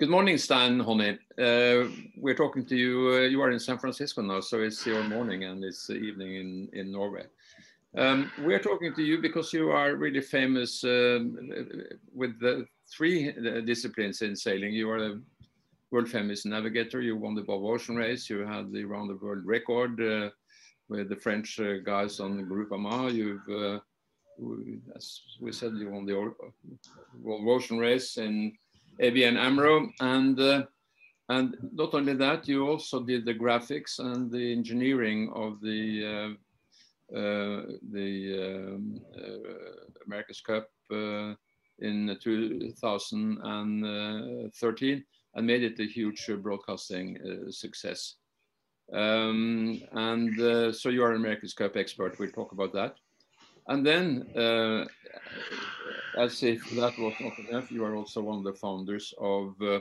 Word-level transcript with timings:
Good 0.00 0.10
morning, 0.10 0.38
Stan 0.38 0.78
Honey. 0.78 1.18
Uh, 1.36 1.88
we're 2.16 2.36
talking 2.36 2.64
to 2.66 2.76
you. 2.76 3.14
Uh, 3.14 3.26
you 3.26 3.42
are 3.42 3.50
in 3.50 3.58
San 3.58 3.78
Francisco 3.78 4.22
now, 4.22 4.38
so 4.38 4.60
it's 4.60 4.86
your 4.86 5.02
morning 5.02 5.42
and 5.42 5.64
it's 5.64 5.90
evening 5.90 6.36
in, 6.36 6.68
in 6.72 6.92
Norway. 6.92 7.24
Um, 7.96 8.30
we're 8.44 8.60
talking 8.60 8.94
to 8.94 9.02
you 9.02 9.20
because 9.20 9.52
you 9.52 9.70
are 9.72 9.96
really 9.96 10.20
famous 10.20 10.84
um, 10.84 11.36
with 12.14 12.38
the 12.38 12.64
three 12.88 13.30
uh, 13.30 13.62
disciplines 13.62 14.22
in 14.22 14.36
sailing. 14.36 14.72
You 14.72 14.88
are 14.88 15.04
a 15.04 15.20
world 15.90 16.08
famous 16.08 16.44
navigator. 16.44 17.00
You 17.00 17.16
won 17.16 17.34
the 17.34 17.42
Volvo 17.42 17.74
Ocean 17.74 17.96
Race. 17.96 18.30
You 18.30 18.46
had 18.46 18.70
the 18.70 18.84
round 18.84 19.10
the 19.10 19.16
world 19.16 19.44
record 19.44 20.00
uh, 20.00 20.30
with 20.88 21.08
the 21.08 21.16
French 21.16 21.58
uh, 21.58 21.78
guys 21.84 22.20
on 22.20 22.36
the 22.36 22.44
Groupama. 22.44 23.12
You've, 23.12 23.48
uh, 23.48 23.80
as 24.94 25.22
we 25.40 25.50
said, 25.50 25.72
you 25.74 25.90
won 25.90 26.06
the 26.06 26.32
Volvo 27.20 27.48
Ocean 27.48 27.78
Race 27.78 28.16
in 28.16 28.52
ABN 29.00 29.36
AMRO. 29.36 29.88
And, 30.00 30.40
uh, 30.40 30.64
and 31.28 31.56
not 31.72 31.94
only 31.94 32.14
that, 32.14 32.48
you 32.48 32.68
also 32.68 33.02
did 33.02 33.24
the 33.24 33.34
graphics 33.34 33.98
and 33.98 34.30
the 34.30 34.52
engineering 34.52 35.32
of 35.34 35.60
the, 35.60 36.06
uh, 36.06 36.30
uh, 37.16 37.62
the 37.90 38.74
um, 38.74 39.00
uh, 39.16 39.38
America's 40.06 40.40
Cup 40.40 40.68
uh, 40.92 41.34
in 41.78 42.16
2013 42.20 45.04
and 45.34 45.46
made 45.46 45.62
it 45.62 45.78
a 45.80 45.84
huge 45.84 46.30
broadcasting 46.42 47.18
success. 47.50 48.16
Um, 48.92 49.80
and 49.92 50.74
so 50.74 50.88
you 50.88 51.04
are 51.04 51.12
an 51.12 51.20
America's 51.20 51.54
Cup 51.54 51.76
expert. 51.76 52.18
We'll 52.18 52.30
talk 52.30 52.52
about 52.52 52.72
that. 52.72 52.96
And 53.68 53.86
then, 53.86 54.26
as 56.18 56.42
if 56.42 56.68
that 56.70 56.98
was 56.98 57.14
not 57.20 57.38
enough, 57.38 57.70
you 57.70 57.84
are 57.84 57.94
also 57.94 58.20
one 58.20 58.38
of 58.38 58.44
the 58.44 58.52
founders 58.52 59.14
of 59.18 59.54
uh, 59.62 59.78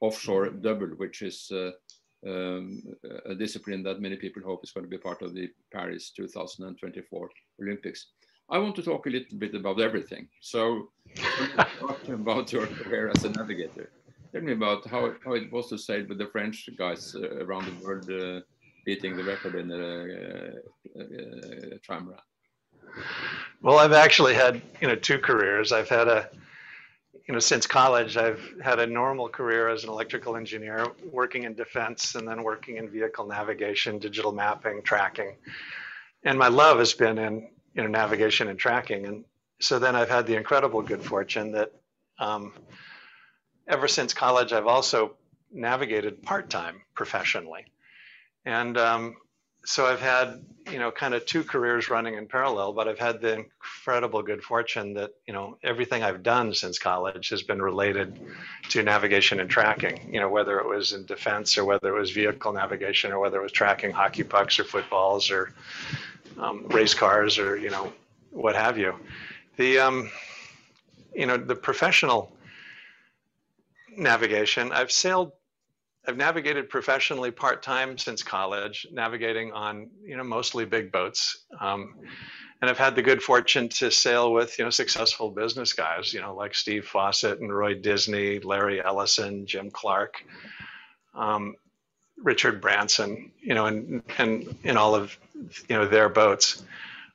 offshore 0.00 0.50
double, 0.50 0.88
which 1.02 1.22
is 1.22 1.50
uh, 1.50 1.70
um, 2.26 2.82
a 3.26 3.34
discipline 3.34 3.82
that 3.84 4.00
many 4.00 4.16
people 4.16 4.42
hope 4.42 4.62
is 4.64 4.72
going 4.72 4.84
to 4.84 4.90
be 4.90 4.98
part 4.98 5.22
of 5.22 5.34
the 5.34 5.48
Paris 5.72 6.10
2024 6.10 7.30
Olympics. 7.62 8.06
I 8.50 8.58
want 8.58 8.76
to 8.76 8.82
talk 8.82 9.06
a 9.06 9.10
little 9.10 9.38
bit 9.38 9.54
about 9.54 9.80
everything. 9.80 10.28
So, 10.40 10.90
talk 11.80 12.08
about 12.08 12.52
your 12.52 12.66
career 12.66 13.10
as 13.14 13.24
a 13.24 13.30
navigator. 13.30 13.90
Tell 14.32 14.42
me 14.42 14.52
about 14.52 14.86
how, 14.86 15.14
how 15.24 15.32
it 15.32 15.50
was 15.52 15.68
to 15.68 15.78
sail 15.78 16.04
with 16.08 16.18
the 16.18 16.26
French 16.26 16.68
guys 16.76 17.14
uh, 17.14 17.44
around 17.44 17.66
the 17.66 17.84
world, 17.84 18.10
uh, 18.10 18.40
beating 18.84 19.16
the 19.16 19.24
record 19.24 19.54
in 19.54 19.68
the 19.68 20.60
uh, 20.98 21.92
uh. 21.92 22.16
Well, 23.60 23.78
I've 23.78 23.92
actually 23.92 24.34
had 24.34 24.62
you 24.80 24.88
know 24.88 24.94
two 24.94 25.18
careers. 25.18 25.72
I've 25.72 25.88
had 25.88 26.08
a 26.08 26.28
you 27.26 27.34
know 27.34 27.40
since 27.40 27.66
college 27.66 28.16
I've 28.16 28.40
had 28.62 28.78
a 28.78 28.86
normal 28.86 29.28
career 29.28 29.68
as 29.68 29.84
an 29.84 29.90
electrical 29.90 30.36
engineer, 30.36 30.86
working 31.10 31.44
in 31.44 31.54
defense 31.54 32.14
and 32.14 32.26
then 32.26 32.42
working 32.42 32.76
in 32.76 32.88
vehicle 32.88 33.26
navigation, 33.26 33.98
digital 33.98 34.32
mapping, 34.32 34.82
tracking, 34.82 35.34
and 36.24 36.38
my 36.38 36.48
love 36.48 36.78
has 36.78 36.94
been 36.94 37.18
in 37.18 37.48
you 37.74 37.82
know 37.82 37.88
navigation 37.88 38.48
and 38.48 38.58
tracking. 38.58 39.06
And 39.06 39.24
so 39.60 39.78
then 39.78 39.96
I've 39.96 40.10
had 40.10 40.26
the 40.26 40.36
incredible 40.36 40.82
good 40.82 41.02
fortune 41.02 41.52
that 41.52 41.72
um, 42.20 42.52
ever 43.66 43.88
since 43.88 44.14
college 44.14 44.52
I've 44.52 44.66
also 44.66 45.16
navigated 45.52 46.22
part 46.22 46.48
time 46.48 46.82
professionally, 46.94 47.64
and 48.44 48.78
um, 48.78 49.16
so 49.64 49.86
I've 49.86 50.00
had, 50.00 50.44
you 50.70 50.78
know, 50.78 50.90
kind 50.90 51.14
of 51.14 51.26
two 51.26 51.44
careers 51.44 51.90
running 51.90 52.14
in 52.14 52.26
parallel, 52.26 52.72
but 52.72 52.88
I've 52.88 52.98
had 52.98 53.20
the 53.20 53.34
incredible 53.34 54.22
good 54.22 54.42
fortune 54.42 54.94
that, 54.94 55.10
you 55.26 55.34
know, 55.34 55.58
everything 55.62 56.02
I've 56.02 56.22
done 56.22 56.54
since 56.54 56.78
college 56.78 57.28
has 57.30 57.42
been 57.42 57.60
related 57.60 58.18
to 58.70 58.82
navigation 58.82 59.40
and 59.40 59.50
tracking, 59.50 60.12
you 60.12 60.20
know, 60.20 60.28
whether 60.28 60.58
it 60.58 60.66
was 60.66 60.92
in 60.92 61.04
defense 61.06 61.58
or 61.58 61.64
whether 61.64 61.94
it 61.94 61.98
was 61.98 62.10
vehicle 62.12 62.52
navigation 62.52 63.12
or 63.12 63.18
whether 63.18 63.38
it 63.38 63.42
was 63.42 63.52
tracking 63.52 63.90
hockey 63.90 64.24
pucks 64.24 64.58
or 64.58 64.64
footballs 64.64 65.30
or 65.30 65.52
um, 66.38 66.66
race 66.68 66.94
cars 66.94 67.38
or, 67.38 67.56
you 67.56 67.70
know, 67.70 67.92
what 68.30 68.54
have 68.54 68.78
you. 68.78 68.94
The, 69.56 69.78
um, 69.80 70.10
you 71.14 71.26
know, 71.26 71.36
the 71.36 71.56
professional 71.56 72.32
navigation, 73.96 74.72
I've 74.72 74.92
sailed 74.92 75.32
I've 76.08 76.16
navigated 76.16 76.70
professionally 76.70 77.30
part 77.30 77.62
time 77.62 77.98
since 77.98 78.22
college, 78.22 78.86
navigating 78.90 79.52
on 79.52 79.90
you 80.02 80.16
know 80.16 80.24
mostly 80.24 80.64
big 80.64 80.90
boats, 80.90 81.44
um, 81.60 81.96
and 82.62 82.70
I've 82.70 82.78
had 82.78 82.96
the 82.96 83.02
good 83.02 83.22
fortune 83.22 83.68
to 83.68 83.90
sail 83.90 84.32
with 84.32 84.58
you 84.58 84.64
know 84.64 84.70
successful 84.70 85.30
business 85.30 85.74
guys, 85.74 86.14
you 86.14 86.22
know 86.22 86.34
like 86.34 86.54
Steve 86.54 86.86
Fossett 86.86 87.40
and 87.40 87.54
Roy 87.54 87.74
Disney, 87.74 88.38
Larry 88.38 88.82
Ellison, 88.82 89.44
Jim 89.44 89.70
Clark, 89.70 90.24
um, 91.14 91.56
Richard 92.16 92.62
Branson, 92.62 93.30
you 93.42 93.54
know, 93.54 93.66
and 93.66 94.02
and 94.16 94.56
in 94.64 94.78
all 94.78 94.94
of 94.94 95.14
you 95.68 95.76
know 95.76 95.86
their 95.86 96.08
boats. 96.08 96.64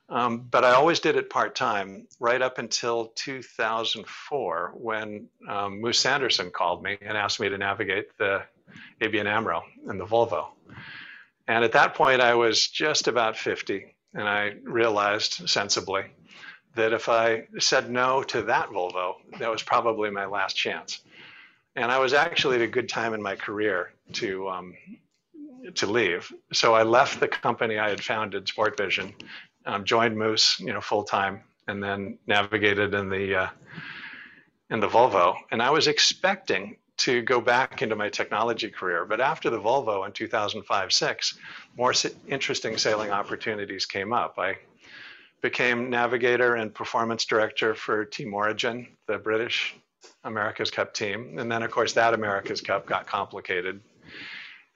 Um, 0.07 0.47
but 0.51 0.63
I 0.63 0.73
always 0.73 0.99
did 0.99 1.15
it 1.15 1.31
part 1.31 1.55
time, 1.55 2.07
right 2.19 2.41
up 2.41 2.59
until 2.59 3.07
2004, 3.15 4.73
when 4.75 5.27
um, 5.49 5.81
Moose 5.81 5.97
Sanderson 5.97 6.51
called 6.51 6.83
me 6.83 6.99
and 7.01 7.17
asked 7.17 7.39
me 7.39 7.49
to 7.49 7.57
navigate 7.57 8.15
the 8.19 8.43
ABN 9.01 9.25
AMRO 9.25 9.61
and 9.87 9.99
the 9.99 10.05
Volvo. 10.05 10.47
And 11.47 11.63
at 11.63 11.73
that 11.73 11.93
point, 11.93 12.21
I 12.21 12.35
was 12.35 12.67
just 12.67 13.07
about 13.07 13.37
50, 13.37 13.93
and 14.13 14.27
I 14.27 14.55
realized 14.63 15.49
sensibly 15.49 16.05
that 16.75 16.93
if 16.93 17.09
I 17.09 17.47
said 17.59 17.89
no 17.89 18.23
to 18.23 18.43
that 18.43 18.69
Volvo, 18.69 19.15
that 19.39 19.51
was 19.51 19.61
probably 19.61 20.09
my 20.09 20.25
last 20.25 20.55
chance. 20.55 21.01
And 21.75 21.91
I 21.91 21.99
was 21.99 22.13
actually 22.13 22.57
at 22.57 22.61
a 22.61 22.67
good 22.67 22.89
time 22.89 23.13
in 23.13 23.21
my 23.21 23.35
career 23.35 23.91
to 24.13 24.49
um, 24.49 24.75
to 25.75 25.87
leave. 25.87 26.31
So 26.51 26.73
I 26.73 26.83
left 26.83 27.19
the 27.19 27.27
company 27.27 27.77
I 27.79 27.89
had 27.89 28.03
founded, 28.03 28.45
Sportvision, 28.45 29.13
um, 29.65 29.83
joined 29.85 30.17
Moose, 30.17 30.59
you 30.59 30.73
know, 30.73 30.81
full 30.81 31.03
time, 31.03 31.41
and 31.67 31.81
then 31.81 32.17
navigated 32.27 32.93
in 32.93 33.09
the 33.09 33.35
uh, 33.35 33.47
in 34.69 34.79
the 34.79 34.87
Volvo. 34.87 35.35
And 35.51 35.61
I 35.61 35.69
was 35.69 35.87
expecting 35.87 36.77
to 36.97 37.21
go 37.21 37.41
back 37.41 37.81
into 37.81 37.95
my 37.95 38.09
technology 38.09 38.69
career. 38.69 39.05
But 39.05 39.19
after 39.19 39.49
the 39.49 39.59
Volvo 39.59 40.05
in 40.05 40.11
2005 40.11 40.93
6, 40.93 41.37
more 41.77 41.93
interesting 42.27 42.77
sailing 42.77 43.11
opportunities 43.11 43.85
came 43.85 44.13
up. 44.13 44.35
I 44.37 44.57
became 45.41 45.89
navigator 45.89 46.55
and 46.55 46.73
performance 46.73 47.25
director 47.25 47.75
for 47.75 48.05
Team 48.05 48.33
Origin, 48.33 48.87
the 49.07 49.17
British 49.17 49.75
America's 50.23 50.71
Cup 50.71 50.93
team. 50.93 51.37
And 51.39 51.51
then, 51.51 51.63
of 51.63 51.71
course, 51.71 51.93
that 51.93 52.13
America's 52.13 52.61
Cup 52.61 52.85
got 52.85 53.07
complicated. 53.07 53.81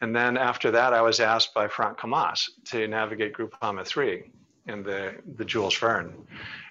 And 0.01 0.15
then 0.15 0.37
after 0.37 0.71
that, 0.71 0.93
I 0.93 1.01
was 1.01 1.19
asked 1.19 1.53
by 1.53 1.67
Franck 1.67 1.97
Cammas 1.97 2.49
to 2.65 2.87
navigate 2.87 3.33
Groupama 3.33 3.85
3 3.85 4.23
in 4.67 4.83
the, 4.83 5.15
the 5.37 5.45
Jules 5.45 5.77
Verne. 5.77 6.13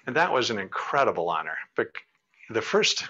And 0.05 0.15
that 0.15 0.31
was 0.31 0.49
an 0.49 0.59
incredible 0.59 1.29
honor. 1.29 1.57
But 1.75 1.87
the 2.49 2.61
first 2.61 3.05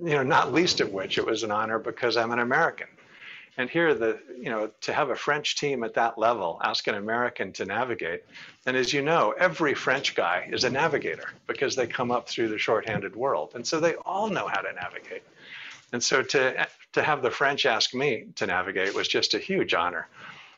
you 0.00 0.14
know, 0.14 0.22
not 0.22 0.52
least 0.52 0.80
of 0.80 0.92
which 0.92 1.18
it 1.18 1.26
was 1.26 1.42
an 1.42 1.50
honor 1.50 1.78
because 1.78 2.16
I'm 2.16 2.32
an 2.32 2.38
American. 2.38 2.88
And 3.58 3.68
here, 3.68 3.92
the 3.94 4.18
you 4.36 4.50
know, 4.50 4.70
to 4.80 4.92
have 4.94 5.10
a 5.10 5.16
French 5.16 5.56
team 5.56 5.84
at 5.84 5.94
that 5.94 6.16
level 6.18 6.58
ask 6.64 6.86
an 6.86 6.94
American 6.94 7.52
to 7.52 7.66
navigate, 7.66 8.24
and 8.64 8.76
as 8.76 8.94
you 8.94 9.02
know, 9.02 9.34
every 9.38 9.74
French 9.74 10.14
guy 10.14 10.48
is 10.50 10.64
a 10.64 10.70
navigator 10.70 11.28
because 11.46 11.76
they 11.76 11.86
come 11.86 12.10
up 12.10 12.28
through 12.28 12.48
the 12.48 12.58
shorthanded 12.58 13.14
world, 13.14 13.52
and 13.54 13.66
so 13.66 13.78
they 13.78 13.94
all 14.06 14.28
know 14.28 14.48
how 14.48 14.62
to 14.62 14.72
navigate. 14.72 15.22
And 15.92 16.02
so 16.02 16.22
to 16.22 16.66
to 16.92 17.02
have 17.02 17.20
the 17.20 17.30
French 17.30 17.66
ask 17.66 17.94
me 17.94 18.26
to 18.36 18.46
navigate 18.46 18.94
was 18.94 19.06
just 19.06 19.34
a 19.34 19.38
huge 19.38 19.74
honor. 19.74 20.08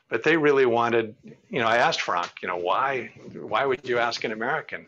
But 0.07 0.23
they 0.23 0.37
really 0.37 0.67
wanted, 0.67 1.15
you 1.49 1.59
know, 1.59 1.67
I 1.67 1.77
asked 1.77 2.01
Franck, 2.01 2.31
you 2.41 2.47
know, 2.47 2.57
why 2.57 3.11
why 3.33 3.65
would 3.65 3.81
you 3.83 3.97
ask 3.97 4.23
an 4.23 4.31
American? 4.31 4.85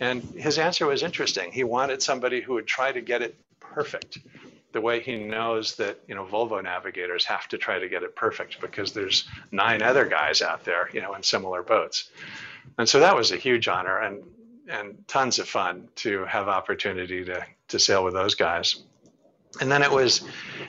And 0.00 0.22
his 0.22 0.58
answer 0.58 0.86
was 0.86 1.02
interesting. 1.02 1.50
He 1.50 1.64
wanted 1.64 2.02
somebody 2.02 2.42
who 2.42 2.54
would 2.54 2.66
try 2.66 2.92
to 2.92 3.00
get 3.00 3.22
it 3.22 3.36
perfect. 3.78 4.18
The 4.72 4.80
way 4.80 5.00
he 5.00 5.16
knows 5.16 5.76
that 5.76 6.00
you 6.08 6.14
know 6.14 6.24
Volvo 6.24 6.62
navigators 6.62 7.24
have 7.24 7.46
to 7.48 7.58
try 7.58 7.78
to 7.78 7.88
get 7.88 8.02
it 8.02 8.16
perfect 8.16 8.60
because 8.60 8.92
there's 8.92 9.28
nine 9.52 9.82
other 9.82 10.04
guys 10.04 10.42
out 10.42 10.64
there 10.64 10.90
you 10.92 11.00
know 11.00 11.14
in 11.14 11.22
similar 11.22 11.62
boats. 11.62 12.10
And 12.76 12.88
so 12.88 13.00
that 13.00 13.14
was 13.16 13.30
a 13.30 13.36
huge 13.36 13.68
honor 13.68 13.98
and 14.00 14.22
and 14.68 14.86
tons 15.06 15.38
of 15.38 15.48
fun 15.48 15.88
to 15.96 16.24
have 16.24 16.48
opportunity 16.48 17.24
to 17.24 17.44
to 17.68 17.78
sail 17.78 18.04
with 18.04 18.14
those 18.14 18.34
guys. 18.34 18.82
And 19.60 19.70
then 19.70 19.82
it 19.82 19.90
was 19.90 20.24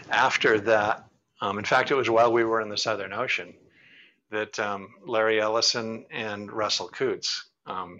after 0.09 0.59
that 0.61 1.05
um, 1.41 1.57
in 1.57 1.65
fact 1.65 1.89
it 1.91 1.95
was 1.95 2.09
while 2.09 2.31
we 2.31 2.43
were 2.43 2.61
in 2.61 2.69
the 2.69 2.77
southern 2.77 3.13
ocean 3.13 3.53
that 4.29 4.59
um, 4.59 4.89
larry 5.05 5.41
ellison 5.41 6.05
and 6.11 6.51
russell 6.51 6.87
coutts 6.87 7.49
um, 7.65 7.99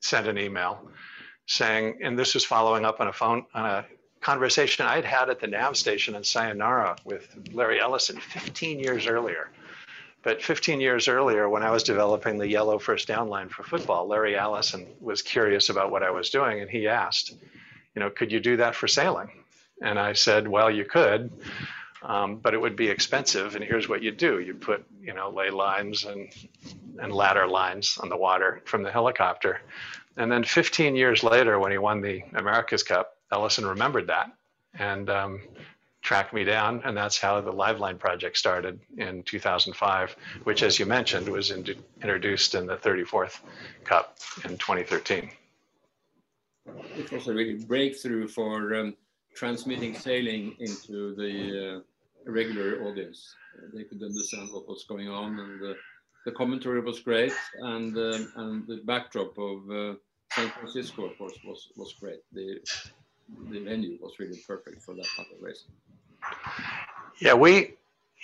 sent 0.00 0.26
an 0.26 0.38
email 0.38 0.90
saying 1.46 1.98
and 2.02 2.18
this 2.18 2.34
was 2.34 2.44
following 2.44 2.84
up 2.84 3.00
on 3.00 3.08
a 3.08 3.12
phone 3.12 3.46
on 3.54 3.64
a 3.64 3.86
conversation 4.20 4.86
I'd 4.86 5.04
had 5.04 5.30
at 5.30 5.40
the 5.40 5.46
nav 5.46 5.76
station 5.76 6.14
in 6.14 6.24
Sayonara 6.24 6.96
with 7.04 7.28
Larry 7.52 7.80
Ellison 7.80 8.18
15 8.18 8.78
years 8.78 9.06
earlier. 9.06 9.50
But 10.22 10.42
15 10.42 10.80
years 10.80 11.06
earlier, 11.06 11.48
when 11.48 11.62
I 11.62 11.70
was 11.70 11.84
developing 11.84 12.36
the 12.36 12.48
yellow 12.48 12.80
first 12.80 13.06
down 13.06 13.28
line 13.28 13.48
for 13.48 13.62
football, 13.62 14.08
Larry 14.08 14.36
Ellison 14.36 14.86
was 15.00 15.22
curious 15.22 15.68
about 15.68 15.92
what 15.92 16.02
I 16.02 16.10
was 16.10 16.30
doing, 16.30 16.60
and 16.60 16.68
he 16.68 16.88
asked, 16.88 17.30
you 17.94 18.00
know, 18.00 18.10
could 18.10 18.32
you 18.32 18.40
do 18.40 18.56
that 18.56 18.74
for 18.74 18.88
sailing? 18.88 19.30
And 19.80 19.98
I 19.98 20.14
said, 20.14 20.48
well, 20.48 20.68
you 20.68 20.84
could, 20.84 21.30
um, 22.02 22.36
but 22.36 22.54
it 22.54 22.60
would 22.60 22.76
be 22.76 22.88
expensive. 22.88 23.54
And 23.54 23.64
here's 23.64 23.88
what 23.88 24.02
you 24.02 24.10
do: 24.10 24.40
you 24.40 24.54
put, 24.54 24.84
you 25.00 25.12
know, 25.12 25.30
lay 25.30 25.50
lines 25.50 26.04
and 26.04 26.28
and 26.98 27.12
ladder 27.12 27.46
lines 27.46 27.98
on 28.02 28.08
the 28.08 28.16
water 28.16 28.62
from 28.64 28.82
the 28.82 28.90
helicopter. 28.90 29.60
And 30.16 30.32
then 30.32 30.44
15 30.44 30.96
years 30.96 31.22
later, 31.22 31.58
when 31.58 31.72
he 31.72 31.78
won 31.78 32.00
the 32.00 32.22
America's 32.34 32.82
Cup, 32.82 33.15
Ellison 33.32 33.66
remembered 33.66 34.06
that 34.08 34.32
and 34.78 35.08
um, 35.10 35.40
tracked 36.02 36.32
me 36.32 36.44
down. 36.44 36.80
And 36.84 36.96
that's 36.96 37.18
how 37.18 37.40
the 37.40 37.52
Liveline 37.52 37.98
project 37.98 38.38
started 38.38 38.80
in 38.96 39.22
2005, 39.24 40.16
which, 40.44 40.62
as 40.62 40.78
you 40.78 40.86
mentioned, 40.86 41.28
was 41.28 41.50
in, 41.50 41.66
introduced 42.00 42.54
in 42.54 42.66
the 42.66 42.76
34th 42.76 43.40
Cup 43.84 44.18
in 44.44 44.50
2013. 44.56 45.30
It 46.96 47.12
was 47.12 47.26
a 47.28 47.34
really 47.34 47.64
breakthrough 47.64 48.28
for 48.28 48.74
um, 48.74 48.94
transmitting 49.34 49.94
sailing 49.94 50.56
into 50.58 51.14
the 51.14 51.76
uh, 51.76 52.30
regular 52.30 52.84
audience. 52.86 53.34
They 53.74 53.84
could 53.84 54.02
understand 54.02 54.48
what 54.52 54.68
was 54.68 54.84
going 54.88 55.08
on, 55.08 55.38
and 55.38 55.70
uh, 55.70 55.74
the 56.24 56.32
commentary 56.32 56.80
was 56.80 57.00
great, 57.00 57.32
and 57.60 57.96
um, 57.96 58.32
and 58.36 58.66
the 58.66 58.80
backdrop 58.84 59.38
of 59.38 59.70
uh, 59.70 59.94
San 60.32 60.50
Francisco, 60.50 61.06
of 61.06 61.16
course, 61.16 61.38
was 61.44 61.68
was 61.76 61.94
great. 62.00 62.20
The 62.32 62.60
the 63.50 63.60
venue 63.60 63.98
was 64.00 64.18
really 64.18 64.40
perfect 64.46 64.82
for 64.82 64.94
that 64.94 65.06
type 65.16 65.26
of 65.34 65.42
racing. 65.42 65.72
Yeah, 67.20 67.34
we, 67.34 67.74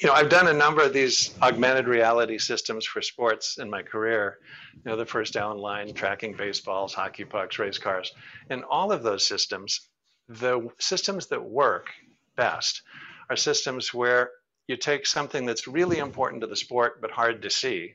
you 0.01 0.09
know, 0.09 0.13
I've 0.13 0.29
done 0.29 0.49
a 0.49 0.53
number 0.53 0.83
of 0.83 0.93
these 0.93 1.35
augmented 1.41 1.87
reality 1.87 2.39
systems 2.39 2.85
for 2.85 3.03
sports 3.03 3.59
in 3.59 3.71
my 3.71 3.83
career. 3.83 4.39
You 4.75 4.91
know, 4.91 4.97
the 4.97 5.07
first 5.07 5.33
down 5.33 5.59
line, 5.59 5.93
tracking 5.95 6.35
baseballs, 6.35 6.95
hockey 6.95 7.25
pucks, 7.25 7.59
race 7.59 7.79
cars, 7.79 8.13
and 8.51 8.65
all 8.65 8.93
of 8.93 9.03
those 9.03 9.27
systems, 9.27 9.89
the 10.29 10.69
systems 10.79 11.27
that 11.29 11.43
work 11.43 11.91
best 12.37 12.83
are 13.29 13.37
systems 13.37 13.93
where 13.93 14.31
you 14.69 14.77
take 14.77 15.07
something 15.07 15.45
that's 15.47 15.67
really 15.67 15.99
important 15.99 16.41
to 16.43 16.47
the 16.47 16.57
sport 16.57 17.01
but 17.01 17.11
hard 17.11 17.43
to 17.43 17.51
see, 17.51 17.95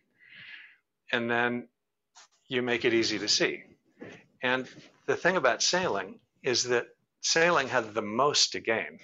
and 1.12 1.30
then 1.30 1.68
you 2.48 2.62
make 2.62 2.86
it 2.86 2.94
easy 2.94 3.20
to 3.20 3.28
see. 3.28 3.64
And 4.44 4.68
the 5.06 5.16
thing 5.16 5.38
about 5.38 5.62
sailing 5.62 6.20
is 6.44 6.66
that 6.66 6.88
sailing 7.32 7.68
has 7.68 7.86
the 7.94 8.02
most 8.02 8.52
to 8.52 8.60
gain 8.60 9.00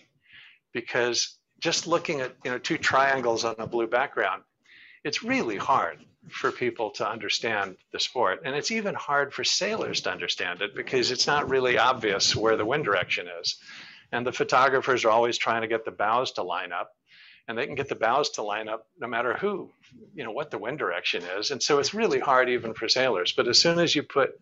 because 0.73 1.37
just 1.59 1.87
looking 1.87 2.21
at 2.21 2.35
you 2.43 2.51
know 2.51 2.57
two 2.57 2.77
triangles 2.77 3.45
on 3.45 3.55
a 3.59 3.67
blue 3.67 3.87
background 3.87 4.43
it's 5.03 5.23
really 5.23 5.57
hard 5.57 5.99
for 6.29 6.51
people 6.51 6.89
to 6.91 7.07
understand 7.07 7.75
the 7.91 7.99
sport. 7.99 8.41
And 8.45 8.55
it's 8.55 8.71
even 8.71 8.95
hard 8.95 9.33
for 9.33 9.43
sailors 9.43 10.01
to 10.01 10.11
understand 10.11 10.61
it 10.61 10.75
because 10.75 11.11
it's 11.11 11.27
not 11.27 11.49
really 11.49 11.77
obvious 11.77 12.35
where 12.35 12.55
the 12.55 12.65
wind 12.65 12.85
direction 12.85 13.27
is. 13.41 13.57
And 14.11 14.25
the 14.25 14.31
photographers 14.31 15.03
are 15.03 15.09
always 15.09 15.37
trying 15.37 15.61
to 15.61 15.67
get 15.67 15.85
the 15.85 15.91
bows 15.91 16.31
to 16.33 16.43
line 16.43 16.71
up 16.71 16.91
and 17.48 17.57
they 17.57 17.66
can 17.66 17.75
get 17.75 17.90
the 17.90 17.95
bows 17.95 18.30
to 18.31 18.42
line 18.42 18.69
up 18.69 18.88
no 19.00 19.07
matter 19.07 19.36
who 19.36 19.69
you 20.16 20.24
know 20.24 20.31
what 20.31 20.50
the 20.50 20.57
wind 20.57 20.80
direction 20.80 21.24
is. 21.38 21.51
And 21.51 21.62
so 21.62 21.80
it's 21.80 21.94
really 21.94 22.19
hard 22.19 22.50
even 22.50 22.74
for 22.74 22.88
sailors. 22.88 23.34
But 23.34 23.48
as 23.48 23.60
soon 23.60 23.80
as 23.80 23.95
you 23.95 24.04
put 24.04 24.40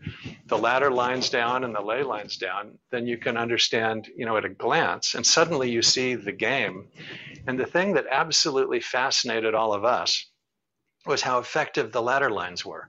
the 0.47 0.57
ladder 0.57 0.91
lines 0.91 1.29
down 1.29 1.63
and 1.63 1.73
the 1.73 1.81
lay 1.81 2.03
lines 2.03 2.37
down 2.37 2.77
then 2.91 3.07
you 3.07 3.17
can 3.17 3.37
understand 3.37 4.09
you 4.15 4.25
know 4.25 4.37
at 4.37 4.45
a 4.45 4.49
glance 4.49 5.15
and 5.15 5.25
suddenly 5.25 5.69
you 5.69 5.81
see 5.81 6.15
the 6.15 6.31
game. 6.31 6.87
And 7.47 7.59
the 7.59 7.65
thing 7.65 7.93
that 7.93 8.05
absolutely 8.09 8.79
fascinated 8.79 9.55
all 9.55 9.73
of 9.73 9.83
us 9.83 10.27
was 11.05 11.21
how 11.21 11.39
effective 11.39 11.91
the 11.91 12.01
ladder 12.01 12.29
lines 12.29 12.65
were 12.65 12.87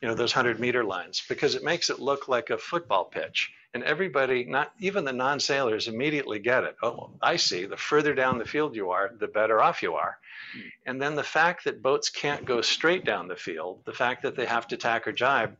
you 0.00 0.08
know 0.08 0.14
those 0.14 0.34
100 0.34 0.60
meter 0.60 0.84
lines 0.84 1.22
because 1.28 1.54
it 1.54 1.64
makes 1.64 1.90
it 1.90 1.98
look 1.98 2.28
like 2.28 2.50
a 2.50 2.58
football 2.58 3.04
pitch 3.04 3.50
and 3.74 3.82
everybody, 3.84 4.44
not 4.44 4.72
even 4.80 5.04
the 5.04 5.12
non 5.12 5.40
sailors, 5.40 5.88
immediately 5.88 6.38
get 6.38 6.64
it. 6.64 6.76
Oh, 6.82 7.10
I 7.22 7.36
see. 7.36 7.64
The 7.64 7.76
further 7.76 8.14
down 8.14 8.38
the 8.38 8.44
field 8.44 8.76
you 8.76 8.90
are, 8.90 9.12
the 9.18 9.28
better 9.28 9.62
off 9.62 9.82
you 9.82 9.94
are. 9.94 10.18
Hmm. 10.54 10.60
And 10.86 11.02
then 11.02 11.14
the 11.14 11.22
fact 11.22 11.64
that 11.64 11.82
boats 11.82 12.10
can't 12.10 12.44
go 12.44 12.60
straight 12.60 13.04
down 13.04 13.28
the 13.28 13.36
field, 13.36 13.82
the 13.86 13.92
fact 13.92 14.22
that 14.22 14.36
they 14.36 14.46
have 14.46 14.68
to 14.68 14.76
tack 14.76 15.06
or 15.06 15.12
jibe, 15.12 15.56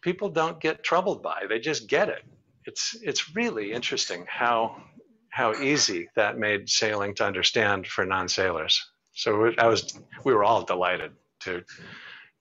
people 0.00 0.28
don't 0.28 0.60
get 0.60 0.82
troubled 0.82 1.22
by. 1.22 1.44
They 1.48 1.60
just 1.60 1.86
get 1.88 2.08
it. 2.08 2.24
It's 2.64 2.96
it's 3.00 3.36
really 3.36 3.72
interesting 3.72 4.26
how 4.28 4.82
how 5.30 5.54
easy 5.54 6.08
that 6.16 6.38
made 6.38 6.68
sailing 6.68 7.14
to 7.14 7.24
understand 7.24 7.86
for 7.86 8.04
non-sailors. 8.04 8.90
So 9.12 9.52
I 9.58 9.68
was 9.68 9.98
we 10.24 10.34
were 10.34 10.42
all 10.42 10.62
delighted 10.62 11.12
to 11.40 11.62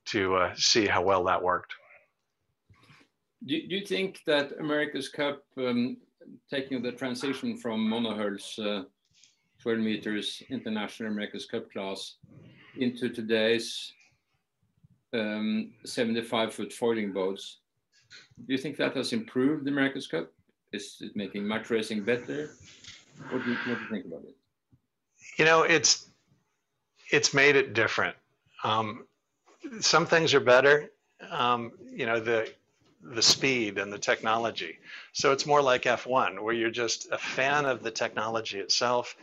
to 0.05 0.35
uh, 0.35 0.53
see 0.55 0.87
how 0.87 1.03
well 1.03 1.25
that 1.25 1.43
worked. 1.43 1.73
Do, 3.45 3.67
do 3.67 3.75
you 3.75 3.85
think 3.85 4.21
that 4.25 4.53
America's 4.59 5.09
Cup, 5.09 5.43
um, 5.57 5.97
taking 6.49 6.81
the 6.81 6.91
transition 6.91 7.57
from 7.57 7.87
monohulls 7.87 8.57
uh, 8.59 8.83
12 9.61 9.79
meters 9.79 10.43
international 10.49 11.11
America's 11.11 11.45
Cup 11.45 11.71
class 11.71 12.15
into 12.77 13.09
today's 13.09 13.93
um, 15.13 15.71
75 15.85 16.53
foot 16.53 16.73
foiling 16.73 17.13
boats, 17.13 17.59
do 18.45 18.53
you 18.53 18.57
think 18.57 18.77
that 18.77 18.95
has 18.95 19.13
improved 19.13 19.65
the 19.65 19.71
America's 19.71 20.07
Cup? 20.07 20.31
Is 20.73 20.97
it 21.01 21.15
making 21.15 21.47
match 21.47 21.69
racing 21.69 22.03
better? 22.03 22.51
What 23.29 23.43
do 23.43 23.51
you, 23.51 23.57
what 23.65 23.77
do 23.77 23.83
you 23.83 23.89
think 23.89 24.05
about 24.05 24.23
it? 24.23 24.35
You 25.37 25.45
know, 25.45 25.63
it's 25.63 26.09
it's 27.11 27.33
made 27.33 27.55
it 27.55 27.73
different. 27.73 28.15
Um, 28.63 29.05
some 29.79 30.05
things 30.05 30.33
are 30.33 30.39
better. 30.39 30.91
Um, 31.29 31.71
you 31.89 32.05
know, 32.05 32.19
the 32.19 32.51
the 33.13 33.21
speed 33.21 33.77
and 33.77 33.93
the 33.93 33.99
technology. 33.99 34.79
So 35.13 35.31
it's 35.31 35.45
more 35.45 35.61
like 35.61 35.83
F1, 35.83 36.41
where 36.41 36.53
you're 36.53 36.71
just 36.71 37.07
a 37.11 37.17
fan 37.17 37.65
of 37.65 37.83
the 37.83 37.91
technology 37.91 38.59
itself 38.59 39.15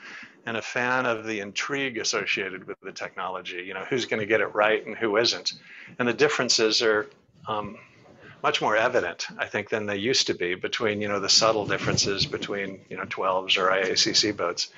and 0.47 0.57
a 0.57 0.63
fan 0.63 1.07
of 1.07 1.25
the 1.25 1.41
intrigue 1.41 1.99
associated 1.99 2.67
with 2.67 2.81
the 2.81 2.93
technology. 2.93 3.65
You 3.67 3.75
know, 3.75 3.85
who's 3.89 4.07
going 4.07 4.21
to 4.21 4.27
get 4.27 4.41
it 4.41 4.55
right 4.55 4.85
and 4.87 4.97
who 4.97 5.17
isn't. 5.17 5.55
And 5.99 6.07
the 6.07 6.13
differences 6.13 6.83
are 6.83 7.09
um, 7.49 7.77
much 8.43 8.61
more 8.61 8.77
evident, 8.77 9.27
I 9.39 9.47
think, 9.47 9.69
than 9.69 9.87
they 9.87 9.97
used 9.97 10.29
to 10.29 10.35
be 10.35 10.55
between, 10.55 11.01
you 11.01 11.09
know, 11.09 11.21
the 11.21 11.29
subtle 11.29 11.67
differences 11.67 12.27
between, 12.27 12.81
you 12.89 12.97
know, 12.97 13.05
12s 13.05 13.57
or 13.59 13.71
IACC 13.71 14.37
boats. 14.37 14.69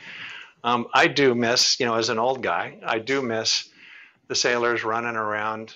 Um, 0.62 0.86
I 0.94 1.08
do 1.08 1.34
miss, 1.34 1.78
you 1.78 1.86
know, 1.86 1.94
as 1.94 2.08
an 2.08 2.18
old 2.18 2.42
guy, 2.42 2.78
I 2.84 2.98
do 2.98 3.20
miss 3.20 3.68
the 4.28 4.34
sailors 4.34 4.82
running 4.82 5.16
around 5.16 5.74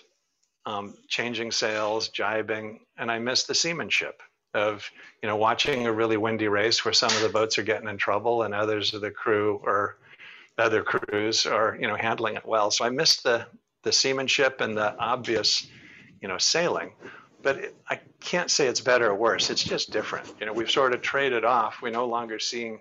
um, 0.68 0.94
changing 1.08 1.50
sails, 1.50 2.10
jibing, 2.10 2.80
and 2.98 3.10
I 3.10 3.18
miss 3.18 3.44
the 3.44 3.54
seamanship 3.54 4.20
of 4.52 4.90
you 5.22 5.28
know 5.28 5.36
watching 5.36 5.86
a 5.86 5.92
really 5.92 6.18
windy 6.18 6.48
race 6.48 6.84
where 6.84 6.92
some 6.92 7.10
of 7.10 7.22
the 7.22 7.28
boats 7.30 7.56
are 7.58 7.62
getting 7.62 7.88
in 7.88 7.96
trouble 7.96 8.42
and 8.42 8.54
others 8.54 8.92
of 8.92 9.00
the 9.00 9.10
crew 9.10 9.60
or 9.64 9.96
other 10.58 10.82
crews 10.82 11.46
are 11.46 11.76
you 11.80 11.86
know 11.88 11.96
handling 11.96 12.36
it 12.36 12.46
well. 12.46 12.70
So 12.70 12.84
I 12.84 12.90
miss 12.90 13.16
the 13.22 13.46
the 13.82 13.92
seamanship 13.92 14.60
and 14.60 14.76
the 14.76 14.94
obvious 14.98 15.66
you 16.20 16.28
know 16.28 16.36
sailing. 16.36 16.92
But 17.42 17.56
it, 17.58 17.76
I 17.88 18.00
can't 18.20 18.50
say 18.50 18.66
it's 18.66 18.80
better 18.82 19.08
or 19.08 19.14
worse. 19.14 19.48
It's 19.48 19.64
just 19.64 19.90
different. 19.90 20.34
You 20.38 20.46
know, 20.46 20.52
we've 20.52 20.70
sort 20.70 20.92
of 20.92 21.00
traded 21.00 21.46
off. 21.46 21.80
We're 21.80 21.90
no 21.90 22.04
longer 22.04 22.38
seeing 22.38 22.80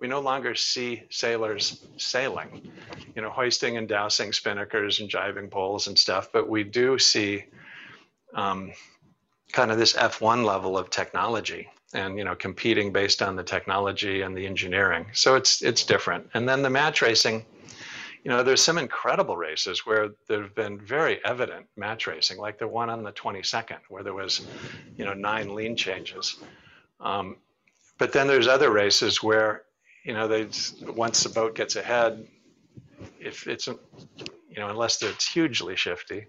we 0.00 0.08
no 0.08 0.20
longer 0.20 0.54
see 0.54 1.02
sailors 1.10 1.84
sailing, 1.98 2.72
you 3.14 3.22
know, 3.22 3.30
hoisting 3.30 3.76
and 3.76 3.88
dousing 3.88 4.30
spinnakers 4.30 5.00
and 5.00 5.10
jibing 5.10 5.50
poles 5.50 5.86
and 5.86 5.98
stuff, 5.98 6.30
but 6.32 6.48
we 6.48 6.64
do 6.64 6.98
see 6.98 7.44
um, 8.34 8.72
kind 9.52 9.70
of 9.70 9.78
this 9.78 9.92
F1 9.92 10.44
level 10.44 10.78
of 10.78 10.90
technology 10.90 11.68
and 11.92 12.16
you 12.16 12.24
know 12.24 12.36
competing 12.36 12.92
based 12.92 13.20
on 13.20 13.34
the 13.34 13.42
technology 13.42 14.22
and 14.22 14.36
the 14.36 14.46
engineering. 14.46 15.06
So 15.12 15.34
it's 15.34 15.62
it's 15.62 15.84
different. 15.84 16.28
And 16.34 16.48
then 16.48 16.62
the 16.62 16.70
match 16.70 17.02
racing, 17.02 17.44
you 18.24 18.30
know, 18.30 18.42
there's 18.42 18.62
some 18.62 18.78
incredible 18.78 19.36
races 19.36 19.84
where 19.84 20.10
there 20.28 20.42
have 20.42 20.54
been 20.54 20.78
very 20.80 21.20
evident 21.24 21.66
match 21.76 22.06
racing, 22.06 22.38
like 22.38 22.58
the 22.58 22.68
one 22.68 22.90
on 22.90 23.02
the 23.02 23.12
22nd, 23.12 23.78
where 23.88 24.02
there 24.02 24.14
was, 24.14 24.46
you 24.96 25.04
know, 25.04 25.14
nine 25.14 25.54
lean 25.54 25.76
changes. 25.76 26.36
Um, 27.00 27.36
but 27.98 28.12
then 28.12 28.26
there's 28.26 28.46
other 28.46 28.70
races 28.70 29.22
where 29.22 29.64
you 30.04 30.12
know, 30.12 30.28
they 30.28 30.48
once 30.82 31.22
the 31.22 31.28
boat 31.28 31.54
gets 31.54 31.76
ahead, 31.76 32.26
if 33.18 33.46
it's 33.46 33.66
you 33.66 34.56
know, 34.56 34.68
unless 34.68 35.02
it's 35.02 35.28
hugely 35.28 35.76
shifty, 35.76 36.26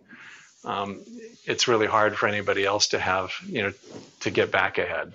um, 0.64 1.04
it's 1.46 1.68
really 1.68 1.88
hard 1.88 2.16
for 2.18 2.28
anybody 2.28 2.66
else 2.66 2.88
to 2.90 3.00
have 3.00 3.32
you 3.46 3.64
know 3.64 3.74
to 4.22 4.30
get 4.30 4.52
back 4.52 4.78
ahead. 4.78 5.14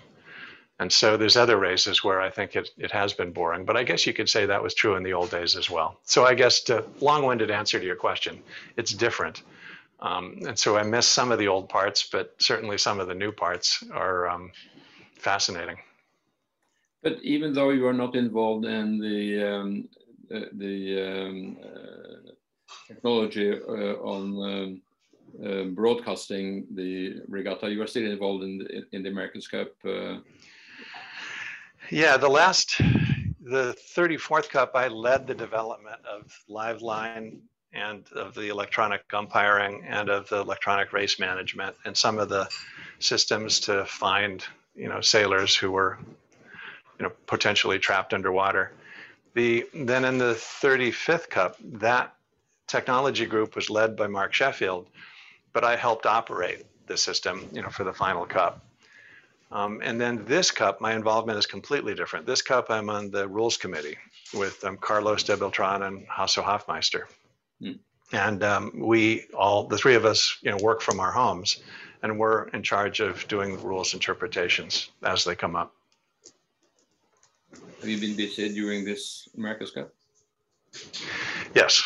And 0.78 0.92
so 0.92 1.16
there's 1.16 1.36
other 1.36 1.56
races 1.56 2.04
where 2.04 2.20
I 2.20 2.28
think 2.28 2.54
it, 2.54 2.68
it 2.76 2.92
has 2.92 3.14
been 3.14 3.32
boring, 3.32 3.64
but 3.64 3.78
I 3.78 3.82
guess 3.82 4.06
you 4.06 4.12
could 4.12 4.28
say 4.28 4.44
that 4.44 4.62
was 4.62 4.74
true 4.74 4.96
in 4.96 5.02
the 5.02 5.14
old 5.14 5.30
days 5.30 5.56
as 5.56 5.70
well. 5.70 5.98
So 6.04 6.26
I 6.26 6.34
guess 6.34 6.60
to 6.62 6.84
long-winded 7.00 7.50
answer 7.50 7.80
to 7.80 7.86
your 7.86 7.96
question, 7.96 8.42
it's 8.76 8.92
different. 8.92 9.42
Um, 10.00 10.40
and 10.46 10.58
so 10.58 10.76
I 10.76 10.82
miss 10.82 11.06
some 11.06 11.32
of 11.32 11.38
the 11.38 11.48
old 11.48 11.70
parts, 11.70 12.06
but 12.06 12.34
certainly 12.38 12.76
some 12.76 13.00
of 13.00 13.08
the 13.08 13.14
new 13.14 13.32
parts 13.32 13.82
are 13.90 14.28
um, 14.28 14.52
fascinating. 15.14 15.78
But 17.02 17.18
even 17.22 17.52
though 17.52 17.70
you 17.70 17.86
are 17.86 17.92
not 17.92 18.16
involved 18.16 18.64
in 18.64 18.98
the 18.98 19.42
um, 19.42 19.88
uh, 20.34 20.40
the 20.54 21.02
um, 21.02 21.56
uh, 21.62 22.32
technology 22.88 23.52
uh, 23.52 23.94
on 24.02 24.22
um, 24.42 24.82
uh, 25.44 25.64
broadcasting 25.64 26.66
the 26.74 27.20
regatta, 27.28 27.70
you 27.70 27.82
are 27.82 27.86
still 27.86 28.10
involved 28.10 28.42
in 28.42 28.58
the, 28.58 28.84
in 28.92 29.02
the 29.02 29.08
America's 29.08 29.46
Cup. 29.46 29.68
Yeah, 31.90 32.16
the 32.16 32.28
last 32.28 32.78
the 33.40 33.76
34th 33.96 34.48
Cup, 34.48 34.72
I 34.74 34.88
led 34.88 35.26
the 35.26 35.34
development 35.34 36.00
of 36.04 36.36
Liveline 36.50 37.38
and 37.72 38.04
of 38.12 38.34
the 38.34 38.48
electronic 38.48 39.02
umpiring 39.12 39.84
and 39.86 40.08
of 40.08 40.28
the 40.28 40.40
electronic 40.40 40.92
race 40.92 41.20
management 41.20 41.76
and 41.84 41.96
some 41.96 42.18
of 42.18 42.28
the 42.28 42.48
systems 42.98 43.60
to 43.60 43.84
find 43.84 44.44
you 44.74 44.88
know 44.88 45.00
sailors 45.00 45.54
who 45.54 45.70
were 45.70 45.98
you 46.98 47.04
know 47.04 47.12
potentially 47.26 47.78
trapped 47.78 48.14
underwater. 48.14 48.72
The 49.34 49.66
then 49.74 50.04
in 50.04 50.18
the 50.18 50.34
35th 50.34 51.28
Cup, 51.28 51.56
that 51.62 52.14
technology 52.66 53.26
group 53.26 53.54
was 53.54 53.70
led 53.70 53.96
by 53.96 54.06
Mark 54.06 54.32
Sheffield, 54.32 54.88
but 55.52 55.64
I 55.64 55.76
helped 55.76 56.06
operate 56.06 56.64
the 56.86 56.96
system 56.96 57.48
you 57.52 57.62
know 57.62 57.70
for 57.70 57.84
the 57.84 57.92
final 57.92 58.26
cup. 58.26 58.62
Um, 59.52 59.80
and 59.84 60.00
then 60.00 60.24
this 60.24 60.50
cup, 60.50 60.80
my 60.80 60.94
involvement 60.94 61.38
is 61.38 61.46
completely 61.46 61.94
different. 61.94 62.26
This 62.26 62.42
cup, 62.42 62.68
I'm 62.68 62.90
on 62.90 63.10
the 63.10 63.28
rules 63.28 63.56
committee 63.56 63.96
with 64.34 64.64
um, 64.64 64.76
Carlos 64.76 65.22
de 65.22 65.36
Beltran 65.36 65.82
and 65.86 66.06
Hasso 66.08 66.42
Hofmeister. 66.42 67.04
Mm. 67.62 67.78
And 68.12 68.42
um, 68.42 68.72
we 68.74 69.26
all, 69.34 69.64
the 69.68 69.78
three 69.78 69.94
of 69.94 70.04
us, 70.04 70.38
you 70.42 70.50
know, 70.50 70.58
work 70.60 70.80
from 70.80 70.98
our 70.98 71.12
homes 71.12 71.62
and 72.02 72.18
we're 72.18 72.48
in 72.48 72.62
charge 72.62 73.00
of 73.00 73.26
doing 73.28 73.60
rules 73.62 73.94
interpretations 73.94 74.90
as 75.02 75.24
they 75.24 75.34
come 75.34 75.56
up. 75.56 75.74
Have 77.80 77.88
you 77.88 78.00
been 78.00 78.16
busy 78.16 78.52
during 78.52 78.84
this 78.84 79.28
America's 79.36 79.70
Cup? 79.70 79.92
Yes, 81.54 81.82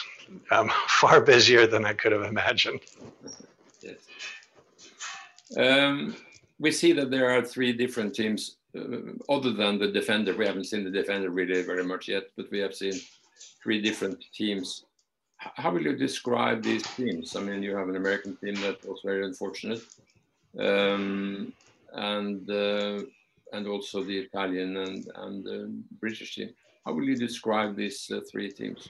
um, 0.51 0.71
far 0.89 1.21
busier 1.21 1.67
than 1.67 1.85
I 1.85 1.93
could 1.93 2.13
have 2.13 2.23
imagined. 2.23 2.81
yes. 3.83 3.99
Um, 5.57 6.17
we 6.59 6.71
see 6.71 6.93
that 6.93 7.11
there 7.11 7.31
are 7.31 7.43
three 7.43 7.73
different 7.73 8.15
teams, 8.15 8.57
uh, 8.77 9.13
other 9.29 9.53
than 9.53 9.79
the 9.79 9.89
defender. 9.89 10.37
We 10.37 10.47
haven't 10.47 10.65
seen 10.65 10.85
the 10.85 10.91
defender 10.91 11.31
really 11.31 11.63
very 11.63 11.85
much 11.85 12.09
yet, 12.09 12.25
but 12.37 12.51
we 12.51 12.59
have 12.59 12.75
seen 12.75 12.95
three 13.63 13.81
different 13.81 14.25
teams 14.33 14.85
how 15.41 15.71
will 15.71 15.83
you 15.83 15.97
describe 15.97 16.63
these 16.63 16.83
teams? 16.83 17.35
I 17.35 17.41
mean, 17.41 17.63
you 17.63 17.75
have 17.77 17.89
an 17.89 17.97
American 17.97 18.37
team 18.37 18.55
that 18.57 18.85
was 18.87 19.01
very 19.05 19.25
unfortunate, 19.25 19.83
um, 20.59 21.53
and 21.95 22.51
uh, 22.51 23.01
and 23.53 23.67
also 23.67 24.03
the 24.03 24.19
Italian 24.19 24.77
and 24.77 25.07
and 25.17 25.45
the 25.45 25.59
British 26.01 26.35
team. 26.35 26.51
How 26.85 26.93
will 26.93 27.05
you 27.05 27.17
describe 27.17 27.77
these 27.77 28.11
uh, 28.11 28.21
three 28.31 28.51
teams? 28.51 28.89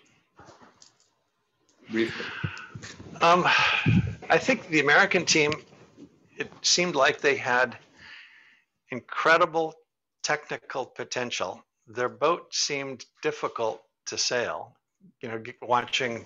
Briefly. 1.90 2.26
Um, 3.20 3.44
I 4.28 4.38
think 4.38 4.68
the 4.68 4.80
American 4.80 5.24
team. 5.24 5.52
It 6.36 6.50
seemed 6.62 6.94
like 6.94 7.20
they 7.20 7.36
had 7.36 7.76
incredible 8.90 9.74
technical 10.22 10.86
potential. 10.86 11.62
Their 11.86 12.08
boat 12.08 12.54
seemed 12.54 13.04
difficult 13.22 13.82
to 14.06 14.16
sail 14.16 14.74
you 15.20 15.28
know, 15.28 15.42
watching, 15.62 16.24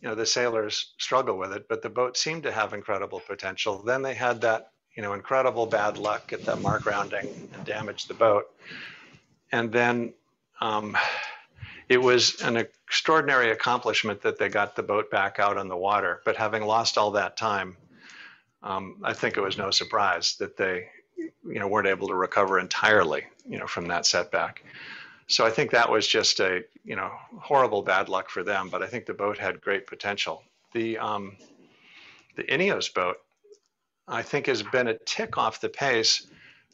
you 0.00 0.08
know, 0.08 0.14
the 0.14 0.26
sailors 0.26 0.94
struggle 0.98 1.38
with 1.38 1.52
it, 1.52 1.66
but 1.68 1.82
the 1.82 1.90
boat 1.90 2.16
seemed 2.16 2.42
to 2.44 2.52
have 2.52 2.72
incredible 2.72 3.20
potential. 3.20 3.82
Then 3.82 4.02
they 4.02 4.14
had 4.14 4.40
that, 4.42 4.70
you 4.94 5.02
know, 5.02 5.12
incredible 5.12 5.66
bad 5.66 5.98
luck 5.98 6.32
at 6.32 6.44
the 6.44 6.56
mark 6.56 6.86
rounding 6.86 7.48
and 7.52 7.64
damaged 7.64 8.08
the 8.08 8.14
boat. 8.14 8.46
And 9.52 9.72
then 9.72 10.12
um, 10.60 10.96
it 11.88 11.98
was 11.98 12.40
an 12.42 12.56
extraordinary 12.56 13.50
accomplishment 13.50 14.22
that 14.22 14.38
they 14.38 14.48
got 14.48 14.76
the 14.76 14.82
boat 14.82 15.10
back 15.10 15.38
out 15.38 15.56
on 15.56 15.68
the 15.68 15.76
water. 15.76 16.20
But 16.24 16.36
having 16.36 16.62
lost 16.62 16.96
all 16.96 17.10
that 17.12 17.36
time, 17.36 17.76
um, 18.62 18.96
I 19.02 19.12
think 19.12 19.36
it 19.36 19.40
was 19.40 19.58
no 19.58 19.70
surprise 19.70 20.36
that 20.38 20.56
they, 20.56 20.88
you 21.16 21.58
know, 21.58 21.68
weren't 21.68 21.88
able 21.88 22.08
to 22.08 22.14
recover 22.14 22.58
entirely, 22.58 23.24
you 23.46 23.58
know, 23.58 23.66
from 23.66 23.86
that 23.88 24.06
setback. 24.06 24.64
So 25.26 25.46
I 25.46 25.50
think 25.50 25.70
that 25.70 25.90
was 25.90 26.06
just 26.06 26.40
a 26.40 26.62
you 26.84 26.96
know 26.96 27.10
horrible 27.38 27.82
bad 27.82 28.08
luck 28.08 28.28
for 28.28 28.42
them. 28.42 28.68
But 28.68 28.82
I 28.82 28.86
think 28.86 29.06
the 29.06 29.14
boat 29.14 29.38
had 29.38 29.60
great 29.60 29.86
potential. 29.86 30.42
The 30.72 30.98
um, 30.98 31.36
the 32.36 32.44
Ineos 32.44 32.92
boat, 32.92 33.16
I 34.06 34.22
think, 34.22 34.46
has 34.46 34.62
been 34.62 34.88
a 34.88 34.98
tick 34.98 35.38
off 35.38 35.60
the 35.60 35.68
pace, 35.68 36.26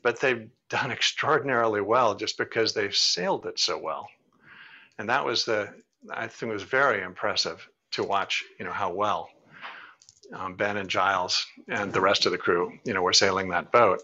but 0.03 0.21
they've 0.21 0.49
done 0.69 0.91
extraordinarily 0.93 1.81
well 1.81 2.15
just 2.15 2.39
because 2.39 2.73
they've 2.73 2.95
sailed 2.95 3.47
it 3.47 3.59
so 3.59 3.79
well. 3.79 4.09
And 4.99 5.09
that 5.09 5.25
was 5.25 5.45
the 5.45 5.73
I 6.11 6.27
think 6.29 6.51
it 6.51 6.55
was 6.55 6.63
very 6.63 7.03
impressive 7.03 7.67
to 7.93 8.05
watch. 8.05 8.45
You 8.59 8.65
know 8.65 8.73
how 8.73 8.93
well 8.93 9.31
um, 10.33 10.55
Ben 10.55 10.77
and 10.77 10.89
Giles 10.89 11.47
and 11.69 11.93
the 11.93 12.01
rest 12.01 12.27
of 12.27 12.33
the 12.33 12.39
crew, 12.39 12.79
you 12.85 12.95
know, 12.95 13.03
were 13.03 13.13
sailing 13.13 13.49
that 13.49 13.73
boat. 13.73 14.03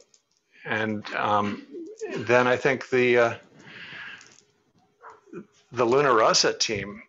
And 0.64 1.04
um, 1.14 1.66
then 2.16 2.46
I 2.46 2.56
think 2.56 2.90
the 2.90 3.18
uh, 3.18 3.34
the 5.72 5.84
Luna 5.84 6.12
Rossa 6.12 6.52
team, 6.52 7.02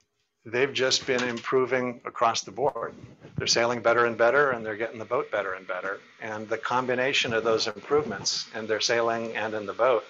they've 0.47 0.73
just 0.73 1.05
been 1.05 1.23
improving 1.23 1.99
across 2.05 2.41
the 2.41 2.51
board. 2.51 2.93
They're 3.37 3.47
sailing 3.47 3.81
better 3.81 4.05
and 4.05 4.17
better, 4.17 4.51
and 4.51 4.65
they're 4.65 4.77
getting 4.77 4.97
the 4.97 5.05
boat 5.05 5.29
better 5.29 5.53
and 5.53 5.67
better. 5.67 5.99
And 6.21 6.47
the 6.47 6.57
combination 6.57 7.33
of 7.33 7.43
those 7.43 7.67
improvements 7.67 8.47
and 8.55 8.67
their 8.67 8.79
sailing 8.79 9.35
and 9.35 9.53
in 9.53 9.65
the 9.65 9.73
boat, 9.73 10.05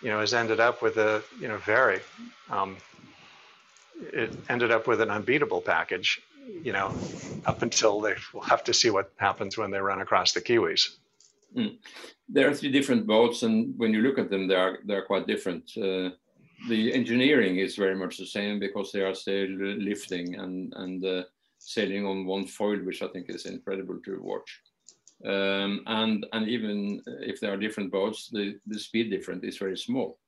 you 0.00 0.10
know, 0.10 0.20
has 0.20 0.32
ended 0.32 0.60
up 0.60 0.80
with 0.80 0.96
a, 0.96 1.22
you 1.40 1.48
know, 1.48 1.58
very, 1.58 2.00
um, 2.50 2.76
it 4.12 4.32
ended 4.48 4.70
up 4.70 4.86
with 4.86 5.00
an 5.00 5.10
unbeatable 5.10 5.60
package, 5.60 6.22
you 6.62 6.72
know, 6.72 6.94
up 7.44 7.62
until 7.62 8.00
they 8.00 8.14
will 8.32 8.42
have 8.42 8.62
to 8.64 8.72
see 8.72 8.90
what 8.90 9.12
happens 9.16 9.58
when 9.58 9.70
they 9.72 9.80
run 9.80 10.00
across 10.00 10.32
the 10.32 10.40
Kiwis. 10.40 10.96
Mm. 11.56 11.76
There 12.28 12.48
are 12.48 12.54
three 12.54 12.70
different 12.70 13.06
boats, 13.06 13.42
and 13.42 13.76
when 13.76 13.92
you 13.92 14.02
look 14.02 14.18
at 14.18 14.30
them, 14.30 14.48
they 14.48 14.54
are 14.54 14.78
they 14.84 14.94
are 14.94 15.04
quite 15.04 15.26
different. 15.26 15.70
Uh, 15.76 16.10
the 16.68 16.92
engineering 16.94 17.58
is 17.58 17.76
very 17.76 17.96
much 17.96 18.18
the 18.18 18.26
same 18.26 18.58
because 18.58 18.92
they 18.92 19.02
are 19.02 19.14
still 19.14 19.48
lifting 19.48 20.34
and 20.36 20.72
and 20.76 21.04
uh, 21.04 21.22
sailing 21.58 22.06
on 22.06 22.26
one 22.26 22.46
foil, 22.46 22.78
which 22.78 23.02
I 23.02 23.08
think 23.08 23.26
is 23.28 23.46
incredible 23.46 23.98
to 24.04 24.22
watch. 24.22 24.60
Um, 25.24 25.82
and 25.86 26.26
and 26.32 26.48
even 26.48 27.02
if 27.06 27.40
there 27.40 27.52
are 27.52 27.56
different 27.56 27.90
boats, 27.92 28.28
the, 28.28 28.58
the 28.66 28.78
speed 28.78 29.10
difference 29.10 29.44
is 29.44 29.58
very 29.58 29.76
small. 29.76 30.18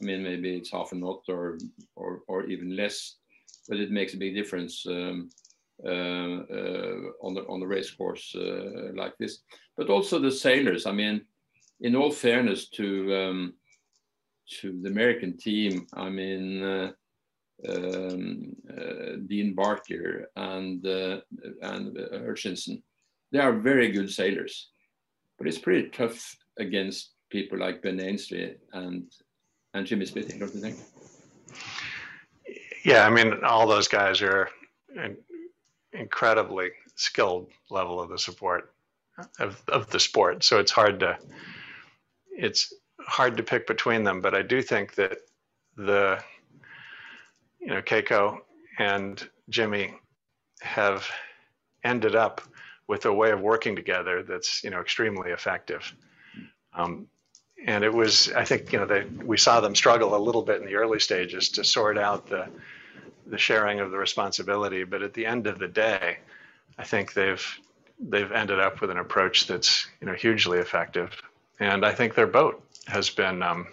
I 0.00 0.04
mean, 0.04 0.22
maybe 0.22 0.56
it's 0.56 0.72
half 0.72 0.92
a 0.92 0.94
knot 0.94 1.22
or 1.28 1.58
or, 1.96 2.22
or 2.28 2.46
even 2.46 2.76
less, 2.76 3.16
but 3.68 3.78
it 3.78 3.90
makes 3.90 4.14
a 4.14 4.18
big 4.18 4.34
difference 4.34 4.84
um, 4.86 5.30
uh, 5.84 5.88
uh, 5.88 6.96
on 7.22 7.34
the 7.34 7.44
on 7.48 7.60
the 7.60 7.66
race 7.66 7.90
course 7.90 8.34
uh, 8.36 8.92
like 8.94 9.16
this. 9.18 9.40
But 9.76 9.88
also 9.88 10.18
the 10.18 10.30
sailors. 10.30 10.86
I 10.86 10.92
mean, 10.92 11.22
in 11.80 11.96
all 11.96 12.10
fairness 12.10 12.68
to 12.70 13.14
um, 13.16 13.54
to 14.60 14.80
the 14.82 14.88
American 14.88 15.36
team, 15.36 15.86
I 15.94 16.08
mean, 16.08 16.62
uh, 16.62 16.92
um, 17.68 18.56
uh, 18.70 19.16
Dean 19.26 19.54
Barker 19.54 20.30
and 20.36 20.84
uh, 20.86 21.20
and 21.62 21.96
Hutchinson, 22.26 22.82
they 23.30 23.38
are 23.38 23.52
very 23.52 23.90
good 23.90 24.10
sailors, 24.10 24.70
but 25.38 25.46
it's 25.46 25.58
pretty 25.58 25.88
tough 25.90 26.36
against 26.58 27.12
people 27.30 27.58
like 27.58 27.82
Ben 27.82 28.00
Ainslie 28.00 28.56
and 28.72 29.04
and 29.74 29.86
Jimmy 29.86 30.06
Spithill, 30.06 30.38
don't 30.38 30.54
you 30.54 30.60
think? 30.60 30.78
Yeah, 32.84 33.06
I 33.06 33.10
mean, 33.10 33.44
all 33.44 33.66
those 33.66 33.88
guys 33.88 34.20
are 34.22 34.48
an 34.96 35.16
incredibly 35.92 36.70
skilled 36.96 37.48
level 37.70 38.00
of 38.00 38.10
the 38.10 38.18
support 38.18 38.74
of, 39.38 39.62
of 39.68 39.88
the 39.90 40.00
sport. 40.00 40.44
So 40.44 40.58
it's 40.58 40.72
hard 40.72 41.00
to, 41.00 41.16
it's 42.30 42.72
hard 43.06 43.36
to 43.36 43.42
pick 43.42 43.66
between 43.66 44.04
them, 44.04 44.20
but 44.20 44.34
I 44.34 44.42
do 44.42 44.62
think 44.62 44.94
that 44.94 45.18
the, 45.76 46.22
you 47.60 47.68
know, 47.68 47.82
Checco 47.82 48.38
and 48.78 49.28
Jimmy 49.48 49.94
have 50.60 51.08
ended 51.84 52.14
up 52.14 52.40
with 52.86 53.06
a 53.06 53.12
way 53.12 53.30
of 53.30 53.40
working 53.40 53.76
together 53.76 54.22
that's, 54.22 54.62
you 54.64 54.70
know, 54.70 54.80
extremely 54.80 55.30
effective. 55.30 55.94
Um, 56.74 57.06
and 57.66 57.84
it 57.84 57.92
was, 57.92 58.32
I 58.32 58.44
think, 58.44 58.72
you 58.72 58.78
know, 58.78 58.86
they, 58.86 59.04
we 59.04 59.38
saw 59.38 59.60
them 59.60 59.74
struggle 59.74 60.16
a 60.16 60.18
little 60.18 60.42
bit 60.42 60.60
in 60.60 60.66
the 60.66 60.74
early 60.74 60.98
stages 60.98 61.48
to 61.50 61.64
sort 61.64 61.96
out 61.96 62.28
the, 62.28 62.48
the 63.26 63.38
sharing 63.38 63.80
of 63.80 63.90
the 63.90 63.98
responsibility. 63.98 64.84
But 64.84 65.02
at 65.02 65.14
the 65.14 65.24
end 65.24 65.46
of 65.46 65.58
the 65.58 65.68
day, 65.68 66.18
I 66.76 66.84
think 66.84 67.12
they've, 67.12 67.44
they've 68.00 68.32
ended 68.32 68.58
up 68.58 68.80
with 68.80 68.90
an 68.90 68.98
approach 68.98 69.46
that's, 69.46 69.86
you 70.00 70.06
know, 70.06 70.14
hugely 70.14 70.58
effective. 70.58 71.10
And 71.60 71.86
I 71.86 71.92
think 71.92 72.14
their 72.14 72.26
boat 72.26 72.62
has 72.86 73.10
been, 73.10 73.42
um, 73.42 73.66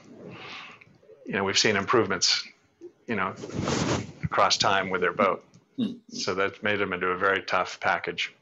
you 1.25 1.33
know, 1.33 1.43
we've 1.43 1.57
seen 1.57 1.75
improvements, 1.75 2.47
you 3.07 3.15
know, 3.15 3.33
across 4.23 4.57
time 4.57 4.89
with 4.89 5.01
their 5.01 5.13
boat. 5.13 5.43
Mm. 5.77 5.99
So 6.09 6.33
that 6.35 6.61
made 6.61 6.79
them 6.79 6.93
into 6.93 7.07
a 7.07 7.17
very 7.17 7.41
tough 7.43 7.79
package. 7.79 8.33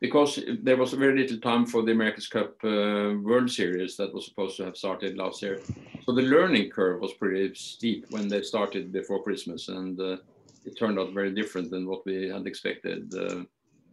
Because 0.00 0.40
there 0.62 0.76
was 0.76 0.92
very 0.94 1.16
little 1.16 1.38
time 1.38 1.64
for 1.64 1.82
the 1.82 1.92
America's 1.92 2.26
Cup 2.26 2.56
uh, 2.64 3.14
World 3.22 3.50
Series 3.50 3.96
that 3.98 4.12
was 4.12 4.24
supposed 4.24 4.56
to 4.56 4.64
have 4.64 4.76
started 4.76 5.16
last 5.16 5.42
year. 5.42 5.60
So 6.04 6.12
the 6.12 6.22
learning 6.22 6.70
curve 6.70 7.00
was 7.00 7.12
pretty 7.12 7.54
steep 7.54 8.06
when 8.10 8.26
they 8.26 8.42
started 8.42 8.90
before 8.90 9.22
Christmas, 9.22 9.68
and 9.68 10.00
uh, 10.00 10.16
it 10.64 10.76
turned 10.76 10.98
out 10.98 11.12
very 11.12 11.32
different 11.32 11.70
than 11.70 11.86
what 11.86 12.04
we 12.04 12.28
had 12.28 12.46
expected 12.48 13.14
uh, 13.14 13.44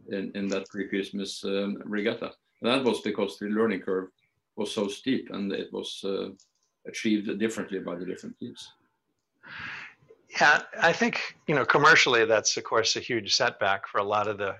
in, 0.07 0.31
in 0.33 0.47
that 0.47 0.67
pre-Christmas 0.69 1.43
um, 1.43 1.77
regatta. 1.85 2.31
And 2.61 2.71
that 2.71 2.83
was 2.83 3.01
because 3.01 3.37
the 3.37 3.45
learning 3.45 3.81
curve 3.81 4.09
was 4.59 4.71
so 4.71 4.87
steep 4.87 5.29
and 5.31 5.51
it 5.51 5.71
was 5.71 6.01
uh, 6.03 6.29
achieved 6.85 7.39
differently 7.39 7.79
by 7.79 7.95
the 7.95 8.05
different 8.05 8.37
teams. 8.39 8.71
Yeah, 10.39 10.61
I 10.79 10.93
think 10.93 11.35
you 11.47 11.55
know 11.55 11.65
commercially 11.65 12.25
that's 12.25 12.55
of 12.57 12.63
course 12.63 12.95
a 12.95 12.99
huge 12.99 13.35
setback 13.35 13.87
for 13.87 13.99
a 13.99 14.03
lot 14.15 14.27
of 14.27 14.37
the 14.37 14.55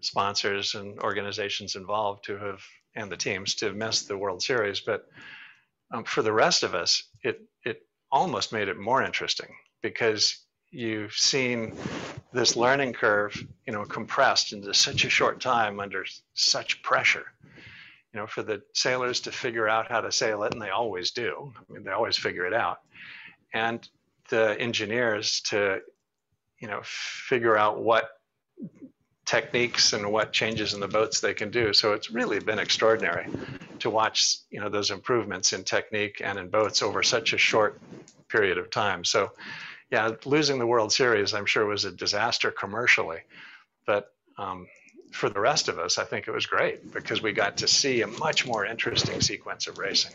sponsors 0.00 0.74
and 0.74 0.98
organizations 1.00 1.74
involved 1.76 2.24
to 2.24 2.36
have 2.36 2.60
and 2.94 3.10
the 3.10 3.16
teams 3.16 3.54
to 3.54 3.72
miss 3.72 4.02
the 4.02 4.16
World 4.16 4.42
Series. 4.42 4.80
But 4.80 5.08
um, 5.92 6.04
for 6.04 6.22
the 6.22 6.32
rest 6.32 6.62
of 6.62 6.74
us, 6.74 7.02
it 7.24 7.40
it 7.64 7.86
almost 8.10 8.52
made 8.52 8.68
it 8.68 8.78
more 8.78 9.02
interesting 9.02 9.48
because 9.82 10.38
you've 10.70 11.14
seen 11.14 11.74
this 12.32 12.56
learning 12.56 12.92
curve, 12.92 13.34
you 13.66 13.72
know, 13.72 13.84
compressed 13.84 14.52
into 14.52 14.72
such 14.74 15.04
a 15.04 15.10
short 15.10 15.40
time 15.40 15.80
under 15.80 16.04
such 16.34 16.82
pressure. 16.82 17.26
You 18.12 18.20
know, 18.20 18.26
for 18.26 18.42
the 18.42 18.62
sailors 18.74 19.20
to 19.20 19.32
figure 19.32 19.68
out 19.68 19.90
how 19.90 20.00
to 20.02 20.12
sail 20.12 20.42
it, 20.42 20.52
and 20.52 20.60
they 20.60 20.70
always 20.70 21.12
do. 21.12 21.52
I 21.56 21.72
mean, 21.72 21.84
they 21.84 21.92
always 21.92 22.16
figure 22.16 22.46
it 22.46 22.52
out, 22.52 22.80
and 23.54 23.88
the 24.28 24.58
engineers 24.60 25.40
to, 25.42 25.80
you 26.58 26.68
know, 26.68 26.80
figure 26.84 27.56
out 27.56 27.82
what 27.82 28.10
techniques 29.24 29.92
and 29.92 30.12
what 30.12 30.32
changes 30.32 30.74
in 30.74 30.80
the 30.80 30.88
boats 30.88 31.20
they 31.20 31.34
can 31.34 31.50
do. 31.50 31.72
So 31.72 31.92
it's 31.92 32.10
really 32.10 32.38
been 32.38 32.58
extraordinary 32.58 33.26
to 33.78 33.90
watch, 33.90 34.38
you 34.50 34.60
know, 34.60 34.68
those 34.68 34.90
improvements 34.90 35.52
in 35.52 35.64
technique 35.64 36.20
and 36.22 36.38
in 36.38 36.48
boats 36.48 36.82
over 36.82 37.02
such 37.02 37.32
a 37.32 37.38
short 37.38 37.80
period 38.28 38.58
of 38.58 38.70
time. 38.70 39.04
So 39.04 39.30
yeah, 39.90 40.10
losing 40.24 40.58
the 40.58 40.66
World 40.66 40.92
Series, 40.92 41.34
I'm 41.34 41.46
sure 41.46 41.66
was 41.66 41.84
a 41.84 41.92
disaster 41.92 42.50
commercially, 42.50 43.20
but 43.86 44.12
um, 44.38 44.66
for 45.12 45.28
the 45.28 45.40
rest 45.40 45.68
of 45.68 45.78
us, 45.78 45.98
I 45.98 46.04
think 46.04 46.28
it 46.28 46.32
was 46.32 46.46
great 46.46 46.92
because 46.92 47.22
we 47.22 47.32
got 47.32 47.56
to 47.58 47.68
see 47.68 48.02
a 48.02 48.06
much 48.06 48.46
more 48.46 48.66
interesting 48.66 49.20
sequence 49.20 49.66
of 49.66 49.78
racing. 49.78 50.12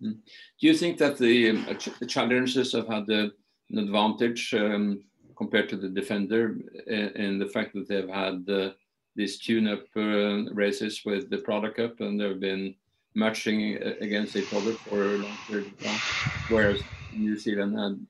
Hmm. 0.00 0.12
Do 0.60 0.66
you 0.66 0.74
think 0.74 0.98
that 0.98 1.18
the, 1.18 1.50
um, 1.50 1.78
the 2.00 2.06
challengers 2.06 2.72
have 2.72 2.88
had 2.88 3.06
the, 3.06 3.32
an 3.70 3.78
advantage 3.78 4.52
um, 4.54 5.04
compared 5.36 5.68
to 5.70 5.76
the 5.76 5.88
defender 5.88 6.56
in 6.86 7.38
the 7.38 7.46
fact 7.46 7.72
that 7.74 7.88
they've 7.88 8.08
had 8.08 8.48
uh, 8.48 8.70
these 9.16 9.38
tune-up 9.38 9.84
uh, 9.96 10.52
races 10.52 11.02
with 11.04 11.30
the 11.30 11.38
Prada 11.38 11.70
Cup 11.70 12.00
and 12.00 12.20
they've 12.20 12.40
been 12.40 12.74
matching 13.14 13.76
against 14.00 14.36
each 14.36 14.52
other 14.52 14.72
for 14.72 15.02
a 15.02 15.18
long 15.18 15.36
period 15.46 15.66
of 15.66 15.82
time, 15.82 16.00
whereas 16.48 16.80
New 17.12 17.36
Zealand 17.36 17.78
had 17.78 18.06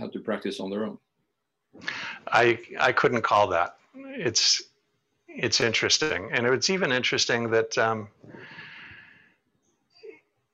had 0.00 0.12
to 0.12 0.18
practice 0.18 0.58
on 0.58 0.70
their 0.70 0.84
own. 0.84 0.98
I 2.26 2.58
I 2.80 2.92
couldn't 2.92 3.22
call 3.22 3.46
that. 3.48 3.76
It's 3.94 4.62
it's 5.34 5.60
interesting, 5.60 6.30
and 6.32 6.46
it's 6.46 6.70
even 6.70 6.92
interesting 6.92 7.50
that 7.50 7.76
um, 7.76 8.08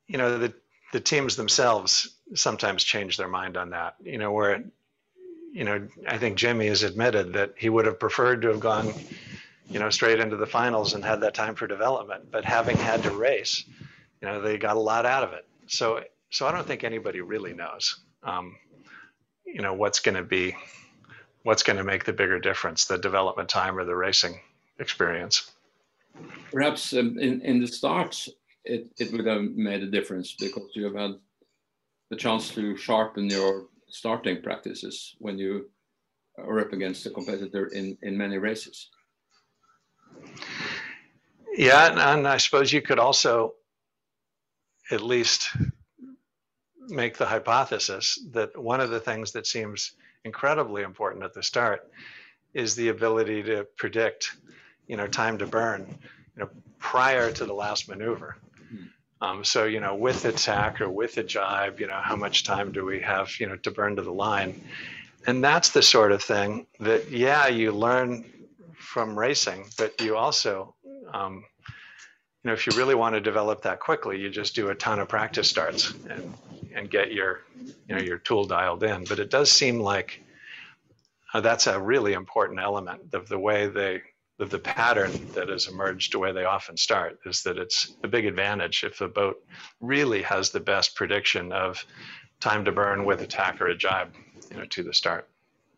you 0.07 0.19
know 0.19 0.39
the 0.39 0.53
the 0.93 1.01
teams 1.01 1.37
themselves 1.37 2.17
sometimes 2.35 2.83
change 2.83 3.17
their 3.17 3.29
mind 3.29 3.57
on 3.57 3.71
that. 3.71 3.97
You 4.03 4.19
know 4.19 4.33
where 4.33 4.63
you 5.53 5.65
know, 5.65 5.87
I 6.07 6.19
think 6.19 6.37
Jimmy 6.37 6.69
has 6.69 6.83
admitted 6.83 7.33
that 7.33 7.55
he 7.57 7.69
would 7.69 7.87
have 7.87 7.99
preferred 7.99 8.43
to 8.43 8.49
have 8.49 8.61
gone, 8.61 8.93
you 9.69 9.81
know, 9.81 9.91
straight 9.91 10.21
into 10.21 10.37
the 10.37 10.47
finals 10.47 10.95
and 10.95 11.05
had 11.05 11.21
that 11.23 11.35
time 11.35 11.55
for 11.55 11.67
development. 11.67 12.31
But 12.31 12.45
having 12.45 12.77
had 12.77 13.03
to 13.03 13.11
race, 13.11 13.65
you 14.21 14.29
know, 14.29 14.41
they 14.41 14.59
got 14.59 14.77
a 14.77 14.81
lot 14.81 15.07
out 15.07 15.25
of 15.25 15.33
it. 15.33 15.47
So, 15.67 16.05
so 16.31 16.47
I 16.47 16.53
don't 16.53 16.67
think 16.67 16.85
anybody 16.85 17.21
really 17.21 17.53
knows, 17.53 18.01
um, 18.23 18.57
you 19.45 19.61
know, 19.61 19.75
what's 19.75 20.01
going 20.01 20.17
to 20.17 20.23
be, 20.23 20.55
what's 21.43 21.63
going 21.63 21.79
to 21.79 21.85
make 21.85 22.05
the 22.05 22.13
bigger 22.13 22.39
difference, 22.39 22.85
the 22.85 22.99
development 22.99 23.49
time 23.49 23.77
or 23.77 23.85
the 23.85 23.97
racing 23.97 24.41
experience. 24.81 25.53
Perhaps 26.53 26.93
um, 26.93 27.19
in 27.19 27.41
in 27.43 27.61
the 27.61 27.67
start, 27.67 28.29
it 28.65 28.91
it 28.99 29.13
would 29.13 29.27
have 29.27 29.43
made 29.43 29.83
a 29.83 29.91
difference 29.91 30.35
because 30.39 30.71
you 30.75 30.85
have 30.85 30.97
had 30.97 31.15
the 32.11 32.17
chance 32.17 32.51
to 32.55 32.77
sharpen 32.77 33.31
your 33.31 33.69
starting 33.89 34.43
practices 34.43 35.15
when 35.19 35.39
you 35.39 35.71
are 36.39 36.61
up 36.61 36.73
against 36.73 37.07
a 37.07 37.11
competitor 37.11 37.67
in, 37.67 37.97
in 38.03 38.17
many 38.17 38.39
races. 38.39 38.89
Yeah, 41.57 42.15
and 42.15 42.27
I 42.27 42.37
suppose 42.39 42.73
you 42.73 42.83
could 42.83 42.99
also 42.99 43.55
at 44.91 45.03
least 45.03 45.51
make 46.89 47.17
the 47.17 47.27
hypothesis 47.27 48.19
that 48.33 48.57
one 48.61 48.81
of 48.81 48.91
the 48.91 49.01
things 49.01 49.33
that 49.33 49.47
seems 49.47 49.93
incredibly 50.25 50.83
important 50.83 51.25
at 51.25 51.35
the 51.35 51.43
start 51.43 51.91
is 52.55 52.75
the 52.75 52.89
ability 52.89 53.43
to 53.45 53.67
predict, 53.77 54.37
you 54.91 54.97
know, 54.97 55.07
time 55.07 55.39
to 55.39 55.47
burn, 55.47 55.87
you 56.35 56.43
know, 56.43 56.51
prior 56.79 57.31
to 57.31 57.45
the 57.45 57.55
last 57.55 57.89
maneuver. 57.89 58.37
Um, 59.23 59.45
so, 59.45 59.67
you 59.67 59.81
know, 59.81 59.95
with 59.95 60.23
the 60.23 60.33
tack 60.33 60.81
or 60.81 60.91
with 60.91 61.15
the 61.15 61.23
jibe, 61.23 61.79
you 61.79 61.87
know, 61.87 62.01
how 62.03 62.17
much 62.17 62.43
time 62.43 62.73
do 62.73 62.85
we 62.85 63.01
have, 63.01 63.31
you 63.39 63.47
know, 63.47 63.57
to 63.57 63.71
burn 63.71 63.95
to 63.97 64.03
the 64.03 64.13
line? 64.13 64.61
And 65.27 65.45
that's 65.45 65.71
the 65.71 65.83
sort 65.83 66.11
of 66.11 66.23
thing 66.23 66.67
that, 66.81 67.11
yeah, 67.11 67.47
you 67.47 67.71
learn 67.71 68.25
from 68.79 69.17
racing, 69.17 69.67
but 69.77 70.01
you 70.01 70.17
also, 70.17 70.75
um, 71.13 71.45
you 72.43 72.49
know, 72.49 72.53
if 72.53 72.67
you 72.67 72.73
really 72.77 72.95
want 72.95 73.15
to 73.15 73.21
develop 73.21 73.63
that 73.63 73.79
quickly, 73.79 74.19
you 74.19 74.31
just 74.31 74.55
do 74.55 74.71
a 74.71 74.75
ton 74.75 74.99
of 74.99 75.09
practice 75.09 75.49
starts 75.49 75.93
and, 76.09 76.35
and 76.75 76.91
get 76.91 77.13
your, 77.13 77.43
you 77.87 77.95
know, 77.95 78.01
your 78.01 78.19
tool 78.19 78.45
dialed 78.45 78.83
in. 78.83 79.05
But 79.05 79.19
it 79.19 79.31
does 79.31 79.53
seem 79.53 79.79
like 79.79 80.21
uh, 81.35 81.43
that's 81.43 81.67
a 81.67 81.79
really 81.79 82.15
important 82.15 82.59
element 82.59 83.03
of 83.13 83.29
the 83.29 83.39
way 83.39 83.69
they 83.69 84.03
the, 84.41 84.47
the 84.47 84.59
pattern 84.59 85.13
that 85.35 85.51
has 85.51 85.69
emerged 85.69 86.15
the 86.15 86.19
way 86.19 86.33
they 86.33 86.47
often 86.47 86.75
start 86.75 87.19
is 87.27 87.43
that 87.43 87.59
it's 87.59 87.93
a 88.03 88.09
big 88.09 88.25
advantage 88.25 88.85
if 88.85 88.97
the 88.99 89.07
boat 89.07 89.37
really 89.81 90.23
has 90.23 90.51
the 90.51 90.59
best 90.59 90.97
prediction 90.97 91.53
of 91.53 91.85
time 92.41 92.65
to 92.65 92.73
burn 92.73 93.05
with 93.05 93.21
a 93.21 93.27
tack 93.27 93.61
or 93.61 93.67
a 93.67 93.77
jibe 93.77 94.15
you 94.51 94.57
know, 94.57 94.65
to 94.65 94.83
the 94.83 94.95
start. 94.95 95.29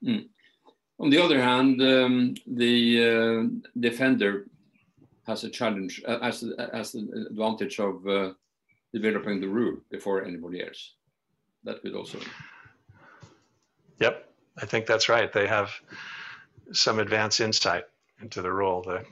Mm. 0.05 0.29
On 1.01 1.11
the 1.11 1.21
other 1.21 1.43
hand, 1.43 1.83
um, 1.83 2.35
the 2.47 2.79
uh, 3.11 3.71
defender 3.81 4.47
has 5.27 5.43
a 5.43 5.51
challenge, 5.51 6.01
uh, 6.07 6.21
has, 6.21 6.45
has 6.73 6.93
the 6.93 7.27
advantage 7.31 7.81
of 7.81 8.07
uh, 8.07 8.33
developing 8.95 9.41
the 9.41 9.49
rule 9.49 9.77
before 9.91 10.25
anybody 10.25 10.63
else. 10.63 10.95
That 11.65 11.83
could 11.83 11.97
also. 11.97 12.21
Yep, 13.99 14.33
I 14.59 14.67
think 14.67 14.87
that's 14.87 15.09
right. 15.09 15.33
They 15.33 15.49
have 15.49 15.73
some 16.73 17.01
advanced 17.01 17.41
insight 17.41 17.85
into 18.23 18.41
the 18.43 18.53
role, 18.53 18.83
the 18.83 19.05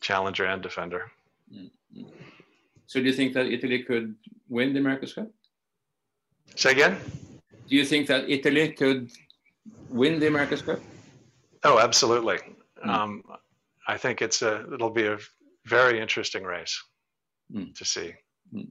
challenger 0.00 0.44
and 0.44 0.62
defender. 0.62 1.10
Mm-hmm. 1.52 2.02
So 2.86 3.00
do 3.00 3.06
you 3.06 3.12
think 3.12 3.32
that 3.34 3.46
Italy 3.46 3.82
could 3.82 4.14
win 4.48 4.72
the 4.74 4.80
America's 4.80 5.14
Cup? 5.14 5.28
Say 6.56 6.72
again? 6.72 6.98
Do 7.68 7.76
you 7.76 7.84
think 7.84 8.06
that 8.08 8.28
Italy 8.28 8.72
could 8.72 9.10
win 9.88 10.20
the 10.20 10.26
America's 10.26 10.62
Cup? 10.62 10.80
Oh, 11.62 11.78
absolutely. 11.78 12.38
Mm. 12.84 12.88
Um, 12.88 13.22
I 13.88 13.96
think 13.96 14.20
it's 14.20 14.42
a 14.42 14.66
it'll 14.72 14.90
be 14.90 15.06
a 15.06 15.18
very 15.64 16.00
interesting 16.00 16.44
race 16.44 16.82
mm. 17.52 17.74
to 17.74 17.84
see. 17.84 18.12
Mm. 18.54 18.68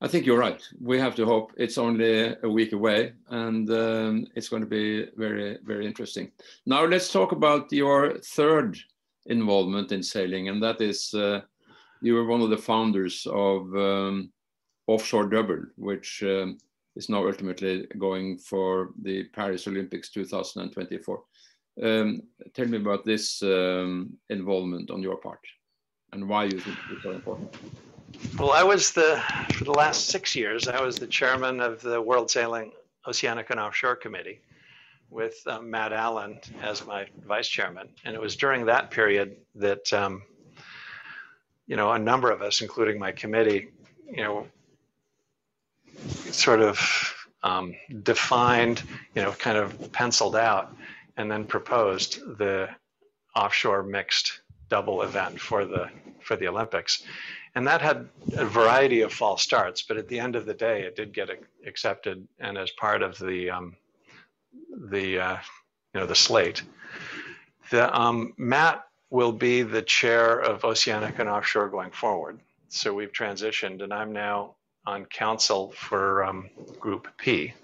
I 0.00 0.06
think 0.06 0.26
you're 0.26 0.38
right. 0.38 0.62
We 0.80 0.98
have 1.00 1.16
to 1.16 1.26
hope. 1.26 1.52
It's 1.56 1.76
only 1.76 2.36
a 2.42 2.48
week 2.48 2.72
away, 2.72 3.14
and 3.30 3.68
um, 3.70 4.26
it's 4.36 4.48
going 4.48 4.62
to 4.62 4.68
be 4.68 5.06
very, 5.16 5.58
very 5.64 5.86
interesting. 5.86 6.30
Now 6.66 6.84
let's 6.84 7.12
talk 7.12 7.32
about 7.32 7.72
your 7.72 8.18
third 8.18 8.78
involvement 9.26 9.90
in 9.90 10.02
sailing, 10.02 10.48
and 10.48 10.62
that 10.62 10.80
is 10.80 11.12
uh, 11.14 11.40
you 12.00 12.14
were 12.14 12.26
one 12.26 12.42
of 12.42 12.50
the 12.50 12.56
founders 12.56 13.26
of 13.26 13.74
um, 13.74 14.30
Offshore 14.86 15.26
Double, 15.26 15.64
which 15.76 16.22
um, 16.22 16.58
is 16.94 17.08
now 17.08 17.26
ultimately 17.26 17.86
going 17.98 18.38
for 18.38 18.90
the 19.02 19.24
Paris 19.24 19.66
Olympics 19.66 20.10
2024. 20.10 21.22
Um, 21.82 22.22
tell 22.54 22.66
me 22.66 22.78
about 22.78 23.04
this 23.04 23.42
um, 23.42 24.16
involvement 24.30 24.92
on 24.92 25.02
your 25.02 25.16
part, 25.16 25.40
and 26.12 26.28
why 26.28 26.44
you 26.44 26.60
think 26.60 26.76
it's 26.92 27.02
so 27.02 27.10
important. 27.10 27.52
Well, 28.38 28.52
I 28.52 28.62
was 28.62 28.92
the, 28.92 29.22
for 29.54 29.64
the 29.64 29.72
last 29.72 30.06
six 30.06 30.34
years, 30.34 30.68
I 30.68 30.80
was 30.80 30.96
the 30.96 31.06
chairman 31.06 31.60
of 31.60 31.80
the 31.80 32.00
World 32.00 32.30
Sailing 32.30 32.72
Oceanic 33.06 33.50
and 33.50 33.58
Offshore 33.60 33.96
Committee 33.96 34.40
with 35.10 35.40
um, 35.46 35.70
Matt 35.70 35.92
Allen 35.92 36.38
as 36.62 36.86
my 36.86 37.06
vice 37.26 37.48
chairman. 37.48 37.88
And 38.04 38.14
it 38.14 38.20
was 38.20 38.36
during 38.36 38.66
that 38.66 38.90
period 38.90 39.36
that, 39.56 39.92
um, 39.92 40.22
you 41.66 41.76
know, 41.76 41.92
a 41.92 41.98
number 41.98 42.30
of 42.30 42.42
us, 42.42 42.60
including 42.60 42.98
my 42.98 43.12
committee, 43.12 43.68
you 44.10 44.22
know, 44.22 44.46
sort 46.30 46.60
of 46.60 46.78
um, 47.42 47.74
defined, 48.02 48.82
you 49.14 49.22
know, 49.22 49.32
kind 49.32 49.56
of 49.56 49.92
penciled 49.92 50.36
out 50.36 50.74
and 51.16 51.30
then 51.30 51.44
proposed 51.44 52.20
the 52.38 52.68
offshore 53.34 53.82
mixed 53.82 54.40
double 54.68 55.02
event 55.02 55.40
for 55.40 55.64
the 55.64 55.88
for 56.20 56.36
the 56.36 56.46
Olympics 56.46 57.02
and 57.58 57.66
that 57.66 57.82
had 57.82 58.08
a 58.36 58.44
variety 58.44 59.00
of 59.00 59.12
false 59.12 59.42
starts 59.42 59.82
but 59.82 59.96
at 59.96 60.06
the 60.06 60.20
end 60.20 60.36
of 60.36 60.46
the 60.46 60.54
day 60.54 60.82
it 60.82 60.94
did 60.94 61.12
get 61.12 61.28
accepted 61.66 62.24
and 62.38 62.56
as 62.56 62.70
part 62.70 63.02
of 63.02 63.18
the 63.18 63.50
um, 63.50 63.74
the 64.90 65.18
uh, 65.18 65.36
you 65.92 65.98
know 65.98 66.06
the 66.06 66.14
slate. 66.14 66.62
The 67.72 67.92
um, 67.98 68.32
matt 68.36 68.86
will 69.10 69.32
be 69.32 69.62
the 69.62 69.82
chair 69.82 70.38
of 70.38 70.64
oceanic 70.64 71.18
and 71.18 71.28
offshore 71.28 71.68
going 71.68 71.90
forward. 71.90 72.38
So 72.68 72.94
we've 72.94 73.12
transitioned 73.12 73.82
and 73.82 73.92
i'm 73.92 74.12
now 74.12 74.54
on 74.86 75.04
council 75.06 75.72
for 75.72 76.22
um, 76.22 76.50
group 76.78 77.08
p. 77.18 77.54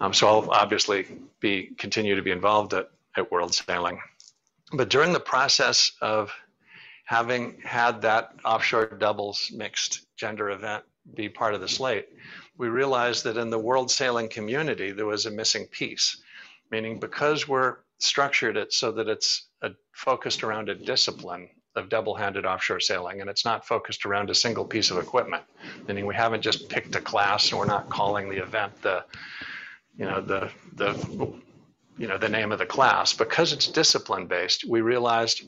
Um, 0.00 0.14
so 0.14 0.28
I'll 0.28 0.50
obviously 0.50 1.06
be 1.40 1.72
continue 1.76 2.16
to 2.16 2.22
be 2.22 2.30
involved 2.30 2.72
at, 2.72 2.88
at 3.18 3.30
World 3.30 3.52
Sailing. 3.52 4.00
But 4.72 4.88
during 4.88 5.12
the 5.12 5.20
process 5.20 5.92
of 6.00 6.32
having 7.08 7.58
had 7.64 8.02
that 8.02 8.34
offshore 8.44 8.84
doubles 8.84 9.50
mixed 9.54 10.06
gender 10.18 10.50
event 10.50 10.84
be 11.14 11.26
part 11.26 11.54
of 11.54 11.60
the 11.62 11.66
slate, 11.66 12.06
we 12.58 12.68
realized 12.68 13.24
that 13.24 13.38
in 13.38 13.48
the 13.48 13.58
world 13.58 13.90
sailing 13.90 14.28
community, 14.28 14.92
there 14.92 15.06
was 15.06 15.24
a 15.24 15.30
missing 15.30 15.66
piece, 15.68 16.20
meaning 16.70 17.00
because 17.00 17.48
we're 17.48 17.76
structured 17.98 18.58
it 18.58 18.74
so 18.74 18.92
that 18.92 19.08
it's 19.08 19.46
a, 19.62 19.70
focused 19.92 20.42
around 20.42 20.68
a 20.68 20.74
discipline 20.74 21.48
of 21.76 21.88
double-handed 21.88 22.44
offshore 22.44 22.78
sailing 22.78 23.22
and 23.22 23.30
it's 23.30 23.44
not 23.44 23.66
focused 23.66 24.04
around 24.04 24.28
a 24.28 24.34
single 24.34 24.64
piece 24.64 24.90
of 24.90 24.98
equipment 24.98 25.42
meaning 25.86 26.06
we 26.06 26.14
haven't 26.14 26.42
just 26.42 26.68
picked 26.68 26.94
a 26.94 27.00
class 27.00 27.50
and 27.50 27.58
we're 27.58 27.66
not 27.66 27.88
calling 27.88 28.28
the 28.28 28.36
event 28.36 28.72
the 28.82 29.04
you 29.96 30.04
know 30.04 30.20
the 30.20 30.50
the 30.76 30.92
you 31.98 32.06
know 32.06 32.16
the 32.16 32.28
name 32.28 32.52
of 32.52 32.58
the 32.58 32.66
class. 32.66 33.12
Because 33.12 33.52
it's 33.52 33.66
discipline 33.66 34.26
based 34.26 34.64
we 34.66 34.80
realized 34.80 35.42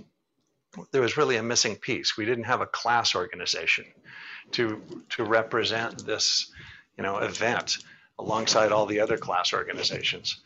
there 0.92 1.02
was 1.02 1.16
really 1.16 1.37
a 1.37 1.42
missing 1.42 1.76
piece. 1.76 2.16
We 2.16 2.24
didn't 2.24 2.44
have 2.44 2.61
a 2.61 2.66
class 2.66 3.14
organization 3.14 3.87
to 4.52 4.83
to 5.11 5.24
represent 5.24 6.04
this 6.06 6.52
you 6.96 7.02
know 7.02 7.18
event 7.18 7.78
alongside 8.18 8.72
all 8.72 8.87
the 8.87 9.00
other 9.00 9.16
class 9.16 9.52
organizations. 9.52 10.42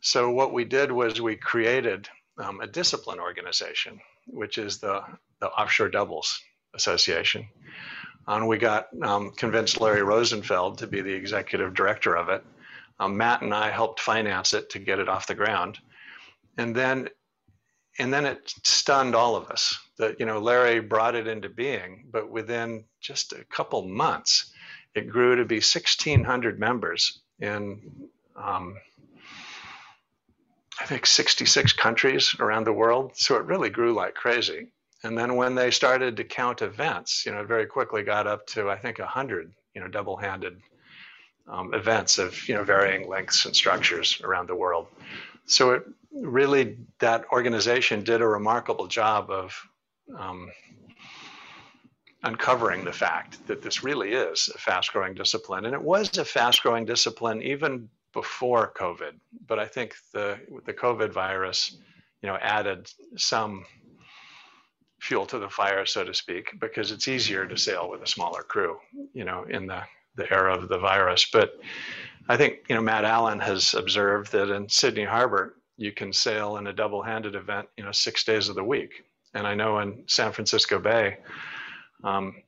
So 0.00 0.30
what 0.30 0.52
we 0.52 0.64
did 0.64 0.92
was 0.92 1.20
we 1.20 1.36
created 1.36 2.08
um, 2.38 2.60
a 2.60 2.66
discipline 2.66 3.18
organization 3.18 4.00
which 4.26 4.58
is 4.58 4.78
the 4.78 5.02
the 5.40 5.48
offshore 5.48 5.88
doubles 5.88 6.40
association. 6.74 7.46
And 8.26 8.48
we 8.48 8.58
got 8.58 8.88
um, 9.02 9.30
convinced 9.32 9.80
larry 9.80 10.02
rosenfeld 10.02 10.78
to 10.78 10.86
be 10.86 11.00
the 11.00 11.12
executive 11.12 11.74
director 11.74 12.16
of 12.16 12.28
it. 12.28 12.44
Um, 12.98 13.16
Matt 13.16 13.42
and 13.42 13.54
I 13.54 13.70
helped 13.70 14.00
finance 14.00 14.54
it 14.54 14.70
to 14.70 14.78
get 14.78 14.98
it 14.98 15.08
off 15.08 15.26
the 15.26 15.34
ground, 15.34 15.78
and 16.56 16.74
then 16.74 17.08
and 17.98 18.12
then 18.12 18.26
it 18.26 18.54
stunned 18.62 19.14
all 19.14 19.36
of 19.36 19.48
us 19.50 19.78
that 19.98 20.20
you 20.20 20.26
know 20.26 20.38
Larry 20.38 20.80
brought 20.80 21.14
it 21.14 21.26
into 21.26 21.48
being, 21.48 22.06
but 22.10 22.30
within 22.30 22.84
just 23.00 23.32
a 23.32 23.44
couple 23.44 23.82
months, 23.82 24.52
it 24.94 25.08
grew 25.08 25.36
to 25.36 25.44
be 25.44 25.56
1,600 25.56 26.58
members 26.58 27.20
in 27.40 27.80
um, 28.36 28.76
I 30.80 30.84
think 30.84 31.06
66 31.06 31.72
countries 31.72 32.36
around 32.38 32.64
the 32.64 32.72
world. 32.72 33.12
So 33.14 33.36
it 33.36 33.44
really 33.44 33.70
grew 33.70 33.94
like 33.94 34.14
crazy. 34.14 34.68
And 35.02 35.16
then 35.16 35.36
when 35.36 35.54
they 35.54 35.70
started 35.70 36.16
to 36.16 36.24
count 36.24 36.62
events, 36.62 37.24
you 37.24 37.32
know, 37.32 37.40
it 37.40 37.46
very 37.46 37.66
quickly 37.66 38.02
got 38.02 38.26
up 38.26 38.46
to 38.48 38.70
I 38.70 38.76
think 38.76 38.98
100, 38.98 39.52
you 39.74 39.80
know, 39.80 39.88
double-handed 39.88 40.60
um, 41.48 41.72
events 41.74 42.18
of 42.18 42.48
you 42.48 42.54
know 42.54 42.64
varying 42.64 43.08
lengths 43.08 43.46
and 43.46 43.54
structures 43.54 44.20
around 44.22 44.48
the 44.48 44.54
world. 44.54 44.86
So 45.46 45.70
it 45.72 45.84
really 46.22 46.78
that 46.98 47.24
organization 47.32 48.02
did 48.02 48.20
a 48.20 48.26
remarkable 48.26 48.86
job 48.86 49.30
of 49.30 49.54
um, 50.16 50.50
uncovering 52.22 52.84
the 52.84 52.92
fact 52.92 53.46
that 53.46 53.62
this 53.62 53.84
really 53.84 54.12
is 54.12 54.50
a 54.54 54.58
fast-growing 54.58 55.14
discipline, 55.14 55.64
and 55.66 55.74
it 55.74 55.82
was 55.82 56.16
a 56.18 56.24
fast-growing 56.24 56.84
discipline 56.84 57.42
even 57.42 57.88
before 58.12 58.72
COVID. 58.76 59.12
But 59.46 59.58
I 59.58 59.66
think 59.66 59.94
the 60.12 60.38
the 60.64 60.74
COVID 60.74 61.12
virus, 61.12 61.76
you 62.22 62.28
know, 62.28 62.36
added 62.36 62.90
some 63.16 63.64
fuel 65.00 65.26
to 65.26 65.38
the 65.38 65.50
fire, 65.50 65.84
so 65.86 66.02
to 66.04 66.14
speak, 66.14 66.58
because 66.58 66.90
it's 66.90 67.08
easier 67.08 67.46
to 67.46 67.56
sail 67.56 67.90
with 67.90 68.02
a 68.02 68.06
smaller 68.06 68.42
crew, 68.42 68.78
you 69.12 69.24
know, 69.24 69.44
in 69.48 69.66
the 69.66 69.82
the 70.16 70.32
era 70.32 70.56
of 70.56 70.68
the 70.68 70.78
virus. 70.78 71.28
But 71.30 71.60
I 72.28 72.36
think 72.36 72.60
you 72.68 72.74
know 72.74 72.80
Matt 72.80 73.04
Allen 73.04 73.38
has 73.40 73.74
observed 73.74 74.32
that 74.32 74.50
in 74.50 74.68
Sydney 74.68 75.04
Harbor 75.04 75.55
you 75.76 75.92
can 75.92 76.12
sail 76.12 76.56
in 76.56 76.66
a 76.66 76.72
double-handed 76.72 77.34
event, 77.34 77.68
you 77.76 77.84
know, 77.84 77.92
six 77.92 78.24
days 78.24 78.48
of 78.48 78.54
the 78.54 78.64
week. 78.64 79.04
And 79.34 79.46
I 79.46 79.54
know 79.54 79.78
in 79.80 80.04
San 80.06 80.32
Francisco 80.32 80.78
Bay, 80.78 81.18
um, 82.02 82.42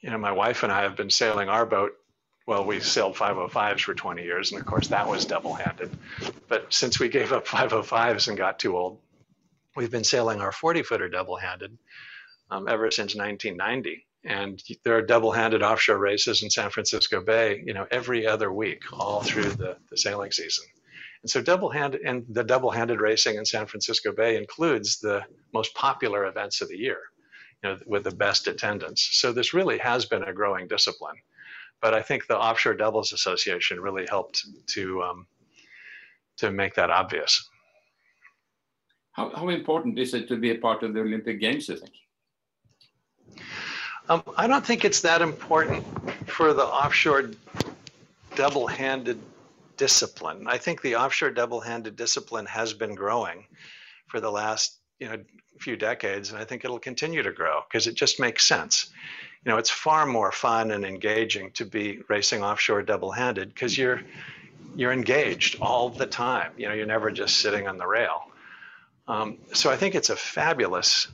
you 0.00 0.10
know, 0.10 0.18
my 0.18 0.32
wife 0.32 0.62
and 0.62 0.72
I 0.72 0.82
have 0.82 0.96
been 0.96 1.10
sailing 1.10 1.48
our 1.48 1.64
boat. 1.64 1.92
Well, 2.46 2.64
we 2.64 2.80
sailed 2.80 3.16
505s 3.16 3.80
for 3.80 3.94
20 3.94 4.22
years, 4.22 4.52
and 4.52 4.60
of 4.60 4.66
course 4.66 4.88
that 4.88 5.08
was 5.08 5.24
double-handed. 5.24 5.96
But 6.48 6.72
since 6.72 7.00
we 7.00 7.08
gave 7.08 7.32
up 7.32 7.46
505s 7.46 8.28
and 8.28 8.36
got 8.36 8.58
too 8.58 8.76
old, 8.76 8.98
we've 9.76 9.90
been 9.90 10.04
sailing 10.04 10.40
our 10.40 10.52
40-footer 10.52 11.08
double-handed 11.08 11.76
um, 12.50 12.68
ever 12.68 12.90
since 12.90 13.14
1990 13.14 14.06
and 14.24 14.62
there 14.84 14.96
are 14.96 15.02
double-handed 15.02 15.62
offshore 15.62 15.98
races 15.98 16.42
in 16.42 16.50
San 16.50 16.70
Francisco 16.70 17.20
Bay, 17.20 17.62
you 17.64 17.74
know, 17.74 17.86
every 17.90 18.26
other 18.26 18.50
week, 18.52 18.82
all 18.92 19.22
through 19.22 19.50
the, 19.50 19.76
the 19.90 19.98
sailing 19.98 20.30
season. 20.30 20.64
And 21.24 21.30
so 21.30 21.40
double-handed 21.40 22.02
and 22.02 22.26
the 22.28 22.44
double-handed 22.44 23.00
racing 23.00 23.36
in 23.36 23.46
San 23.46 23.64
Francisco 23.64 24.12
Bay 24.12 24.36
includes 24.36 25.00
the 25.00 25.22
most 25.54 25.74
popular 25.74 26.26
events 26.26 26.60
of 26.60 26.68
the 26.68 26.76
year, 26.76 26.98
you 27.62 27.70
know, 27.70 27.78
with 27.86 28.04
the 28.04 28.14
best 28.14 28.46
attendance. 28.46 29.08
So 29.12 29.32
this 29.32 29.54
really 29.54 29.78
has 29.78 30.04
been 30.04 30.24
a 30.24 30.34
growing 30.34 30.68
discipline. 30.68 31.16
But 31.80 31.94
I 31.94 32.02
think 32.02 32.26
the 32.26 32.38
Offshore 32.38 32.74
Doubles 32.74 33.14
Association 33.14 33.80
really 33.80 34.04
helped 34.06 34.44
to 34.74 35.02
um, 35.02 35.26
to 36.36 36.50
make 36.50 36.74
that 36.74 36.90
obvious. 36.90 37.48
How, 39.12 39.30
how 39.34 39.48
important 39.48 39.98
is 39.98 40.12
it 40.12 40.28
to 40.28 40.36
be 40.36 40.50
a 40.50 40.56
part 40.56 40.82
of 40.82 40.92
the 40.92 41.00
Olympic 41.00 41.40
Games, 41.40 41.68
you 41.70 41.78
think? 41.78 41.94
Um, 44.10 44.22
I 44.36 44.46
don't 44.46 44.66
think 44.66 44.84
it's 44.84 45.00
that 45.00 45.22
important 45.22 45.86
for 46.26 46.52
the 46.52 46.66
offshore 46.66 47.30
double-handed 48.34 49.18
discipline. 49.76 50.46
I 50.46 50.58
think 50.58 50.82
the 50.82 50.96
offshore 50.96 51.30
double-handed 51.30 51.96
discipline 51.96 52.46
has 52.46 52.72
been 52.72 52.94
growing 52.94 53.46
for 54.08 54.20
the 54.20 54.30
last 54.30 54.78
you 54.98 55.08
know 55.08 55.18
few 55.58 55.76
decades, 55.76 56.30
and 56.30 56.38
I 56.38 56.44
think 56.44 56.64
it'll 56.64 56.78
continue 56.78 57.22
to 57.22 57.32
grow 57.32 57.62
because 57.68 57.86
it 57.86 57.94
just 57.94 58.20
makes 58.20 58.44
sense. 58.44 58.90
You 59.44 59.52
know, 59.52 59.58
it's 59.58 59.70
far 59.70 60.06
more 60.06 60.32
fun 60.32 60.70
and 60.70 60.84
engaging 60.84 61.50
to 61.52 61.64
be 61.64 62.00
racing 62.08 62.42
offshore 62.42 62.82
double-handed 62.82 63.48
because 63.48 63.76
you're 63.76 64.02
you're 64.76 64.92
engaged 64.92 65.58
all 65.60 65.88
the 65.90 66.06
time. 66.06 66.52
You 66.56 66.68
know, 66.68 66.74
you're 66.74 66.86
never 66.86 67.10
just 67.10 67.36
sitting 67.36 67.68
on 67.68 67.78
the 67.78 67.86
rail. 67.86 68.24
Um, 69.06 69.38
so 69.52 69.70
I 69.70 69.76
think 69.76 69.94
it's 69.94 70.10
a 70.10 70.16
fabulous 70.16 71.08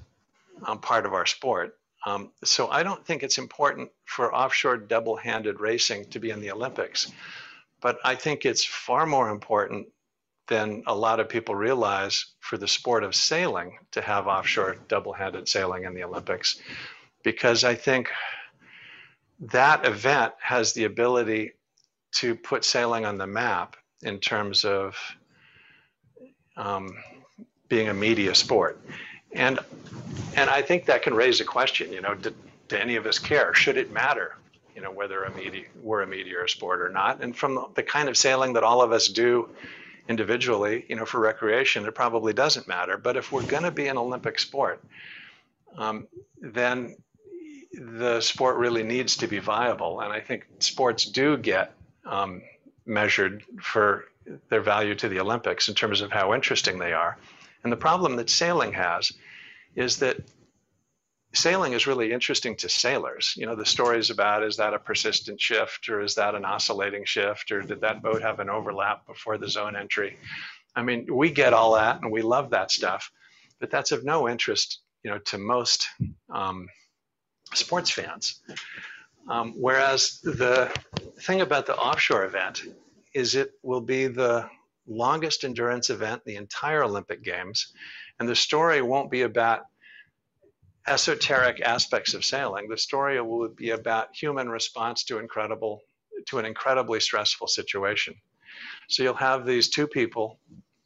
um, 0.64 0.78
part 0.78 1.06
of 1.06 1.12
our 1.12 1.26
sport. 1.26 1.76
Um, 2.06 2.30
so 2.44 2.68
I 2.68 2.82
don't 2.82 3.04
think 3.04 3.22
it's 3.22 3.36
important 3.36 3.90
for 4.04 4.34
offshore 4.34 4.78
double-handed 4.78 5.60
racing 5.60 6.06
to 6.10 6.18
be 6.18 6.30
in 6.30 6.40
the 6.40 6.50
Olympics, 6.50 7.10
but 7.80 7.98
I 8.04 8.14
think 8.14 8.44
it's 8.44 8.64
far 8.64 9.06
more 9.06 9.30
important 9.30 9.88
than 10.48 10.82
a 10.86 10.94
lot 10.94 11.20
of 11.20 11.28
people 11.28 11.54
realize 11.54 12.26
for 12.40 12.58
the 12.58 12.66
sport 12.66 13.04
of 13.04 13.14
sailing 13.14 13.78
to 13.92 14.00
have 14.00 14.26
offshore 14.26 14.76
double-handed 14.88 15.48
sailing 15.48 15.84
in 15.84 15.94
the 15.94 16.02
Olympics, 16.02 16.60
because 17.22 17.62
I 17.62 17.74
think 17.74 18.10
that 19.40 19.86
event 19.86 20.34
has 20.40 20.72
the 20.72 20.84
ability 20.84 21.52
to 22.12 22.34
put 22.34 22.64
sailing 22.64 23.06
on 23.06 23.16
the 23.16 23.26
map 23.26 23.76
in 24.02 24.18
terms 24.18 24.64
of 24.64 24.96
um, 26.56 26.96
being 27.68 27.88
a 27.88 27.94
media 27.94 28.34
sport. 28.34 28.80
And 29.32 29.60
and 30.34 30.50
I 30.50 30.62
think 30.62 30.86
that 30.86 31.02
can 31.02 31.14
raise 31.14 31.40
a 31.40 31.44
question. 31.44 31.92
You 31.92 32.00
know, 32.00 32.14
do, 32.14 32.34
do 32.68 32.76
any 32.76 32.96
of 32.96 33.06
us 33.06 33.18
care? 33.18 33.54
Should 33.54 33.76
it 33.76 33.92
matter? 33.92 34.36
You 34.74 34.82
know, 34.82 34.90
whether 34.90 35.24
a 35.24 35.34
media 35.34 35.64
we're 35.82 36.02
a 36.02 36.06
media 36.06 36.38
or 36.38 36.44
a 36.44 36.48
sport 36.48 36.80
or 36.80 36.88
not? 36.88 37.22
And 37.22 37.36
from 37.36 37.66
the 37.74 37.82
kind 37.82 38.08
of 38.08 38.16
sailing 38.16 38.54
that 38.54 38.62
all 38.62 38.82
of 38.82 38.92
us 38.92 39.08
do 39.08 39.48
individually, 40.08 40.84
you 40.88 40.96
know, 40.96 41.04
for 41.04 41.20
recreation, 41.20 41.84
it 41.84 41.94
probably 41.94 42.32
doesn't 42.32 42.66
matter. 42.66 42.96
But 42.96 43.16
if 43.16 43.30
we're 43.32 43.42
going 43.42 43.62
to 43.62 43.70
be 43.70 43.86
an 43.86 43.96
Olympic 43.96 44.38
sport, 44.38 44.82
um, 45.76 46.06
then 46.40 46.96
the 47.72 48.20
sport 48.20 48.56
really 48.56 48.82
needs 48.82 49.16
to 49.18 49.28
be 49.28 49.38
viable. 49.38 50.00
And 50.00 50.12
I 50.12 50.20
think 50.20 50.46
sports 50.58 51.04
do 51.04 51.36
get 51.36 51.74
um, 52.04 52.42
measured 52.86 53.44
for 53.60 54.06
their 54.48 54.60
value 54.60 54.94
to 54.96 55.08
the 55.08 55.20
Olympics 55.20 55.68
in 55.68 55.74
terms 55.74 56.00
of 56.00 56.10
how 56.10 56.34
interesting 56.34 56.78
they 56.78 56.92
are. 56.92 57.16
And 57.62 57.72
the 57.72 57.76
problem 57.76 58.16
that 58.16 58.30
sailing 58.30 58.72
has 58.72 59.12
is 59.74 59.98
that 59.98 60.16
sailing 61.32 61.72
is 61.72 61.86
really 61.86 62.12
interesting 62.12 62.56
to 62.56 62.68
sailors. 62.68 63.34
You 63.36 63.46
know, 63.46 63.54
the 63.54 63.66
stories 63.66 64.10
about 64.10 64.42
is 64.42 64.56
that 64.56 64.74
a 64.74 64.78
persistent 64.78 65.40
shift 65.40 65.88
or 65.88 66.00
is 66.00 66.14
that 66.16 66.34
an 66.34 66.44
oscillating 66.44 67.04
shift 67.04 67.52
or 67.52 67.62
did 67.62 67.80
that 67.82 68.02
boat 68.02 68.22
have 68.22 68.40
an 68.40 68.50
overlap 68.50 69.06
before 69.06 69.38
the 69.38 69.48
zone 69.48 69.76
entry? 69.76 70.18
I 70.74 70.82
mean, 70.82 71.06
we 71.14 71.30
get 71.30 71.52
all 71.52 71.74
that 71.74 72.00
and 72.02 72.10
we 72.10 72.22
love 72.22 72.50
that 72.50 72.70
stuff, 72.70 73.10
but 73.60 73.70
that's 73.70 73.92
of 73.92 74.04
no 74.04 74.28
interest, 74.28 74.80
you 75.02 75.10
know, 75.10 75.18
to 75.18 75.38
most 75.38 75.86
um, 76.28 76.68
sports 77.54 77.90
fans. 77.90 78.40
Um, 79.28 79.54
whereas 79.56 80.20
the 80.22 80.72
thing 81.20 81.40
about 81.40 81.66
the 81.66 81.76
offshore 81.76 82.24
event 82.24 82.62
is 83.14 83.34
it 83.34 83.52
will 83.62 83.80
be 83.80 84.06
the 84.06 84.48
longest 84.88 85.44
endurance 85.44 85.90
event 85.90 86.22
in 86.26 86.32
the 86.32 86.38
entire 86.38 86.82
Olympic 86.82 87.22
Games. 87.22 87.72
And 88.18 88.28
the 88.28 88.36
story 88.36 88.82
won't 88.82 89.10
be 89.10 89.22
about 89.22 89.62
esoteric 90.86 91.60
aspects 91.60 92.14
of 92.14 92.24
sailing. 92.24 92.68
The 92.68 92.78
story 92.78 93.20
will 93.20 93.48
be 93.48 93.70
about 93.70 94.14
human 94.14 94.48
response 94.48 95.04
to 95.04 95.18
incredible 95.18 95.82
to 96.26 96.38
an 96.38 96.44
incredibly 96.44 97.00
stressful 97.00 97.46
situation. 97.46 98.14
So 98.88 99.02
you'll 99.02 99.14
have 99.14 99.46
these 99.46 99.68
two 99.68 99.86
people 99.86 100.38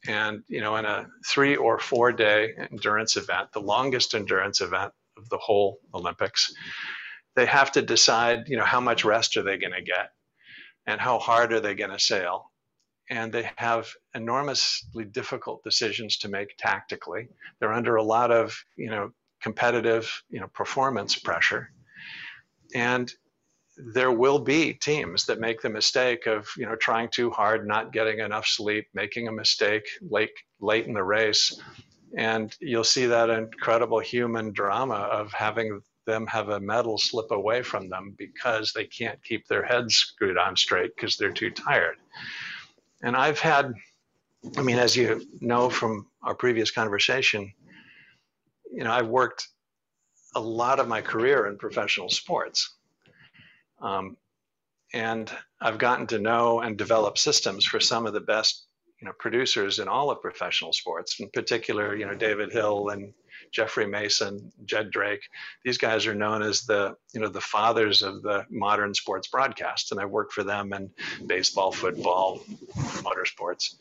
and, 0.07 0.43
you 0.47 0.61
know, 0.61 0.75
in 0.75 0.85
a 0.85 1.07
three 1.27 1.55
or 1.55 1.79
four 1.79 2.11
day 2.11 2.53
endurance 2.71 3.17
event, 3.17 3.51
the 3.53 3.61
longest 3.61 4.13
endurance 4.13 4.61
event 4.61 4.93
of 5.17 5.27
the 5.29 5.37
whole 5.37 5.79
Olympics, 5.93 6.53
they 7.35 7.45
have 7.45 7.71
to 7.73 7.81
decide, 7.81 8.47
you 8.47 8.57
know, 8.57 8.63
how 8.65 8.79
much 8.79 9.03
rest 9.03 9.35
are 9.35 9.43
they 9.43 9.57
going 9.57 9.73
to 9.73 9.81
get 9.81 10.11
and 10.85 11.01
how 11.01 11.19
hard 11.19 11.51
are 11.53 11.59
they 11.59 11.75
going 11.75 11.89
to 11.89 11.99
sail 11.99 12.51
and 13.09 13.31
they 13.31 13.49
have 13.57 13.87
enormously 14.15 15.05
difficult 15.05 15.63
decisions 15.63 16.17
to 16.17 16.29
make 16.29 16.55
tactically. 16.57 17.27
They're 17.59 17.73
under 17.73 17.95
a 17.95 18.03
lot 18.03 18.31
of, 18.31 18.57
you 18.75 18.89
know, 18.89 19.11
competitive, 19.45 20.23
you 20.31 20.39
know, 20.39 20.47
performance 20.47 21.15
pressure. 21.15 21.69
And 22.73 23.13
there 23.77 24.11
will 24.11 24.39
be 24.39 24.73
teams 24.73 25.27
that 25.27 25.39
make 25.39 25.61
the 25.61 25.69
mistake 25.69 26.25
of, 26.25 26.47
you 26.57 26.65
know, 26.65 26.75
trying 26.75 27.09
too 27.09 27.29
hard, 27.29 27.67
not 27.67 27.93
getting 27.93 28.19
enough 28.21 28.47
sleep, 28.47 28.87
making 28.95 29.27
a 29.27 29.31
mistake 29.31 29.85
late 30.01 30.31
late 30.59 30.87
in 30.87 30.95
the 30.95 31.03
race. 31.03 31.61
And 32.17 32.55
you'll 32.59 32.91
see 32.95 33.05
that 33.05 33.29
incredible 33.29 33.99
human 33.99 34.51
drama 34.51 34.95
of 35.19 35.31
having 35.31 35.79
them 36.07 36.25
have 36.25 36.49
a 36.49 36.59
medal 36.59 36.97
slip 36.97 37.29
away 37.29 37.61
from 37.61 37.87
them 37.87 38.15
because 38.17 38.73
they 38.73 38.85
can't 38.85 39.23
keep 39.23 39.47
their 39.47 39.63
heads 39.63 39.93
screwed 39.93 40.39
on 40.39 40.55
straight 40.55 40.95
because 40.95 41.17
they're 41.17 41.39
too 41.41 41.51
tired. 41.51 41.97
And 43.03 43.15
I've 43.15 43.39
had, 43.39 43.73
I 44.57 44.63
mean, 44.63 44.79
as 44.79 44.95
you 44.95 45.23
know 45.39 45.69
from 45.69 46.07
our 46.23 46.33
previous 46.33 46.71
conversation, 46.71 47.53
you 48.75 48.83
know, 48.83 48.91
I've 48.91 49.07
worked 49.07 49.47
a 50.35 50.39
lot 50.39 50.79
of 50.79 50.87
my 50.87 51.01
career 51.01 51.47
in 51.47 51.57
professional 51.57 52.09
sports. 52.09 52.75
Um, 53.81 54.17
and 54.93 55.31
I've 55.61 55.77
gotten 55.77 56.07
to 56.07 56.19
know 56.19 56.59
and 56.59 56.77
develop 56.77 57.17
systems 57.17 57.65
for 57.65 57.79
some 57.79 58.05
of 58.05 58.13
the 58.13 58.19
best, 58.19 58.65
you 59.01 59.07
know, 59.07 59.13
producers 59.17 59.79
in 59.79 59.87
all 59.87 60.11
of 60.11 60.21
professional 60.21 60.73
sports, 60.73 61.19
in 61.19 61.29
particular, 61.29 61.95
you 61.95 62.05
know, 62.05 62.15
David 62.15 62.51
Hill 62.51 62.89
and 62.89 63.13
Jeffrey 63.51 63.87
Mason, 63.87 64.51
Jed 64.65 64.91
Drake. 64.91 65.21
These 65.63 65.77
guys 65.77 66.05
are 66.05 66.15
known 66.15 66.41
as 66.41 66.63
the, 66.63 66.95
you 67.13 67.21
know, 67.21 67.29
the 67.29 67.41
fathers 67.41 68.01
of 68.01 68.21
the 68.21 68.45
modern 68.49 68.93
sports 68.93 69.27
broadcast. 69.29 69.91
And 69.91 70.01
I 70.01 70.05
worked 70.05 70.33
for 70.33 70.43
them 70.43 70.73
in 70.73 70.89
baseball, 71.25 71.71
football, 71.71 72.41
motorsports. 72.75 73.75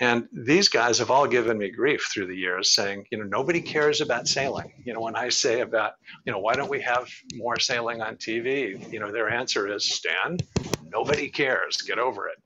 And 0.00 0.28
these 0.32 0.68
guys 0.68 0.98
have 0.98 1.10
all 1.10 1.26
given 1.26 1.58
me 1.58 1.70
grief 1.70 2.06
through 2.08 2.28
the 2.28 2.36
years 2.36 2.70
saying, 2.70 3.06
you 3.10 3.18
know, 3.18 3.24
nobody 3.24 3.60
cares 3.60 4.00
about 4.00 4.28
sailing. 4.28 4.72
You 4.84 4.94
know, 4.94 5.00
when 5.00 5.16
I 5.16 5.28
say 5.28 5.60
about, 5.60 5.94
you 6.24 6.32
know, 6.32 6.38
why 6.38 6.54
don't 6.54 6.70
we 6.70 6.80
have 6.82 7.08
more 7.34 7.58
sailing 7.58 8.00
on 8.00 8.16
TV? 8.16 8.92
You 8.92 9.00
know, 9.00 9.10
their 9.10 9.28
answer 9.28 9.66
is, 9.72 9.90
Stan, 9.90 10.38
nobody 10.84 11.28
cares. 11.28 11.78
Get 11.78 11.98
over 11.98 12.28
it. 12.28 12.40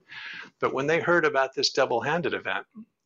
But 0.59 0.73
when 0.73 0.87
they 0.87 0.99
heard 0.99 1.25
about 1.25 1.53
this 1.53 1.69
double 1.69 2.01
handed 2.01 2.33
event, 2.33 2.65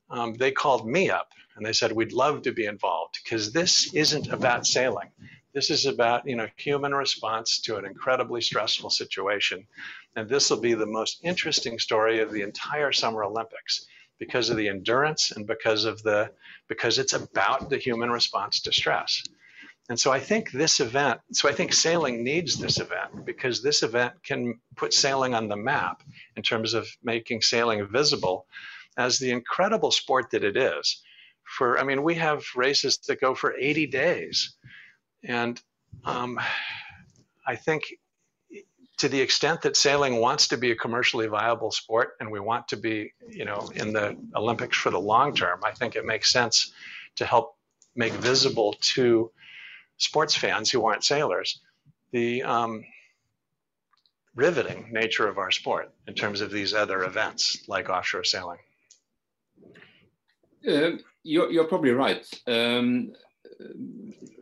um, 0.10 0.34
they 0.36 0.52
called 0.52 0.88
me 0.88 1.10
up 1.10 1.30
and 1.58 1.66
they 1.66 1.74
said, 1.74 1.92
we'd 1.92 2.14
love 2.14 2.44
to 2.44 2.54
be 2.54 2.66
involved 2.66 3.20
because 3.24 3.52
this 3.52 3.94
isn't 3.94 4.28
about 4.30 4.66
sailing. 4.66 5.10
This 5.54 5.70
is 5.70 5.86
about, 5.86 6.26
you 6.26 6.36
know, 6.38 6.48
human 6.56 6.94
response 6.94 7.60
to 7.62 7.76
an 7.76 7.86
incredibly 7.86 8.40
stressful 8.40 8.92
situation. 8.92 9.68
And 10.16 10.30
this 10.30 10.50
will 10.50 10.62
be 10.62 10.74
the 10.74 10.86
most 10.86 11.20
interesting 11.24 11.80
story 11.80 12.20
of 12.22 12.32
the 12.32 12.44
entire 12.44 12.94
Summer 12.94 13.24
Olympics 13.26 13.86
because 14.20 14.50
of 14.50 14.58
the 14.58 14.68
endurance 14.68 15.32
and 15.32 15.46
because 15.46 15.86
of 15.86 16.02
the, 16.04 16.32
because 16.68 16.98
it's 16.98 17.14
about 17.14 17.70
the 17.70 17.78
human 17.78 18.10
response 18.10 18.62
to 18.62 18.72
stress. 18.72 19.24
And 19.90 20.00
so 20.00 20.12
I 20.12 20.20
think 20.20 20.52
this 20.52 20.80
event, 20.80 21.22
so 21.32 21.48
I 21.48 21.54
think 21.54 21.72
sailing 21.72 22.24
needs 22.24 22.58
this 22.58 22.80
event 22.80 23.26
because 23.26 23.64
this 23.64 23.84
event 23.84 24.14
can 24.24 24.60
put 24.76 24.94
sailing 24.94 25.34
on 25.34 25.48
the 25.48 25.56
map 25.56 26.04
in 26.36 26.44
terms 26.44 26.74
of 26.74 26.88
making 27.04 27.42
sailing 27.42 27.88
visible 27.88 28.48
as 28.98 29.18
the 29.18 29.32
incredible 29.32 29.92
sport 29.92 30.30
that 30.32 30.44
it 30.44 30.58
is 30.58 31.02
for 31.48 31.80
i 31.80 31.84
mean 31.84 32.04
we 32.04 32.16
have 32.16 32.44
races 32.56 32.98
that 33.08 33.22
go 33.22 33.34
for 33.34 33.56
80 33.58 33.88
days 33.88 34.56
and 35.24 35.62
um, 36.04 36.40
i 37.48 37.56
think 37.56 37.84
to 38.98 39.08
the 39.08 39.20
extent 39.20 39.62
that 39.62 39.78
sailing 39.78 40.20
wants 40.20 40.48
to 40.48 40.58
be 40.58 40.72
a 40.72 40.76
commercially 40.76 41.28
viable 41.28 41.72
sport 41.72 42.12
and 42.20 42.32
we 42.32 42.40
want 42.40 42.68
to 42.68 42.78
be 42.78 43.12
you 43.30 43.46
know 43.46 43.70
in 43.76 43.94
the 43.94 44.18
olympics 44.36 44.78
for 44.78 44.90
the 44.90 45.00
long 45.00 45.34
term 45.34 45.60
i 45.64 45.72
think 45.72 45.96
it 45.96 46.06
makes 46.06 46.32
sense 46.32 46.72
to 47.16 47.26
help 47.26 47.56
make 47.96 48.14
visible 48.14 48.76
to 48.80 49.32
sports 49.98 50.36
fans 50.36 50.70
who 50.72 50.86
aren't 50.86 51.04
sailors 51.04 51.62
the 52.12 52.42
um, 52.44 52.84
riveting 54.36 54.88
nature 54.92 55.28
of 55.28 55.38
our 55.38 55.52
sport 55.52 55.92
in 56.08 56.14
terms 56.14 56.42
of 56.42 56.52
these 56.52 56.74
other 56.74 57.04
events 57.04 57.68
like 57.68 57.90
offshore 57.90 58.24
sailing 58.24 58.60
uh, 60.68 60.92
you're, 61.24 61.52
you're, 61.52 61.66
probably 61.66 61.92
right. 61.92 62.26
Um, 62.48 63.14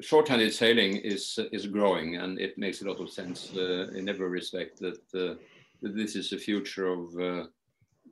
short-handed 0.01 0.53
sailing 0.53 0.97
is 0.97 1.39
is 1.51 1.67
growing, 1.67 2.17
and 2.17 2.39
it 2.39 2.57
makes 2.57 2.81
a 2.81 2.85
lot 2.85 2.99
of 2.99 3.09
sense 3.09 3.51
uh, 3.55 3.87
in 3.97 4.09
every 4.09 4.29
respect 4.29 4.79
that, 4.79 5.01
uh, 5.13 5.35
that 5.81 5.95
this 5.95 6.15
is 6.15 6.29
the 6.29 6.37
future 6.37 6.87
of 6.87 7.13
uh, 7.15 7.45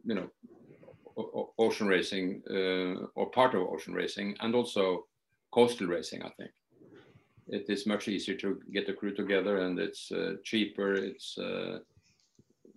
you 0.05 0.15
know 0.15 0.29
ocean 1.57 1.87
racing 1.87 2.41
uh, 2.49 3.05
or 3.15 3.29
part 3.29 3.53
of 3.53 3.61
ocean 3.61 3.93
racing, 3.93 4.35
and 4.41 4.55
also 4.55 5.05
coastal 5.51 5.87
racing. 5.87 6.23
I 6.23 6.29
think 6.29 6.51
it 7.47 7.69
is 7.69 7.85
much 7.85 8.07
easier 8.07 8.35
to 8.37 8.59
get 8.71 8.87
the 8.87 8.93
crew 8.93 9.13
together, 9.13 9.59
and 9.59 9.79
it's 9.79 10.11
uh, 10.11 10.35
cheaper. 10.43 10.93
It's 10.93 11.37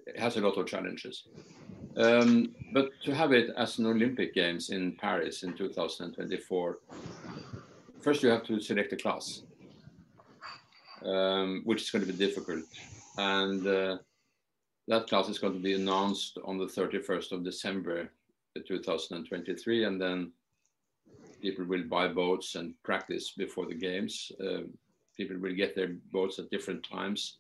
it 0.07 0.19
has 0.19 0.37
a 0.37 0.41
lot 0.41 0.57
of 0.57 0.67
challenges. 0.67 1.25
Um, 1.97 2.55
but 2.73 2.91
to 3.05 3.15
have 3.15 3.33
it 3.33 3.51
as 3.57 3.79
an 3.79 3.87
Olympic 3.87 4.35
Games 4.35 4.71
in 4.71 4.93
Paris 4.93 5.43
in 5.43 5.55
2024, 5.55 6.79
first 8.01 8.23
you 8.23 8.29
have 8.31 8.45
to 8.45 8.61
select 8.61 8.93
a 8.93 8.97
class, 8.97 9.43
um, 11.05 11.63
which 11.65 11.83
is 11.83 11.91
going 11.91 12.05
to 12.07 12.13
be 12.13 12.19
difficult. 12.19 12.65
And 13.19 13.67
uh, 13.67 13.99
that 14.89 15.09
class 15.09 15.29
is 15.29 15.39
going 15.39 15.55
to 15.55 15.61
be 15.61 15.75
announced 15.75 16.39
on 16.45 16.59
the 16.59 16.67
31st 16.67 17.33
of 17.33 17.45
December 17.45 18.11
2023. 18.67 19.85
And 19.85 20.01
then 20.01 20.33
people 21.41 21.65
will 21.65 21.85
buy 21.85 22.09
boats 22.09 22.55
and 22.55 22.75
practice 22.83 23.33
before 23.37 23.67
the 23.67 23.75
games. 23.75 24.33
Uh, 24.41 24.63
people 25.17 25.39
will 25.39 25.55
get 25.55 25.75
their 25.75 25.95
boats 26.13 26.39
at 26.39 26.51
different 26.51 26.87
times 26.89 27.39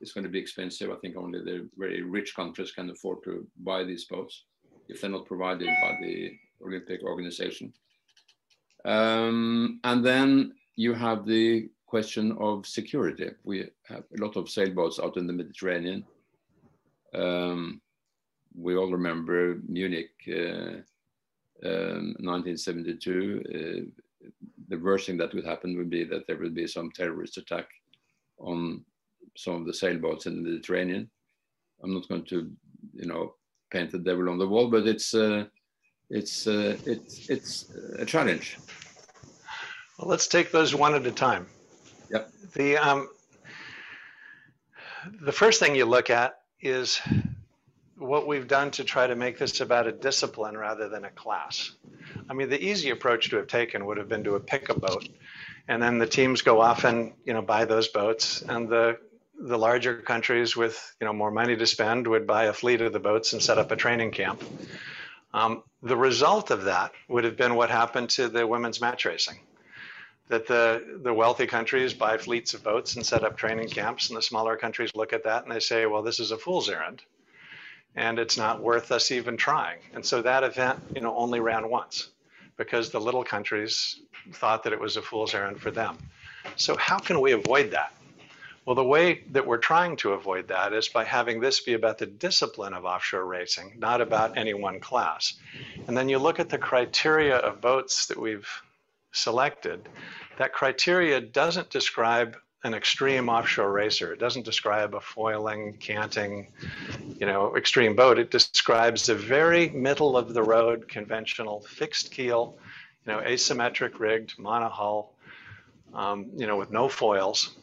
it's 0.00 0.12
going 0.12 0.24
to 0.24 0.30
be 0.30 0.38
expensive. 0.38 0.90
I 0.90 0.96
think 0.96 1.16
only 1.16 1.40
the 1.40 1.68
very 1.76 2.02
rich 2.02 2.34
countries 2.34 2.72
can 2.72 2.90
afford 2.90 3.22
to 3.24 3.46
buy 3.58 3.84
these 3.84 4.04
boats 4.04 4.44
if 4.88 5.00
they're 5.00 5.10
not 5.10 5.26
provided 5.26 5.68
by 5.82 5.96
the 6.00 6.32
Olympic 6.64 7.02
organization. 7.02 7.72
Um, 8.84 9.80
and 9.84 10.04
then 10.04 10.54
you 10.76 10.94
have 10.94 11.26
the 11.26 11.68
question 11.86 12.36
of 12.38 12.66
security. 12.66 13.30
We 13.44 13.70
have 13.84 14.04
a 14.16 14.24
lot 14.24 14.36
of 14.36 14.48
sailboats 14.48 15.00
out 15.00 15.16
in 15.16 15.26
the 15.26 15.32
Mediterranean. 15.32 16.04
Um, 17.14 17.80
we 18.54 18.76
all 18.76 18.90
remember 18.90 19.58
Munich 19.66 20.10
uh, 20.28 20.82
um, 21.64 22.14
1972. 22.20 23.42
Uh, 23.48 24.28
the 24.68 24.76
worst 24.76 25.06
thing 25.06 25.16
that 25.18 25.34
would 25.34 25.46
happen 25.46 25.76
would 25.76 25.90
be 25.90 26.04
that 26.04 26.26
there 26.26 26.38
would 26.38 26.54
be 26.54 26.66
some 26.66 26.90
terrorist 26.90 27.38
attack 27.38 27.68
on 28.38 28.84
some 29.36 29.54
of 29.54 29.66
the 29.66 29.72
sailboats 29.72 30.26
in 30.26 30.36
the 30.36 30.50
Mediterranean. 30.50 31.08
I'm 31.82 31.94
not 31.94 32.08
going 32.08 32.24
to, 32.26 32.50
you 32.92 33.06
know, 33.06 33.34
paint 33.70 33.92
the 33.92 33.98
devil 33.98 34.28
on 34.28 34.38
the 34.38 34.46
wall, 34.46 34.68
but 34.68 34.86
it's 34.86 35.14
uh, 35.14 35.44
it's 36.10 36.46
uh, 36.46 36.76
it's 36.86 37.28
it's 37.28 37.66
a 37.98 38.04
challenge. 38.04 38.58
Well, 39.98 40.08
let's 40.08 40.26
take 40.26 40.50
those 40.50 40.74
one 40.74 40.94
at 40.94 41.06
a 41.06 41.12
time. 41.12 41.46
Yep. 42.10 42.32
The 42.54 42.76
um, 42.76 43.08
the 45.20 45.32
first 45.32 45.60
thing 45.60 45.74
you 45.74 45.84
look 45.84 46.10
at 46.10 46.40
is 46.60 47.00
what 47.96 48.26
we've 48.26 48.46
done 48.46 48.70
to 48.70 48.84
try 48.84 49.06
to 49.06 49.16
make 49.16 49.38
this 49.38 49.60
about 49.60 49.86
a 49.86 49.92
discipline 49.92 50.56
rather 50.56 50.88
than 50.88 51.04
a 51.04 51.10
class. 51.10 51.72
I 52.30 52.34
mean, 52.34 52.48
the 52.48 52.62
easy 52.62 52.90
approach 52.90 53.30
to 53.30 53.36
have 53.36 53.48
taken 53.48 53.86
would 53.86 53.98
have 53.98 54.08
been 54.08 54.24
to 54.24 54.38
pick 54.38 54.68
a 54.68 54.78
boat, 54.78 55.08
and 55.66 55.82
then 55.82 55.98
the 55.98 56.06
teams 56.06 56.42
go 56.42 56.60
off 56.60 56.84
and 56.84 57.12
you 57.24 57.34
know 57.34 57.42
buy 57.42 57.64
those 57.64 57.88
boats, 57.88 58.42
and 58.42 58.68
the 58.68 58.98
the 59.40 59.58
larger 59.58 60.00
countries 60.00 60.56
with 60.56 60.96
you 61.00 61.06
know 61.06 61.12
more 61.12 61.30
money 61.30 61.56
to 61.56 61.66
spend 61.66 62.06
would 62.06 62.26
buy 62.26 62.44
a 62.44 62.52
fleet 62.52 62.80
of 62.80 62.92
the 62.92 63.00
boats 63.00 63.32
and 63.32 63.42
set 63.42 63.58
up 63.58 63.70
a 63.70 63.76
training 63.76 64.10
camp. 64.10 64.42
Um, 65.38 65.62
the 65.82 65.96
result 65.96 66.50
of 66.50 66.64
that 66.64 66.92
would 67.08 67.22
have 67.22 67.36
been 67.36 67.54
what 67.54 67.70
happened 67.70 68.10
to 68.10 68.28
the 68.28 68.44
women's 68.44 68.80
match 68.80 69.04
racing. 69.04 69.38
That 70.26 70.48
the, 70.48 70.98
the 71.02 71.14
wealthy 71.14 71.46
countries 71.46 71.94
buy 71.94 72.18
fleets 72.18 72.54
of 72.54 72.64
boats 72.64 72.96
and 72.96 73.06
set 73.06 73.22
up 73.22 73.36
training 73.36 73.68
camps, 73.68 74.08
and 74.08 74.16
the 74.16 74.22
smaller 74.22 74.56
countries 74.56 74.90
look 74.96 75.12
at 75.12 75.24
that 75.24 75.44
and 75.44 75.52
they 75.52 75.60
say, 75.60 75.86
well, 75.86 76.02
this 76.02 76.18
is 76.18 76.32
a 76.32 76.36
fool's 76.36 76.68
errand, 76.68 77.02
and 77.94 78.18
it's 78.18 78.36
not 78.36 78.60
worth 78.60 78.90
us 78.90 79.12
even 79.12 79.36
trying. 79.36 79.78
And 79.94 80.04
so 80.04 80.22
that 80.22 80.42
event, 80.42 80.80
you 80.96 81.02
know, 81.02 81.16
only 81.16 81.38
ran 81.38 81.70
once 81.70 82.10
because 82.56 82.90
the 82.90 83.00
little 83.00 83.24
countries 83.24 84.00
thought 84.32 84.64
that 84.64 84.72
it 84.72 84.80
was 84.80 84.96
a 84.96 85.02
fool's 85.02 85.34
errand 85.34 85.60
for 85.60 85.70
them. 85.70 85.96
So 86.56 86.76
how 86.76 86.98
can 86.98 87.20
we 87.20 87.30
avoid 87.30 87.70
that? 87.70 87.92
Well, 88.68 88.74
the 88.74 88.84
way 88.84 89.22
that 89.30 89.46
we're 89.46 89.56
trying 89.56 89.96
to 89.96 90.12
avoid 90.12 90.48
that 90.48 90.74
is 90.74 90.88
by 90.88 91.04
having 91.04 91.40
this 91.40 91.58
be 91.60 91.72
about 91.72 91.96
the 91.96 92.04
discipline 92.04 92.74
of 92.74 92.84
offshore 92.84 93.24
racing, 93.24 93.72
not 93.78 94.02
about 94.02 94.36
any 94.36 94.52
one 94.52 94.78
class. 94.78 95.32
And 95.86 95.96
then 95.96 96.10
you 96.10 96.18
look 96.18 96.38
at 96.38 96.50
the 96.50 96.58
criteria 96.58 97.36
of 97.36 97.62
boats 97.62 98.04
that 98.08 98.20
we've 98.20 98.46
selected. 99.10 99.88
That 100.36 100.52
criteria 100.52 101.18
doesn't 101.18 101.70
describe 101.70 102.36
an 102.62 102.74
extreme 102.74 103.30
offshore 103.30 103.72
racer. 103.72 104.12
It 104.12 104.20
doesn't 104.20 104.44
describe 104.44 104.94
a 104.94 105.00
foiling, 105.00 105.78
canting, 105.78 106.48
you 107.18 107.24
know, 107.24 107.56
extreme 107.56 107.96
boat. 107.96 108.18
It 108.18 108.30
describes 108.30 109.08
a 109.08 109.14
very 109.14 109.70
middle 109.70 110.14
of 110.14 110.34
the 110.34 110.42
road, 110.42 110.88
conventional, 110.88 111.62
fixed 111.62 112.10
keel, 112.10 112.58
you 113.06 113.14
know, 113.14 113.20
asymmetric 113.20 113.98
rigged, 113.98 114.36
monohull, 114.36 115.06
um, 115.94 116.26
you 116.36 116.46
know, 116.46 116.58
with 116.58 116.70
no 116.70 116.90
foils 116.90 117.56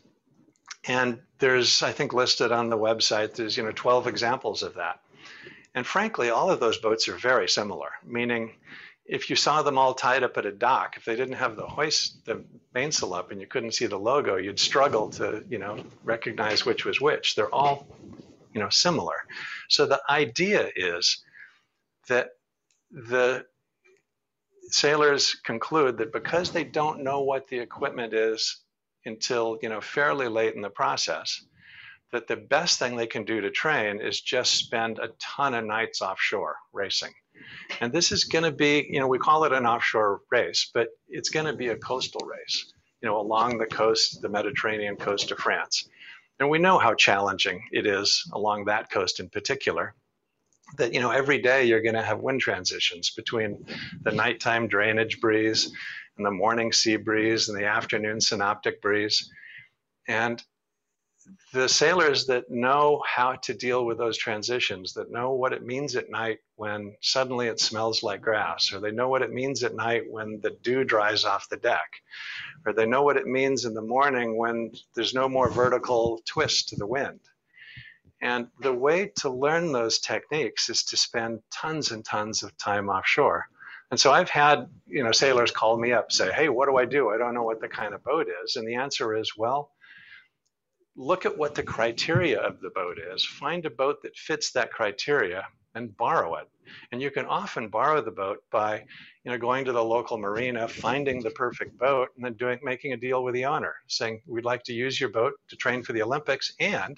and 0.88 1.20
there's, 1.40 1.84
I 1.84 1.92
think, 1.92 2.14
listed 2.14 2.52
on 2.52 2.70
the 2.70 2.78
website, 2.78 3.36
there's, 3.36 3.58
you 3.58 3.64
know, 3.64 3.72
12 3.72 4.08
examples 4.08 4.64
of 4.64 4.76
that. 4.76 5.00
And 5.74 5.86
frankly, 5.86 6.30
all 6.30 6.50
of 6.50 6.60
those 6.60 6.78
boats 6.78 7.08
are 7.10 7.18
very 7.18 7.50
similar, 7.50 7.90
meaning 8.06 8.54
if 9.06 9.30
you 9.30 9.36
saw 9.36 9.62
them 9.62 9.78
all 9.78 9.94
tied 9.94 10.24
up 10.24 10.38
at 10.38 10.46
a 10.46 10.52
dock, 10.52 10.96
if 10.98 11.06
they 11.06 11.16
didn't 11.16 11.36
have 11.36 11.56
the 11.56 11.66
hoist, 11.66 12.26
the 12.26 12.44
mainsail 12.74 13.14
up 13.14 13.32
and 13.32 13.40
you 13.40 13.48
couldn't 13.48 13.74
see 13.74 13.86
the 13.86 14.00
logo, 14.00 14.38
you'd 14.38 14.60
struggle 14.60 15.10
to, 15.10 15.44
you 15.50 15.60
know, 15.60 15.84
recognize 16.04 16.66
which 16.66 16.86
was 16.86 17.02
which. 17.02 17.36
They're 17.36 17.54
all, 17.54 17.88
you 18.54 18.62
know, 18.62 18.70
similar. 18.70 19.16
So 19.70 19.86
the 19.86 20.02
idea 20.10 20.70
is 20.76 21.24
that 22.08 22.30
the 22.92 23.46
sailors 24.70 25.36
conclude 25.44 25.98
that 25.98 26.12
because 26.12 26.52
they 26.52 26.64
don't 26.64 27.04
know 27.04 27.22
what 27.22 27.48
the 27.48 27.60
equipment 27.60 28.14
is 28.14 28.58
until 29.06 29.58
you 29.62 29.70
know 29.70 29.82
fairly 29.82 30.28
late 30.28 30.56
in 30.56 30.62
the 30.62 30.70
process 30.70 31.44
that 32.12 32.28
the 32.28 32.36
best 32.36 32.80
thing 32.80 32.96
they 32.96 33.08
can 33.08 33.26
do 33.26 33.42
to 33.42 33.52
train 33.52 34.00
is 34.00 34.22
just 34.22 34.56
spend 34.56 35.00
a 35.00 35.10
ton 35.20 35.54
of 35.54 35.66
nights 35.66 36.02
offshore 36.02 36.56
racing. 36.72 37.12
And 37.82 37.92
this 37.92 38.12
is 38.12 38.24
going 38.24 38.46
to 38.46 38.52
be 38.52 38.88
you 38.90 39.00
know 39.00 39.08
we 39.08 39.18
call 39.18 39.44
it 39.44 39.52
an 39.52 39.66
offshore 39.66 40.22
race 40.32 40.70
but 40.74 40.90
it's 41.10 41.30
going 41.30 41.46
to 41.46 41.54
be 41.54 41.70
a 41.70 41.78
coastal 41.78 42.26
race 42.26 42.74
you 43.02 43.10
know 43.10 43.20
along 43.20 43.58
the 43.58 43.66
coast 43.66 44.22
the 44.22 44.30
mediterranean 44.30 44.96
coast 44.96 45.32
of 45.32 45.38
france. 45.38 45.88
And 46.40 46.50
we 46.50 46.60
know 46.60 46.78
how 46.78 46.94
challenging 46.94 47.62
it 47.72 47.86
is 47.86 48.30
along 48.34 48.66
that 48.66 48.92
coast 48.92 49.20
in 49.20 49.30
particular 49.30 49.96
that 50.78 50.94
you 50.94 51.00
know 51.00 51.12
every 51.12 51.38
day 51.38 51.66
you're 51.66 51.82
going 51.82 51.96
to 51.96 52.02
have 52.02 52.20
wind 52.20 52.42
transitions 52.42 53.12
between 53.12 53.66
the 54.04 54.12
nighttime 54.12 54.68
drainage 54.68 55.20
breeze 55.20 55.72
and 56.18 56.26
the 56.26 56.32
morning 56.32 56.72
sea 56.72 56.96
breeze 56.96 57.50
and 57.50 57.58
the 57.58 57.66
afternoon 57.66 58.22
synoptic 58.22 58.82
breeze. 58.82 59.30
And 60.08 60.44
the 61.54 61.68
sailors 61.68 62.28
that 62.28 62.52
know 62.52 63.02
how 63.08 63.36
to 63.36 63.54
deal 63.54 63.86
with 63.86 63.98
those 63.98 64.18
transitions, 64.18 64.94
that 64.94 65.12
know 65.12 65.32
what 65.32 65.54
it 65.54 65.66
means 65.66 65.96
at 65.96 66.10
night 66.10 66.40
when 66.56 66.96
suddenly 67.02 67.48
it 67.48 67.60
smells 67.60 68.04
like 68.04 68.22
grass, 68.22 68.72
or 68.72 68.80
they 68.80 68.92
know 68.92 69.10
what 69.10 69.24
it 69.24 69.34
means 69.34 69.64
at 69.64 69.76
night 69.76 70.04
when 70.08 70.40
the 70.42 70.52
dew 70.62 70.84
dries 70.84 71.26
off 71.26 71.50
the 71.50 71.58
deck, 71.58 71.90
or 72.66 72.74
they 72.74 72.86
know 72.86 73.02
what 73.02 73.18
it 73.18 73.26
means 73.26 73.66
in 73.66 73.74
the 73.74 73.82
morning 73.82 74.38
when 74.38 74.72
there's 74.96 75.14
no 75.14 75.28
more 75.28 75.50
vertical 75.50 76.22
twist 76.28 76.70
to 76.70 76.76
the 76.76 76.88
wind. 76.88 77.20
And 78.22 78.48
the 78.62 78.74
way 78.74 79.12
to 79.18 79.30
learn 79.30 79.72
those 79.72 80.00
techniques 80.00 80.70
is 80.70 80.84
to 80.86 80.98
spend 80.98 81.40
tons 81.52 81.92
and 81.92 82.06
tons 82.06 82.44
of 82.44 82.56
time 82.58 82.90
offshore. 82.90 83.48
And 83.92 84.00
so 84.00 84.12
I've 84.12 84.30
had, 84.30 84.68
you 84.88 85.04
know, 85.04 85.12
sailors 85.12 85.52
call 85.52 85.78
me 85.78 85.92
up, 85.92 86.12
say, 86.12 86.32
hey, 86.32 86.50
what 86.50 86.68
do 86.68 86.78
I 86.78 86.86
do? 86.86 87.10
I 87.10 87.18
don't 87.18 87.34
know 87.34 87.44
what 87.44 87.62
the 87.62 87.68
kind 87.68 87.94
of 87.94 88.04
boat 88.04 88.28
is. 88.44 88.56
And 88.56 88.68
the 88.68 88.76
answer 88.76 89.16
is, 89.16 89.38
well, 89.38 89.72
look 90.96 91.26
at 91.26 91.38
what 91.38 91.56
the 91.56 91.64
criteria 91.64 92.40
of 92.40 92.60
the 92.62 92.72
boat 92.72 92.98
is. 92.98 93.24
Find 93.24 93.66
a 93.66 93.70
boat 93.70 94.02
that 94.04 94.16
fits 94.16 94.52
that 94.52 94.72
criteria 94.72 95.46
and 95.76 95.96
borrow 95.98 96.36
it. 96.36 96.48
And 96.92 97.02
you 97.02 97.12
can 97.12 97.26
often 97.26 97.68
borrow 97.68 98.02
the 98.02 98.12
boat 98.12 98.40
by, 98.52 98.80
you 99.24 99.32
know, 99.32 99.38
going 99.38 99.66
to 99.66 99.72
the 99.72 99.84
local 99.84 100.18
marina, 100.18 100.68
finding 100.68 101.22
the 101.22 101.30
perfect 101.32 101.78
boat, 101.78 102.10
and 102.16 102.26
then 102.26 102.34
doing 102.34 102.60
making 102.64 102.94
a 102.94 102.98
deal 102.98 103.24
with 103.24 103.36
the 103.36 103.46
owner, 103.46 103.76
saying, 103.88 104.22
We'd 104.26 104.46
like 104.46 104.64
to 104.64 104.74
use 104.74 105.00
your 105.00 105.10
boat 105.10 105.34
to 105.50 105.56
train 105.58 105.84
for 105.84 105.94
the 105.94 106.02
Olympics, 106.02 106.52
and 106.60 106.98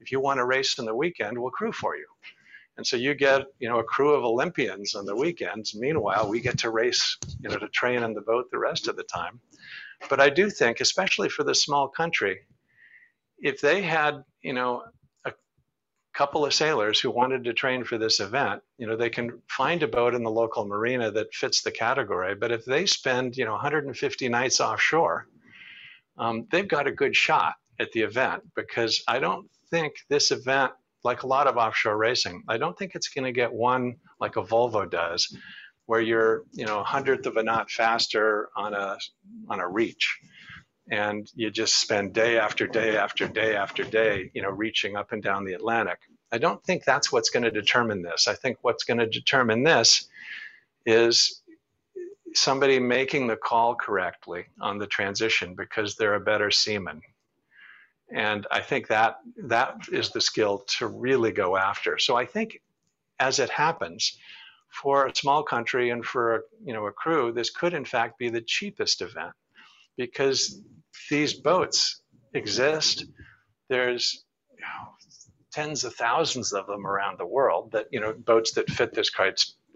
if 0.00 0.12
you 0.12 0.20
want 0.20 0.38
to 0.38 0.44
race 0.44 0.78
in 0.78 0.84
the 0.84 0.94
weekend, 0.94 1.38
we'll 1.38 1.50
crew 1.50 1.72
for 1.72 1.96
you. 1.96 2.06
And 2.78 2.86
so 2.86 2.96
you 2.96 3.14
get, 3.14 3.42
you 3.58 3.68
know, 3.68 3.80
a 3.80 3.84
crew 3.84 4.14
of 4.14 4.24
Olympians 4.24 4.94
on 4.94 5.04
the 5.04 5.14
weekends. 5.14 5.74
Meanwhile, 5.74 6.28
we 6.28 6.40
get 6.40 6.58
to 6.58 6.70
race, 6.70 7.18
you 7.40 7.48
know, 7.48 7.58
to 7.58 7.68
train 7.68 8.04
on 8.04 8.14
the 8.14 8.20
boat 8.20 8.46
the 8.52 8.58
rest 8.58 8.86
of 8.86 8.94
the 8.94 9.02
time. 9.02 9.40
But 10.08 10.20
I 10.20 10.30
do 10.30 10.48
think, 10.48 10.80
especially 10.80 11.28
for 11.28 11.42
this 11.42 11.60
small 11.60 11.88
country, 11.88 12.38
if 13.40 13.60
they 13.60 13.82
had, 13.82 14.22
you 14.42 14.52
know, 14.52 14.84
a 15.24 15.32
couple 16.14 16.46
of 16.46 16.54
sailors 16.54 17.00
who 17.00 17.10
wanted 17.10 17.42
to 17.44 17.52
train 17.52 17.82
for 17.82 17.98
this 17.98 18.20
event, 18.20 18.62
you 18.78 18.86
know, 18.86 18.96
they 18.96 19.10
can 19.10 19.42
find 19.48 19.82
a 19.82 19.88
boat 19.88 20.14
in 20.14 20.22
the 20.22 20.30
local 20.30 20.64
marina 20.64 21.10
that 21.10 21.34
fits 21.34 21.62
the 21.62 21.72
category. 21.72 22.36
But 22.36 22.52
if 22.52 22.64
they 22.64 22.86
spend, 22.86 23.36
you 23.36 23.44
know, 23.44 23.52
150 23.52 24.28
nights 24.28 24.60
offshore, 24.60 25.26
um, 26.16 26.46
they've 26.52 26.68
got 26.68 26.86
a 26.86 26.92
good 26.92 27.16
shot 27.16 27.54
at 27.80 27.90
the 27.90 28.02
event 28.02 28.44
because 28.54 29.02
I 29.08 29.18
don't 29.18 29.50
think 29.68 29.96
this 30.08 30.30
event 30.30 30.74
like 31.04 31.22
a 31.22 31.26
lot 31.26 31.46
of 31.46 31.56
offshore 31.56 31.96
racing. 31.96 32.42
I 32.48 32.58
don't 32.58 32.76
think 32.76 32.94
it's 32.94 33.08
going 33.08 33.24
to 33.24 33.32
get 33.32 33.52
won 33.52 33.96
like 34.20 34.36
a 34.36 34.42
Volvo 34.42 34.88
does, 34.90 35.34
where 35.86 36.00
you're 36.00 36.44
you 36.52 36.66
know 36.66 36.80
a 36.80 36.84
hundredth 36.84 37.26
of 37.26 37.36
a 37.36 37.42
knot 37.42 37.70
faster 37.70 38.48
on 38.56 38.74
a 38.74 38.98
on 39.48 39.60
a 39.60 39.68
reach, 39.68 40.18
and 40.90 41.30
you 41.34 41.50
just 41.50 41.80
spend 41.80 42.12
day 42.12 42.38
after 42.38 42.66
day 42.66 42.96
after 42.96 43.28
day 43.28 43.54
after 43.56 43.84
day 43.84 44.30
you 44.34 44.42
know 44.42 44.50
reaching 44.50 44.96
up 44.96 45.12
and 45.12 45.22
down 45.22 45.44
the 45.44 45.54
Atlantic. 45.54 45.98
I 46.30 46.38
don't 46.38 46.62
think 46.64 46.84
that's 46.84 47.10
what's 47.10 47.30
going 47.30 47.44
to 47.44 47.50
determine 47.50 48.02
this. 48.02 48.28
I 48.28 48.34
think 48.34 48.58
what's 48.62 48.84
going 48.84 48.98
to 48.98 49.06
determine 49.06 49.62
this 49.62 50.08
is 50.84 51.42
somebody 52.34 52.78
making 52.78 53.26
the 53.26 53.36
call 53.36 53.74
correctly 53.74 54.44
on 54.60 54.78
the 54.78 54.86
transition 54.86 55.54
because 55.54 55.96
they're 55.96 56.14
a 56.14 56.20
better 56.20 56.50
seaman 56.50 57.00
and 58.12 58.46
I 58.50 58.60
think 58.60 58.88
that 58.88 59.18
that 59.44 59.76
is 59.92 60.10
the 60.10 60.20
skill 60.20 60.64
to 60.78 60.86
really 60.86 61.32
go 61.32 61.56
after. 61.56 61.98
So 61.98 62.16
I 62.16 62.24
think 62.24 62.60
as 63.20 63.38
it 63.38 63.50
happens, 63.50 64.18
for 64.70 65.06
a 65.06 65.14
small 65.14 65.42
country 65.42 65.90
and 65.90 66.04
for 66.04 66.36
a, 66.36 66.40
you 66.64 66.72
know 66.72 66.86
a 66.86 66.92
crew, 66.92 67.32
this 67.32 67.50
could 67.50 67.74
in 67.74 67.84
fact 67.84 68.18
be 68.18 68.28
the 68.28 68.40
cheapest 68.40 69.00
event 69.00 69.32
because 69.96 70.60
these 71.10 71.34
boats 71.34 72.02
exist. 72.34 73.06
There's 73.68 74.24
you 74.54 74.60
know, 74.60 74.90
tens 75.52 75.84
of 75.84 75.94
thousands 75.94 76.52
of 76.52 76.66
them 76.66 76.86
around 76.86 77.18
the 77.18 77.26
world 77.26 77.72
that 77.72 77.86
you 77.90 78.00
know 78.00 78.12
boats 78.12 78.52
that 78.52 78.70
fit 78.70 78.92
this 78.92 79.10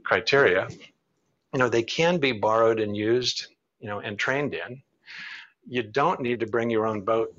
criteria. 0.04 0.68
You 1.52 1.58
know 1.58 1.68
they 1.68 1.82
can 1.82 2.18
be 2.18 2.32
borrowed 2.32 2.80
and 2.80 2.96
used, 2.96 3.46
you 3.80 3.88
know, 3.88 4.00
and 4.00 4.18
trained 4.18 4.54
in. 4.54 4.82
You 5.66 5.82
don't 5.82 6.20
need 6.20 6.40
to 6.40 6.46
bring 6.46 6.70
your 6.70 6.86
own 6.86 7.02
boat 7.02 7.34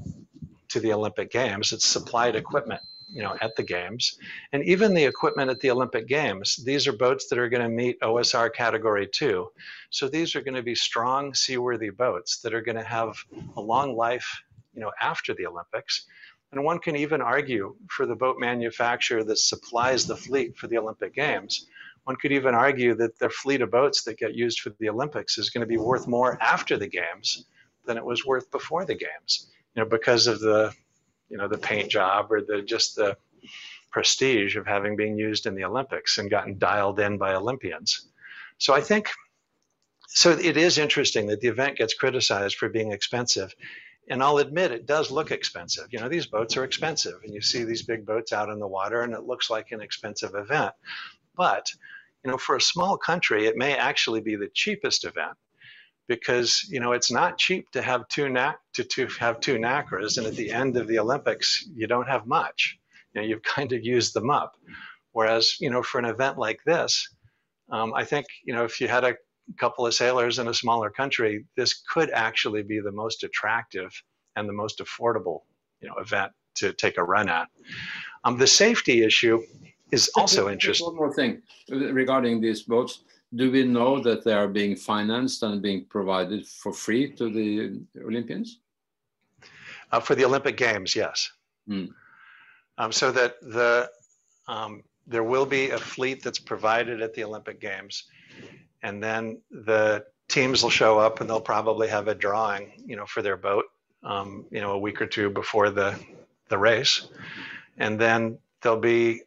to 0.73 0.79
the 0.79 0.91
Olympic 0.91 1.29
Games. 1.29 1.71
It's 1.71 1.85
supplied 1.85 2.35
equipment, 2.35 2.81
you 3.07 3.21
know, 3.21 3.37
at 3.41 3.55
the 3.55 3.61
games, 3.61 4.17
and 4.53 4.63
even 4.63 4.95
the 4.95 5.05
equipment 5.05 5.51
at 5.51 5.59
the 5.59 5.69
Olympic 5.69 6.07
Games. 6.07 6.55
These 6.65 6.87
are 6.87 6.93
boats 6.93 7.27
that 7.27 7.37
are 7.37 7.47
going 7.47 7.61
to 7.61 7.69
meet 7.69 7.99
OSR 8.01 8.51
Category 8.51 9.07
Two, 9.07 9.51
so 9.91 10.07
these 10.07 10.35
are 10.35 10.41
going 10.41 10.55
to 10.55 10.63
be 10.63 10.73
strong, 10.73 11.35
seaworthy 11.35 11.91
boats 11.91 12.39
that 12.41 12.55
are 12.55 12.61
going 12.61 12.77
to 12.77 12.83
have 12.83 13.15
a 13.55 13.61
long 13.61 13.95
life, 13.95 14.41
you 14.73 14.81
know, 14.81 14.91
after 14.99 15.35
the 15.35 15.45
Olympics. 15.45 16.07
And 16.51 16.63
one 16.63 16.79
can 16.79 16.95
even 16.95 17.21
argue 17.21 17.75
for 17.87 18.07
the 18.07 18.15
boat 18.15 18.37
manufacturer 18.39 19.23
that 19.23 19.37
supplies 19.37 20.07
the 20.07 20.17
fleet 20.17 20.57
for 20.57 20.65
the 20.65 20.79
Olympic 20.79 21.13
Games. 21.13 21.67
One 22.05 22.15
could 22.15 22.31
even 22.31 22.55
argue 22.55 22.95
that 22.95 23.19
the 23.19 23.29
fleet 23.29 23.61
of 23.61 23.69
boats 23.69 24.03
that 24.03 24.17
get 24.17 24.33
used 24.33 24.59
for 24.61 24.71
the 24.79 24.89
Olympics 24.89 25.37
is 25.37 25.51
going 25.51 25.61
to 25.61 25.67
be 25.67 25.77
worth 25.77 26.07
more 26.07 26.41
after 26.41 26.77
the 26.77 26.87
Games 26.87 27.45
than 27.85 27.97
it 27.97 28.05
was 28.05 28.25
worth 28.25 28.49
before 28.49 28.85
the 28.85 28.95
Games 28.95 29.51
you 29.75 29.83
know, 29.83 29.89
because 29.89 30.27
of 30.27 30.39
the, 30.39 30.73
you 31.29 31.37
know, 31.37 31.47
the 31.47 31.57
paint 31.57 31.89
job 31.89 32.31
or 32.31 32.41
the 32.41 32.61
just 32.61 32.95
the 32.95 33.17
prestige 33.91 34.55
of 34.55 34.65
having 34.65 34.95
been 34.95 35.17
used 35.17 35.45
in 35.45 35.55
the 35.55 35.63
Olympics 35.63 36.17
and 36.17 36.29
gotten 36.29 36.57
dialed 36.57 36.99
in 36.99 37.17
by 37.17 37.35
Olympians. 37.35 38.09
So 38.57 38.73
I 38.73 38.81
think, 38.81 39.09
so 40.07 40.31
it 40.31 40.57
is 40.57 40.77
interesting 40.77 41.27
that 41.27 41.41
the 41.41 41.47
event 41.47 41.77
gets 41.77 41.93
criticized 41.93 42.55
for 42.55 42.69
being 42.69 42.91
expensive. 42.91 43.53
And 44.09 44.21
I'll 44.21 44.39
admit 44.39 44.71
it 44.71 44.85
does 44.85 45.11
look 45.11 45.31
expensive. 45.31 45.85
You 45.91 45.99
know, 45.99 46.09
these 46.09 46.25
boats 46.25 46.57
are 46.57 46.63
expensive, 46.63 47.21
and 47.23 47.33
you 47.33 47.41
see 47.41 47.63
these 47.63 47.83
big 47.83 48.05
boats 48.05 48.33
out 48.33 48.49
in 48.49 48.59
the 48.59 48.67
water, 48.67 49.01
and 49.01 49.13
it 49.13 49.23
looks 49.23 49.49
like 49.49 49.71
an 49.71 49.81
expensive 49.81 50.35
event. 50.35 50.73
But, 51.37 51.71
you 52.23 52.29
know, 52.29 52.37
for 52.37 52.55
a 52.55 52.61
small 52.61 52.97
country, 52.97 53.47
it 53.47 53.55
may 53.55 53.75
actually 53.75 54.21
be 54.21 54.35
the 54.35 54.49
cheapest 54.53 55.05
event 55.05 55.37
because 56.07 56.67
you 56.69 56.79
know 56.79 56.91
it's 56.91 57.11
not 57.11 57.37
cheap 57.37 57.69
to 57.71 57.81
have 57.81 58.07
two 58.09 58.29
NAC 58.29 58.57
to, 58.73 58.83
to 58.83 59.07
have 59.19 59.39
two 59.39 59.57
NACRAs, 59.57 60.17
and 60.17 60.27
at 60.27 60.35
the 60.35 60.51
end 60.51 60.77
of 60.77 60.87
the 60.87 60.99
Olympics 60.99 61.65
you 61.73 61.87
don't 61.87 62.07
have 62.07 62.27
much. 62.27 62.77
You 63.13 63.21
know, 63.21 63.27
you've 63.27 63.43
kind 63.57 63.71
of 63.71 63.83
used 63.83 64.13
them 64.13 64.29
up. 64.29 64.55
Whereas 65.11 65.57
you 65.59 65.69
know 65.69 65.83
for 65.83 65.99
an 65.99 66.05
event 66.05 66.37
like 66.37 66.59
this, 66.65 67.07
um, 67.71 67.93
I 67.93 68.03
think 68.03 68.25
you 68.43 68.53
know 68.53 68.63
if 68.63 68.81
you 68.81 68.87
had 68.87 69.03
a 69.03 69.15
couple 69.59 69.85
of 69.85 69.93
sailors 69.93 70.39
in 70.39 70.47
a 70.47 70.53
smaller 70.53 70.89
country, 70.89 71.45
this 71.55 71.83
could 71.93 72.09
actually 72.11 72.63
be 72.63 72.79
the 72.79 72.91
most 72.91 73.23
attractive 73.23 73.91
and 74.35 74.49
the 74.49 74.53
most 74.53 74.79
affordable 74.79 75.41
you 75.81 75.87
know 75.87 75.95
event 75.95 76.31
to 76.55 76.73
take 76.73 76.97
a 76.97 77.03
run 77.03 77.29
at. 77.29 77.47
Um, 78.23 78.37
the 78.37 78.47
safety 78.47 79.03
issue 79.03 79.41
is 79.91 80.09
also 80.15 80.49
interesting. 80.49 80.87
One 80.87 80.95
more 80.95 81.13
thing 81.13 81.41
regarding 81.69 82.41
these 82.41 82.63
boats. 82.63 83.03
Do 83.35 83.51
we 83.51 83.63
know 83.63 83.99
that 84.01 84.23
they 84.23 84.33
are 84.33 84.47
being 84.47 84.75
financed 84.75 85.43
and 85.43 85.61
being 85.61 85.85
provided 85.85 86.47
for 86.47 86.71
free 86.71 87.11
to 87.13 87.29
the 87.31 87.79
Olympians? 87.99 88.59
Uh, 89.91 89.99
for 89.99 90.15
the 90.15 90.25
Olympic 90.25 90.57
Games, 90.57 90.95
yes. 90.95 91.31
Mm. 91.69 91.89
Um, 92.77 92.91
so 92.91 93.11
that 93.11 93.39
the 93.41 93.89
um, 94.47 94.83
there 95.07 95.23
will 95.23 95.45
be 95.45 95.69
a 95.69 95.77
fleet 95.77 96.23
that's 96.23 96.39
provided 96.39 97.01
at 97.01 97.13
the 97.13 97.23
Olympic 97.23 97.59
Games, 97.59 98.05
and 98.81 99.03
then 99.03 99.39
the 99.51 100.05
teams 100.27 100.63
will 100.63 100.69
show 100.69 100.99
up 100.99 101.21
and 101.21 101.29
they'll 101.29 101.41
probably 101.41 101.87
have 101.87 102.07
a 102.07 102.15
drawing, 102.15 102.71
you 102.85 102.95
know, 102.95 103.05
for 103.05 103.21
their 103.21 103.37
boat, 103.37 103.65
um, 104.03 104.45
you 104.49 104.61
know, 104.61 104.71
a 104.71 104.79
week 104.79 105.01
or 105.01 105.05
two 105.05 105.29
before 105.29 105.69
the 105.69 105.97
the 106.49 106.57
race, 106.57 107.07
and 107.77 107.99
then 107.99 108.37
there'll 108.61 108.79
be, 108.79 109.21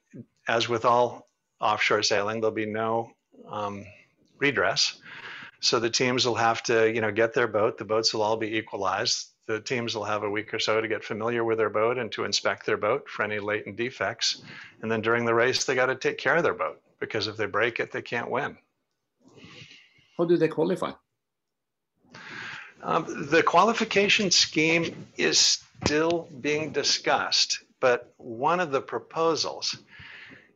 as 0.48 0.68
with 0.68 0.84
all 0.84 1.28
offshore 1.60 2.02
sailing, 2.02 2.40
there'll 2.40 2.54
be 2.54 2.66
no 2.66 3.10
um, 3.48 3.84
redress. 4.38 4.98
So 5.60 5.80
the 5.80 5.90
teams 5.90 6.26
will 6.26 6.34
have 6.34 6.62
to, 6.64 6.92
you 6.92 7.00
know, 7.00 7.10
get 7.10 7.34
their 7.34 7.48
boat. 7.48 7.78
The 7.78 7.84
boats 7.84 8.12
will 8.12 8.22
all 8.22 8.36
be 8.36 8.56
equalized. 8.56 9.28
The 9.46 9.60
teams 9.60 9.94
will 9.94 10.04
have 10.04 10.22
a 10.22 10.30
week 10.30 10.52
or 10.52 10.58
so 10.58 10.80
to 10.80 10.88
get 10.88 11.04
familiar 11.04 11.44
with 11.44 11.58
their 11.58 11.70
boat 11.70 11.98
and 11.98 12.10
to 12.12 12.24
inspect 12.24 12.66
their 12.66 12.76
boat 12.76 13.08
for 13.08 13.22
any 13.22 13.38
latent 13.38 13.76
defects. 13.76 14.42
And 14.82 14.90
then 14.90 15.00
during 15.00 15.24
the 15.24 15.34
race, 15.34 15.64
they 15.64 15.74
got 15.74 15.86
to 15.86 15.94
take 15.94 16.18
care 16.18 16.36
of 16.36 16.42
their 16.42 16.54
boat 16.54 16.80
because 17.00 17.26
if 17.26 17.36
they 17.36 17.46
break 17.46 17.80
it, 17.80 17.92
they 17.92 18.02
can't 18.02 18.30
win. 18.30 18.56
How 20.18 20.24
do 20.24 20.36
they 20.36 20.48
qualify? 20.48 20.92
Um, 22.82 23.28
the 23.30 23.42
qualification 23.42 24.30
scheme 24.30 25.06
is 25.16 25.38
still 25.84 26.28
being 26.40 26.72
discussed, 26.72 27.64
but 27.80 28.14
one 28.16 28.60
of 28.60 28.70
the 28.70 28.80
proposals 28.80 29.76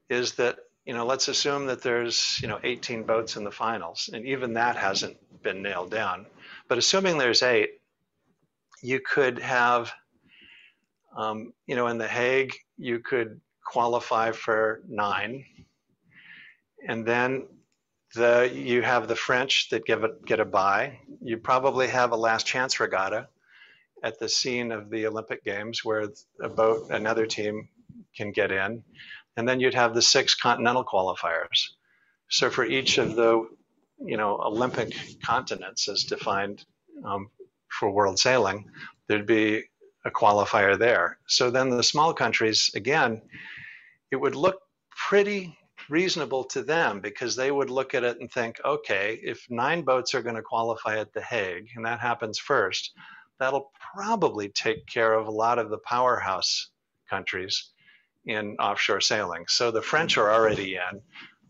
is 0.08 0.32
that 0.34 0.58
you 0.90 0.96
know 0.96 1.06
let's 1.06 1.28
assume 1.28 1.66
that 1.66 1.82
there's 1.82 2.40
you 2.42 2.48
know 2.48 2.58
18 2.64 3.04
boats 3.04 3.36
in 3.36 3.44
the 3.44 3.50
finals, 3.52 4.10
and 4.12 4.26
even 4.26 4.54
that 4.54 4.74
hasn't 4.74 5.16
been 5.40 5.62
nailed 5.62 5.92
down. 5.92 6.26
But 6.66 6.78
assuming 6.78 7.16
there's 7.16 7.44
eight, 7.44 7.80
you 8.82 8.98
could 8.98 9.38
have 9.38 9.92
um, 11.16 11.52
you 11.68 11.76
know 11.76 11.86
in 11.86 11.98
the 11.98 12.08
Hague 12.08 12.56
you 12.76 12.98
could 12.98 13.40
qualify 13.64 14.32
for 14.32 14.82
nine, 14.88 15.44
and 16.88 17.06
then 17.06 17.46
the 18.16 18.50
you 18.52 18.82
have 18.82 19.06
the 19.06 19.14
French 19.14 19.68
that 19.70 19.86
give 19.86 20.02
it 20.02 20.26
get 20.26 20.40
a 20.40 20.44
buy. 20.44 20.98
You 21.22 21.36
probably 21.36 21.86
have 21.86 22.10
a 22.10 22.16
last 22.16 22.46
chance 22.46 22.80
regatta 22.80 23.28
at 24.02 24.18
the 24.18 24.28
scene 24.28 24.72
of 24.72 24.90
the 24.90 25.06
Olympic 25.06 25.44
Games 25.44 25.84
where 25.84 26.08
a 26.42 26.48
boat, 26.48 26.90
another 26.90 27.26
team 27.26 27.68
can 28.16 28.32
get 28.32 28.50
in, 28.50 28.82
and 29.36 29.48
then 29.48 29.60
you'd 29.60 29.74
have 29.74 29.94
the 29.94 30.02
six 30.02 30.34
continental 30.34 30.84
qualifiers. 30.84 31.70
So 32.28 32.50
for 32.50 32.64
each 32.64 32.98
of 32.98 33.16
the 33.16 33.48
you 34.02 34.16
know 34.16 34.38
Olympic 34.42 34.94
continents 35.22 35.88
as 35.88 36.04
defined 36.04 36.64
um, 37.04 37.30
for 37.68 37.90
world 37.90 38.18
sailing, 38.18 38.70
there'd 39.08 39.26
be 39.26 39.64
a 40.04 40.10
qualifier 40.10 40.78
there. 40.78 41.18
So 41.26 41.50
then 41.50 41.70
the 41.70 41.82
small 41.82 42.14
countries 42.14 42.70
again, 42.74 43.20
it 44.10 44.16
would 44.16 44.34
look 44.34 44.60
pretty 45.08 45.56
reasonable 45.88 46.44
to 46.44 46.62
them 46.62 47.00
because 47.00 47.34
they 47.36 47.50
would 47.50 47.70
look 47.70 47.94
at 47.94 48.04
it 48.04 48.20
and 48.20 48.30
think, 48.30 48.60
okay, 48.64 49.18
if 49.22 49.44
nine 49.50 49.82
boats 49.82 50.14
are 50.14 50.22
going 50.22 50.36
to 50.36 50.42
qualify 50.42 50.98
at 50.98 51.12
The 51.12 51.22
Hague, 51.22 51.68
and 51.74 51.84
that 51.84 52.00
happens 52.00 52.38
first, 52.38 52.92
that'll 53.38 53.72
probably 53.94 54.50
take 54.50 54.86
care 54.86 55.14
of 55.14 55.26
a 55.26 55.32
lot 55.32 55.58
of 55.58 55.70
the 55.70 55.78
powerhouse 55.78 56.70
countries 57.08 57.72
in 58.26 58.56
offshore 58.56 59.00
sailing. 59.00 59.44
So 59.48 59.70
the 59.70 59.82
French 59.82 60.16
are 60.18 60.30
already 60.32 60.74
in, 60.74 61.00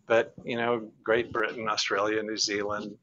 but 0.07 0.35
you 0.45 0.57
know, 0.57 0.91
Great 1.03 1.33
Britain, 1.33 1.69
Australia, 1.69 2.23
New 2.23 2.37
Zealand, 2.37 2.97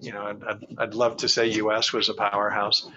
you 0.00 0.12
know, 0.12 0.24
I'd, 0.48 0.64
I'd 0.78 0.94
love 0.94 1.18
to 1.18 1.28
say 1.28 1.48
U.S. 1.52 1.92
was 1.92 2.08
a 2.08 2.14
powerhouse. 2.14 2.88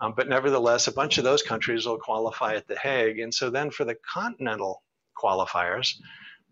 Um, 0.00 0.14
but 0.16 0.28
nevertheless, 0.28 0.86
a 0.86 0.92
bunch 0.92 1.18
of 1.18 1.24
those 1.24 1.42
countries 1.42 1.86
will 1.86 1.98
qualify 1.98 2.54
at 2.54 2.66
The 2.66 2.78
Hague. 2.78 3.18
And 3.18 3.32
so 3.32 3.50
then 3.50 3.70
for 3.70 3.84
the 3.84 3.96
continental 4.12 4.82
qualifiers, 5.16 5.94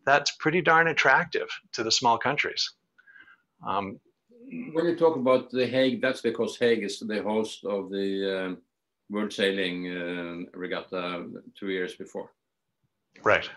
that's 0.05 0.33
pretty 0.33 0.61
darn 0.61 0.89
attractive 0.89 1.49
to 1.72 1.83
the 1.83 1.91
small 1.91 2.18
countries. 2.18 2.72
Um, 3.66 3.99
when 4.72 4.87
you 4.87 4.97
talk 4.97 5.16
about 5.16 5.51
the 5.51 5.66
Hague, 5.66 6.01
that's 6.01 6.20
because 6.20 6.57
Hague 6.57 6.85
is 6.85 6.99
the 7.01 7.22
host 7.22 7.64
of 7.64 7.91
the 7.91 8.37
uh, 8.37 8.55
World 9.11 9.33
Sailing 9.33 9.89
uh, 9.89 10.59
Regatta 10.59 11.26
two 11.59 11.68
years 11.68 11.95
before. 11.95 12.31
Right. 13.23 13.49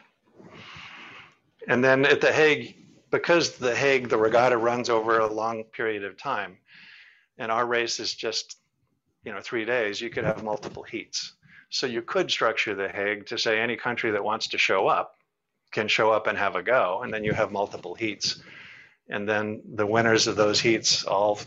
And 1.67 1.83
then 1.83 2.05
at 2.05 2.21
the 2.21 2.31
Hague, 2.31 2.75
because 3.11 3.57
the 3.57 3.75
Hague, 3.75 4.09
the 4.09 4.17
regatta 4.17 4.57
runs 4.57 4.89
over 4.89 5.19
a 5.19 5.31
long 5.31 5.63
period 5.65 6.03
of 6.03 6.17
time, 6.17 6.57
and 7.37 7.51
our 7.51 7.65
race 7.65 7.99
is 7.99 8.13
just, 8.13 8.57
you 9.23 9.31
know, 9.31 9.41
three 9.41 9.65
days, 9.65 10.01
you 10.01 10.09
could 10.09 10.23
have 10.23 10.43
multiple 10.43 10.83
heats. 10.83 11.33
So 11.69 11.87
you 11.87 12.01
could 12.01 12.29
structure 12.29 12.75
the 12.75 12.89
Hague 12.89 13.27
to 13.27 13.37
say 13.37 13.59
any 13.59 13.77
country 13.77 14.11
that 14.11 14.23
wants 14.23 14.47
to 14.49 14.57
show 14.57 14.87
up 14.87 15.15
can 15.71 15.87
show 15.87 16.11
up 16.11 16.27
and 16.27 16.37
have 16.37 16.55
a 16.55 16.63
go, 16.63 17.01
and 17.03 17.13
then 17.13 17.23
you 17.23 17.31
have 17.33 17.51
multiple 17.51 17.95
heats, 17.95 18.41
and 19.09 19.27
then 19.27 19.61
the 19.75 19.87
winners 19.87 20.27
of 20.27 20.35
those 20.35 20.59
heats 20.59 21.05
all 21.05 21.39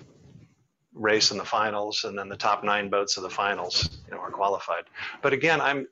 race 0.94 1.30
in 1.30 1.38
the 1.38 1.44
finals, 1.44 2.04
and 2.04 2.18
then 2.18 2.28
the 2.28 2.36
top 2.36 2.64
nine 2.64 2.88
boats 2.88 3.16
of 3.16 3.22
the 3.22 3.30
finals, 3.30 3.98
you 4.06 4.14
know, 4.14 4.20
are 4.20 4.30
qualified. 4.30 4.84
But 5.20 5.32
again, 5.32 5.60
I'm 5.60 5.86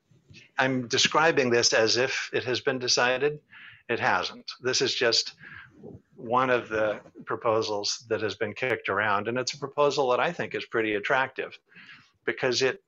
I'm 0.59 0.89
describing 0.89 1.51
this 1.51 1.73
as 1.73 1.97
if 1.97 2.31
it 2.33 2.45
has 2.45 2.61
been 2.61 2.79
decided. 2.79 3.41
It 3.89 4.01
hasn't. 4.01 4.51
This 4.61 4.81
is 4.81 4.95
just 4.95 5.35
one 6.17 6.51
of 6.51 6.69
the 6.69 7.01
proposals 7.25 8.05
that 8.09 8.21
has 8.23 8.35
been 8.37 8.55
kicked 8.55 8.89
around, 8.89 9.29
and 9.29 9.37
it's 9.37 9.55
a 9.55 9.59
proposal 9.59 10.11
that 10.11 10.21
I 10.21 10.33
think 10.33 10.55
is 10.55 10.65
pretty 10.67 10.95
attractive 10.95 11.59
because 12.25 12.63
it 12.63 12.83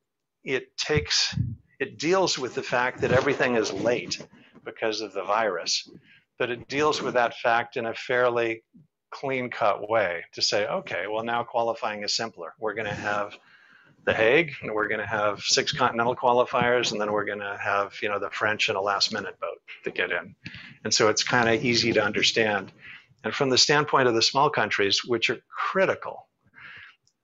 it 0.45 0.77
takes 0.77 1.35
it 1.81 1.99
deals 1.99 2.39
with 2.39 2.55
the 2.55 2.63
fact 2.63 3.01
that 3.01 3.13
everything 3.13 3.57
is 3.57 3.73
late 3.73 4.25
because 4.65 5.01
of 5.01 5.13
the 5.13 5.25
virus. 5.25 5.91
But 6.39 6.51
it 6.51 6.69
deals 6.69 7.03
with 7.03 7.15
that 7.15 7.37
fact 7.37 7.77
in 7.77 7.87
a 7.87 7.95
fairly 7.95 8.63
clean 9.11 9.49
cut 9.51 9.89
way 9.89 10.25
to 10.33 10.43
say, 10.43 10.67
okay, 10.67 11.07
well, 11.07 11.23
now 11.25 11.45
qualifying 11.45 12.03
is 12.03 12.15
simpler. 12.15 12.55
We're 12.59 12.75
going 12.75 12.89
to 12.89 12.95
have 12.95 13.37
the 14.05 14.13
Hague, 14.13 14.53
and 14.63 14.73
we're 14.73 14.89
going 14.89 15.01
to 15.01 15.07
have 15.07 15.41
six 15.41 15.73
continental 15.73 16.15
qualifiers, 16.15 16.93
and 16.93 17.01
then 17.01 17.13
we're 17.13 17.25
going 17.25 17.41
to 17.41 17.57
have, 17.61 17.95
you 18.03 18.09
know, 18.09 18.19
the 18.19 18.31
French 18.31 18.69
and 18.69 18.77
a 18.77 18.81
last 18.81 19.13
minute 19.13 19.39
boat 19.41 19.59
to 19.85 19.91
get 19.91 20.11
in. 20.11 20.35
And 20.85 20.93
so 20.93 21.09
it's 21.09 21.23
kind 21.23 21.49
of 21.49 21.65
easy 21.65 21.93
to 21.93 22.05
understand. 22.05 22.73
And 23.25 23.35
from 23.35 23.49
the 23.49 23.59
standpoint 23.59 24.09
of 24.09 24.15
the 24.15 24.23
small 24.23 24.51
countries, 24.51 25.05
which 25.05 25.31
are 25.31 25.39
critical, 25.49 26.29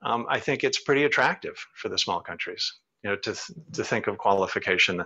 um, 0.02 0.26
I 0.28 0.40
think 0.40 0.64
it's 0.64 0.80
pretty 0.80 1.04
attractive 1.04 1.62
for 1.74 1.90
the 1.90 1.98
small 1.98 2.20
countries, 2.20 2.72
you 3.02 3.10
know, 3.10 3.16
to, 3.16 3.34
th- 3.34 3.58
to 3.74 3.84
think 3.84 4.06
of 4.06 4.16
qualification 4.16 5.04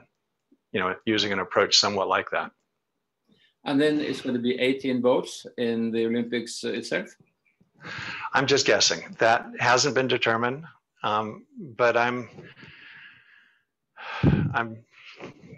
you 0.75 0.81
know, 0.81 0.95
using 1.07 1.33
an 1.33 1.39
approach 1.39 1.79
somewhat 1.79 2.09
like 2.09 2.31
that. 2.31 2.51
And 3.65 3.81
then 3.81 4.01
it's 4.01 4.21
going 4.21 4.35
to 4.35 4.43
be 4.43 4.59
18 4.59 5.01
boats 5.01 5.47
in 5.57 5.91
the 5.91 6.05
Olympics 6.05 6.63
itself? 6.65 7.09
I'm 8.35 8.47
just 8.47 8.67
guessing. 8.67 9.17
That 9.19 9.47
hasn't 9.59 9.95
been 9.95 10.09
determined, 10.09 10.65
um, 11.05 11.45
but 11.59 11.97
I'm, 11.97 12.29
I'm, 14.55 14.79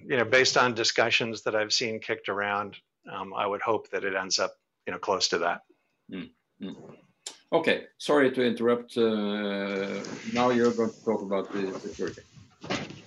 you 0.06 0.16
know, 0.16 0.24
based 0.24 0.56
on 0.56 0.74
discussions 0.74 1.42
that 1.42 1.54
I've 1.54 1.72
seen 1.72 2.00
kicked 2.00 2.28
around, 2.28 2.76
um, 3.10 3.32
I 3.32 3.46
would 3.46 3.62
hope 3.62 3.88
that 3.90 4.04
it 4.04 4.14
ends 4.14 4.38
up, 4.38 4.52
you 4.86 4.92
know, 4.92 4.98
close 4.98 5.28
to 5.28 5.38
that. 5.38 5.60
Mm 6.10 6.28
-hmm. 6.60 6.96
Okay, 7.50 7.86
sorry 7.98 8.30
to 8.32 8.42
interrupt. 8.42 8.96
Uh, 8.96 10.02
now 10.32 10.50
you're 10.50 10.74
going 10.74 10.90
to 10.90 11.04
talk 11.04 11.22
about 11.22 11.52
the 11.52 11.78
security. 11.80 12.22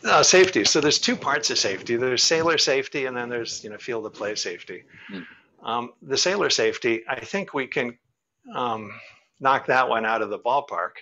Uh, 0.04 0.24
safety. 0.24 0.64
So 0.66 0.80
there's 0.80 1.00
two 1.00 1.16
parts 1.16 1.52
of 1.52 1.58
safety. 1.58 1.98
There's 1.98 2.24
sailor 2.24 2.58
safety, 2.58 3.08
and 3.08 3.18
then 3.18 3.30
there's 3.30 3.64
you 3.64 3.70
know 3.70 3.78
field 3.78 4.06
of 4.06 4.14
play 4.14 4.36
safety. 4.36 4.84
Mm. 5.12 5.26
Um, 5.64 5.94
the 6.02 6.18
sailor 6.18 6.50
safety, 6.50 7.04
I 7.08 7.26
think 7.26 7.54
we 7.54 7.68
can 7.68 7.98
um, 8.56 8.92
knock 9.40 9.66
that 9.68 9.90
one 9.90 10.06
out 10.06 10.22
of 10.22 10.30
the 10.30 10.40
ballpark, 10.40 10.94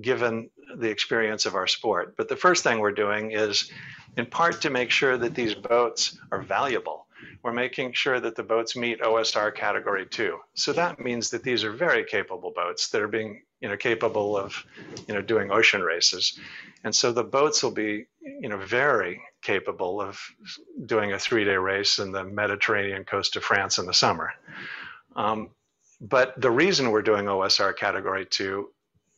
given 0.00 0.50
the 0.76 0.88
experience 0.88 1.46
of 1.46 1.54
our 1.54 1.66
sport. 1.66 2.16
But 2.16 2.28
the 2.28 2.36
first 2.36 2.64
thing 2.64 2.78
we're 2.78 2.92
doing 2.92 3.32
is, 3.32 3.70
in 4.16 4.26
part, 4.26 4.60
to 4.62 4.70
make 4.70 4.90
sure 4.90 5.16
that 5.16 5.34
these 5.34 5.54
boats 5.54 6.18
are 6.32 6.42
valuable. 6.42 7.06
We're 7.42 7.52
making 7.52 7.92
sure 7.92 8.20
that 8.20 8.34
the 8.34 8.42
boats 8.42 8.76
meet 8.76 9.00
OSR 9.00 9.54
category 9.54 10.06
two. 10.06 10.38
So 10.54 10.72
that 10.72 11.00
means 11.00 11.30
that 11.30 11.42
these 11.42 11.64
are 11.64 11.72
very 11.72 12.04
capable 12.04 12.52
boats 12.54 12.88
that 12.90 13.00
are 13.00 13.08
being 13.08 13.42
you 13.60 13.68
know 13.68 13.76
capable 13.76 14.36
of 14.36 14.64
you 15.06 15.14
know 15.14 15.22
doing 15.22 15.50
ocean 15.50 15.82
races 15.82 16.38
and 16.84 16.94
so 16.94 17.12
the 17.12 17.24
boats 17.24 17.62
will 17.62 17.72
be 17.72 18.06
you 18.20 18.48
know 18.48 18.58
very 18.58 19.20
capable 19.42 20.00
of 20.00 20.20
doing 20.86 21.12
a 21.12 21.18
three-day 21.18 21.56
race 21.56 21.98
in 21.98 22.12
the 22.12 22.24
mediterranean 22.24 23.04
coast 23.04 23.36
of 23.36 23.42
france 23.42 23.78
in 23.78 23.86
the 23.86 23.94
summer 23.94 24.32
um, 25.16 25.50
but 26.00 26.40
the 26.40 26.50
reason 26.50 26.90
we're 26.90 27.02
doing 27.02 27.26
osr 27.26 27.76
category 27.76 28.26
2 28.26 28.68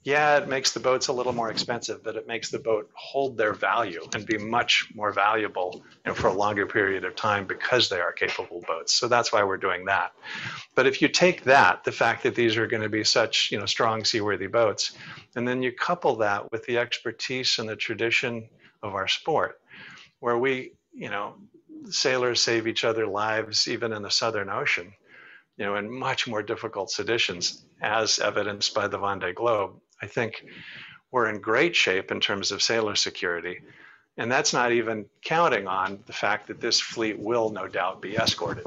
yeah, 0.03 0.39
it 0.39 0.49
makes 0.49 0.73
the 0.73 0.81
boats 0.81 1.09
a 1.09 1.13
little 1.13 1.35
more 1.35 1.51
expensive, 1.51 2.03
but 2.03 2.17
it 2.17 2.27
makes 2.27 2.49
the 2.51 2.59
boat 2.59 2.89
hold 2.95 3.37
their 3.37 3.53
value 3.53 4.03
and 4.15 4.25
be 4.25 4.39
much 4.39 4.89
more 4.95 5.13
valuable 5.13 5.73
you 5.75 5.83
know, 6.07 6.15
for 6.15 6.29
a 6.29 6.33
longer 6.33 6.67
period 6.67 7.05
of 7.05 7.15
time 7.15 7.47
because 7.47 7.91
they 7.91 8.01
are 8.01 8.11
capable 8.11 8.63
boats. 8.67 8.95
So 8.95 9.09
that's 9.09 9.31
why 9.31 9.45
we're 9.45 9.59
doing 9.59 9.85
that. 9.87 10.13
But 10.75 10.87
if 10.87 11.03
you 11.03 11.09
take 11.09 11.45
that, 11.45 11.85
the 11.85 11.93
fact 11.93 12.23
that 12.23 12.35
these 12.35 12.57
are 12.57 12.67
going 12.67 12.83
to 12.83 12.89
be 12.89 13.05
such 13.05 13.53
you 13.53 13.59
know 13.59 13.67
strong 13.67 14.03
seaworthy 14.05 14.47
boats, 14.47 14.93
and 15.37 15.47
then 15.47 15.63
you 15.63 15.71
couple 15.71 16.17
that 16.17 16.51
with 16.51 16.65
the 16.65 16.79
expertise 16.79 17.59
and 17.59 17.69
the 17.69 17.77
tradition 17.77 18.49
of 18.83 18.95
our 18.95 19.07
sport, 19.07 19.61
where 20.21 20.39
we 20.39 20.73
you 20.95 21.11
know 21.11 21.35
sailors 21.91 22.41
save 22.41 22.67
each 22.67 22.85
other 22.85 23.07
lives 23.07 23.69
even 23.69 23.93
in 23.93 24.01
the 24.01 24.11
Southern 24.11 24.49
Ocean, 24.49 24.95
you 25.59 25.67
know, 25.67 25.77
in 25.77 25.91
much 25.91 26.27
more 26.27 26.43
difficult 26.43 26.91
seditions, 26.91 27.67
as 27.83 28.19
evidenced 28.19 28.73
by 28.73 28.89
the 28.89 28.99
Vendée 28.99 29.35
Globe 29.35 29.75
I 30.03 30.07
think 30.07 30.45
we're 31.11 31.29
in 31.29 31.41
great 31.41 31.75
shape 31.75 32.11
in 32.11 32.21
terms 32.21 32.53
of 32.53 32.63
sailor 32.63 32.95
security. 32.95 33.61
And 34.17 34.31
that's 34.31 34.53
not 34.53 34.73
even 34.73 35.07
counting 35.25 35.67
on 35.67 36.01
the 36.07 36.13
fact 36.13 36.49
that 36.49 36.61
this 36.61 36.81
fleet 36.81 37.19
will 37.19 37.51
no 37.51 37.69
doubt 37.69 38.03
be 38.03 38.17
escorted. 38.17 38.67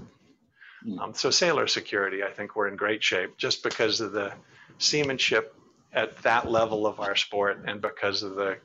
Hmm. 0.84 1.00
Um, 1.00 1.14
so, 1.14 1.30
sailor 1.30 1.68
security, 1.68 2.24
I 2.24 2.32
think 2.32 2.56
we're 2.56 2.68
in 2.68 2.76
great 2.76 3.04
shape 3.04 3.38
just 3.38 3.64
because 3.64 4.02
of 4.02 4.12
the 4.12 4.34
seamanship 4.78 5.56
at 5.94 6.18
that 6.24 6.50
level 6.50 6.88
of 6.88 7.00
our 7.00 7.16
sport 7.16 7.64
and 7.68 7.82
because 7.82 8.24
of 8.24 8.36
the 8.36 8.58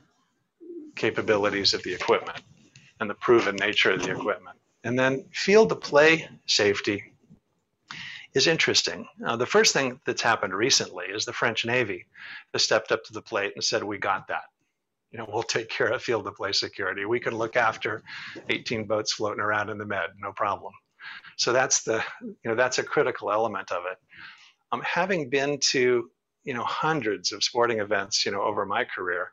capabilities 0.95 1.73
of 1.73 1.83
the 1.83 1.93
equipment 1.93 2.41
and 2.99 3.09
the 3.09 3.13
proven 3.15 3.55
nature 3.55 3.91
of 3.91 4.01
the 4.01 4.11
equipment. 4.11 4.57
And 4.83 4.97
then 4.97 5.25
field 5.31 5.69
to 5.69 5.75
play 5.75 6.27
safety 6.47 7.13
is 8.33 8.47
interesting. 8.47 9.07
Uh, 9.25 9.35
the 9.35 9.45
first 9.45 9.73
thing 9.73 9.99
that's 10.05 10.21
happened 10.21 10.53
recently 10.53 11.05
is 11.05 11.25
the 11.25 11.33
French 11.33 11.65
Navy 11.65 12.05
has 12.53 12.63
stepped 12.63 12.91
up 12.91 13.03
to 13.05 13.13
the 13.13 13.21
plate 13.21 13.53
and 13.55 13.63
said, 13.63 13.83
"We 13.83 13.97
got 13.97 14.27
that. 14.27 14.43
You 15.11 15.17
know, 15.17 15.29
we'll 15.31 15.43
take 15.43 15.69
care 15.69 15.87
of 15.87 16.03
field 16.03 16.27
of 16.27 16.35
play 16.35 16.51
security. 16.51 17.05
We 17.05 17.19
can 17.19 17.35
look 17.35 17.55
after 17.55 18.03
18 18.49 18.85
boats 18.85 19.13
floating 19.13 19.41
around 19.41 19.69
in 19.69 19.77
the 19.77 19.85
Med, 19.85 20.11
no 20.19 20.31
problem." 20.31 20.73
So 21.37 21.53
that's 21.53 21.83
the, 21.83 22.03
you 22.21 22.35
know, 22.45 22.55
that's 22.55 22.77
a 22.79 22.83
critical 22.83 23.31
element 23.31 23.71
of 23.71 23.83
it. 23.91 23.97
Um, 24.71 24.81
having 24.81 25.29
been 25.29 25.59
to, 25.71 26.11
you 26.43 26.53
know, 26.53 26.63
hundreds 26.63 27.31
of 27.31 27.43
sporting 27.43 27.79
events, 27.79 28.25
you 28.25 28.31
know, 28.31 28.41
over 28.41 28.65
my 28.65 28.83
career, 28.83 29.31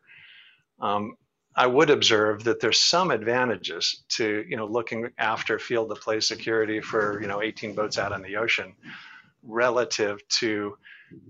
um, 0.81 1.17
I 1.57 1.67
would 1.67 1.89
observe 1.89 2.45
that 2.45 2.61
there's 2.61 2.81
some 2.81 3.11
advantages 3.11 4.05
to 4.11 4.45
you 4.47 4.57
know 4.57 4.67
looking 4.67 5.09
after 5.19 5.59
field 5.59 5.91
of 5.91 6.01
play 6.01 6.21
security 6.21 6.81
for 6.81 7.21
you 7.21 7.29
know 7.29 7.43
18 7.43 7.75
boats 7.75 7.99
out 7.99 8.13
on 8.13 8.23
the 8.23 8.37
ocean 8.37 8.75
relative 9.43 10.21
to 10.29 10.77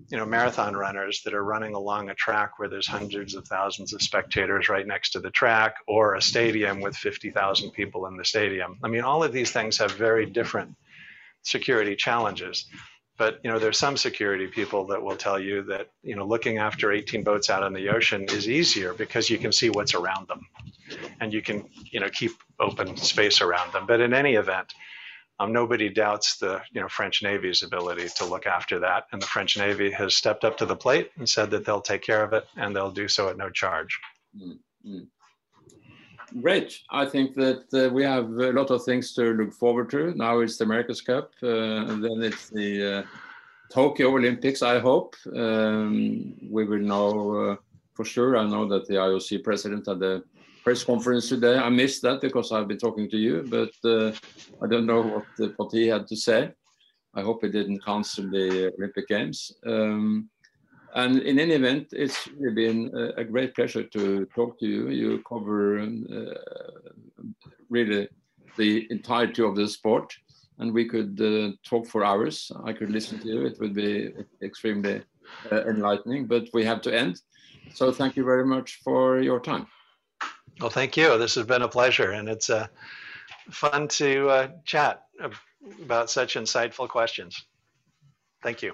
you 0.08 0.16
know 0.16 0.26
marathon 0.26 0.74
runners 0.74 1.22
that 1.24 1.34
are 1.34 1.44
running 1.44 1.74
along 1.74 2.08
a 2.08 2.14
track 2.14 2.58
where 2.58 2.68
there's 2.68 2.86
hundreds 2.86 3.34
of 3.34 3.46
thousands 3.46 3.92
of 3.92 4.02
spectators 4.02 4.68
right 4.68 4.86
next 4.86 5.10
to 5.10 5.20
the 5.20 5.30
track 5.30 5.76
or 5.86 6.14
a 6.14 6.22
stadium 6.22 6.80
with 6.80 6.96
50,000 6.96 7.70
people 7.70 8.06
in 8.06 8.16
the 8.16 8.24
stadium. 8.24 8.78
I 8.82 8.88
mean 8.88 9.02
all 9.02 9.22
of 9.22 9.32
these 9.32 9.52
things 9.52 9.78
have 9.78 9.92
very 9.92 10.26
different 10.26 10.74
security 11.42 11.94
challenges 11.94 12.66
but 13.16 13.40
you 13.42 13.50
know 13.50 13.58
there's 13.58 13.78
some 13.78 13.96
security 13.96 14.46
people 14.46 14.86
that 14.86 15.02
will 15.02 15.16
tell 15.16 15.38
you 15.38 15.62
that 15.62 15.88
you 16.02 16.16
know 16.16 16.24
looking 16.24 16.58
after 16.58 16.92
18 16.92 17.22
boats 17.22 17.50
out 17.50 17.62
on 17.62 17.72
the 17.72 17.88
ocean 17.88 18.24
is 18.30 18.48
easier 18.48 18.94
because 18.94 19.30
you 19.30 19.38
can 19.38 19.52
see 19.52 19.70
what's 19.70 19.94
around 19.94 20.28
them 20.28 20.46
and 21.20 21.32
you 21.32 21.42
can 21.42 21.68
you 21.90 22.00
know 22.00 22.08
keep 22.08 22.32
open 22.60 22.96
space 22.96 23.40
around 23.40 23.72
them 23.72 23.86
but 23.86 24.00
in 24.00 24.14
any 24.14 24.34
event 24.34 24.72
um, 25.38 25.52
nobody 25.52 25.88
doubts 25.88 26.38
the 26.38 26.62
you 26.72 26.80
know 26.80 26.88
French 26.88 27.22
Navy's 27.22 27.62
ability 27.62 28.08
to 28.16 28.24
look 28.24 28.46
after 28.46 28.78
that, 28.80 29.06
and 29.12 29.20
the 29.20 29.26
French 29.26 29.56
Navy 29.58 29.90
has 29.90 30.14
stepped 30.14 30.44
up 30.44 30.56
to 30.58 30.66
the 30.66 30.76
plate 30.76 31.10
and 31.18 31.28
said 31.28 31.50
that 31.50 31.64
they'll 31.64 31.80
take 31.80 32.02
care 32.02 32.24
of 32.24 32.32
it, 32.32 32.46
and 32.56 32.74
they'll 32.74 32.90
do 32.90 33.06
so 33.06 33.28
at 33.28 33.36
no 33.36 33.50
charge. 33.50 33.98
Mm-hmm. 34.34 35.00
Great. 36.40 36.80
I 36.90 37.06
think 37.06 37.34
that 37.34 37.64
uh, 37.72 37.92
we 37.92 38.02
have 38.02 38.30
a 38.30 38.52
lot 38.52 38.70
of 38.70 38.84
things 38.84 39.14
to 39.14 39.32
look 39.32 39.52
forward 39.52 39.90
to. 39.90 40.12
Now 40.14 40.40
it's 40.40 40.56
the 40.56 40.64
America's 40.64 41.00
Cup, 41.00 41.30
uh, 41.42 41.86
and 41.86 42.02
then 42.02 42.22
it's 42.22 42.50
the 42.50 42.98
uh, 42.98 43.02
Tokyo 43.70 44.16
Olympics, 44.16 44.62
I 44.62 44.78
hope. 44.78 45.14
Um, 45.34 46.34
we 46.50 46.64
will 46.64 46.80
know 46.80 47.50
uh, 47.50 47.56
for 47.94 48.04
sure. 48.04 48.36
I 48.36 48.44
know 48.44 48.66
that 48.68 48.86
the 48.86 48.94
IOC 48.94 49.44
president 49.44 49.86
had 49.86 50.02
a 50.02 50.22
press 50.64 50.82
conference 50.82 51.28
today. 51.28 51.56
I 51.56 51.68
missed 51.68 52.02
that 52.02 52.20
because 52.20 52.50
I've 52.50 52.68
been 52.68 52.78
talking 52.78 53.08
to 53.10 53.16
you, 53.16 53.44
but 53.48 53.70
uh, 53.88 54.12
I 54.62 54.66
don't 54.66 54.86
know 54.86 55.02
what, 55.02 55.52
what 55.56 55.72
he 55.72 55.86
had 55.86 56.06
to 56.08 56.16
say. 56.16 56.50
I 57.14 57.22
hope 57.22 57.42
he 57.42 57.48
didn't 57.48 57.84
cancel 57.84 58.28
the 58.28 58.72
Olympic 58.76 59.08
Games. 59.08 59.52
Um, 59.64 60.28
and 60.96 61.20
in 61.20 61.38
any 61.38 61.54
event, 61.54 61.88
it's 61.92 62.26
really 62.38 62.54
been 62.54 63.12
a, 63.18 63.22
great 63.22 63.54
pleasure 63.54 63.84
to 63.84 64.26
talk 64.34 64.58
to 64.60 64.66
you. 64.66 64.88
You 64.88 65.22
cover 65.28 65.78
uh, 65.78 65.86
really 67.68 68.08
the 68.56 68.86
entirety 68.90 69.42
of 69.42 69.56
the 69.56 69.68
sport, 69.68 70.14
and 70.58 70.72
we 70.72 70.86
could 70.86 71.20
uh, 71.20 71.52
talk 71.68 71.86
for 71.86 72.02
hours. 72.02 72.50
I 72.64 72.72
could 72.72 72.90
listen 72.90 73.18
to 73.20 73.28
you. 73.28 73.44
It 73.44 73.60
would 73.60 73.74
be 73.74 74.14
extremely 74.42 75.02
uh, 75.52 75.64
enlightening, 75.66 76.26
but 76.26 76.48
we 76.54 76.64
have 76.64 76.80
to 76.82 76.98
end. 76.98 77.20
So 77.74 77.92
thank 77.92 78.16
you 78.16 78.24
very 78.24 78.46
much 78.46 78.80
for 78.82 79.20
your 79.20 79.38
time. 79.38 79.66
Well, 80.60 80.70
thank 80.70 80.96
you. 80.96 81.18
This 81.18 81.34
has 81.34 81.44
been 81.44 81.60
a 81.60 81.68
pleasure, 81.68 82.12
and 82.12 82.26
it's 82.26 82.48
uh, 82.48 82.68
fun 83.50 83.88
to 83.88 84.28
uh, 84.30 84.48
chat 84.64 85.02
about 85.82 86.08
such 86.08 86.36
insightful 86.36 86.88
questions. 86.88 87.44
Thank 88.42 88.62
you. 88.62 88.72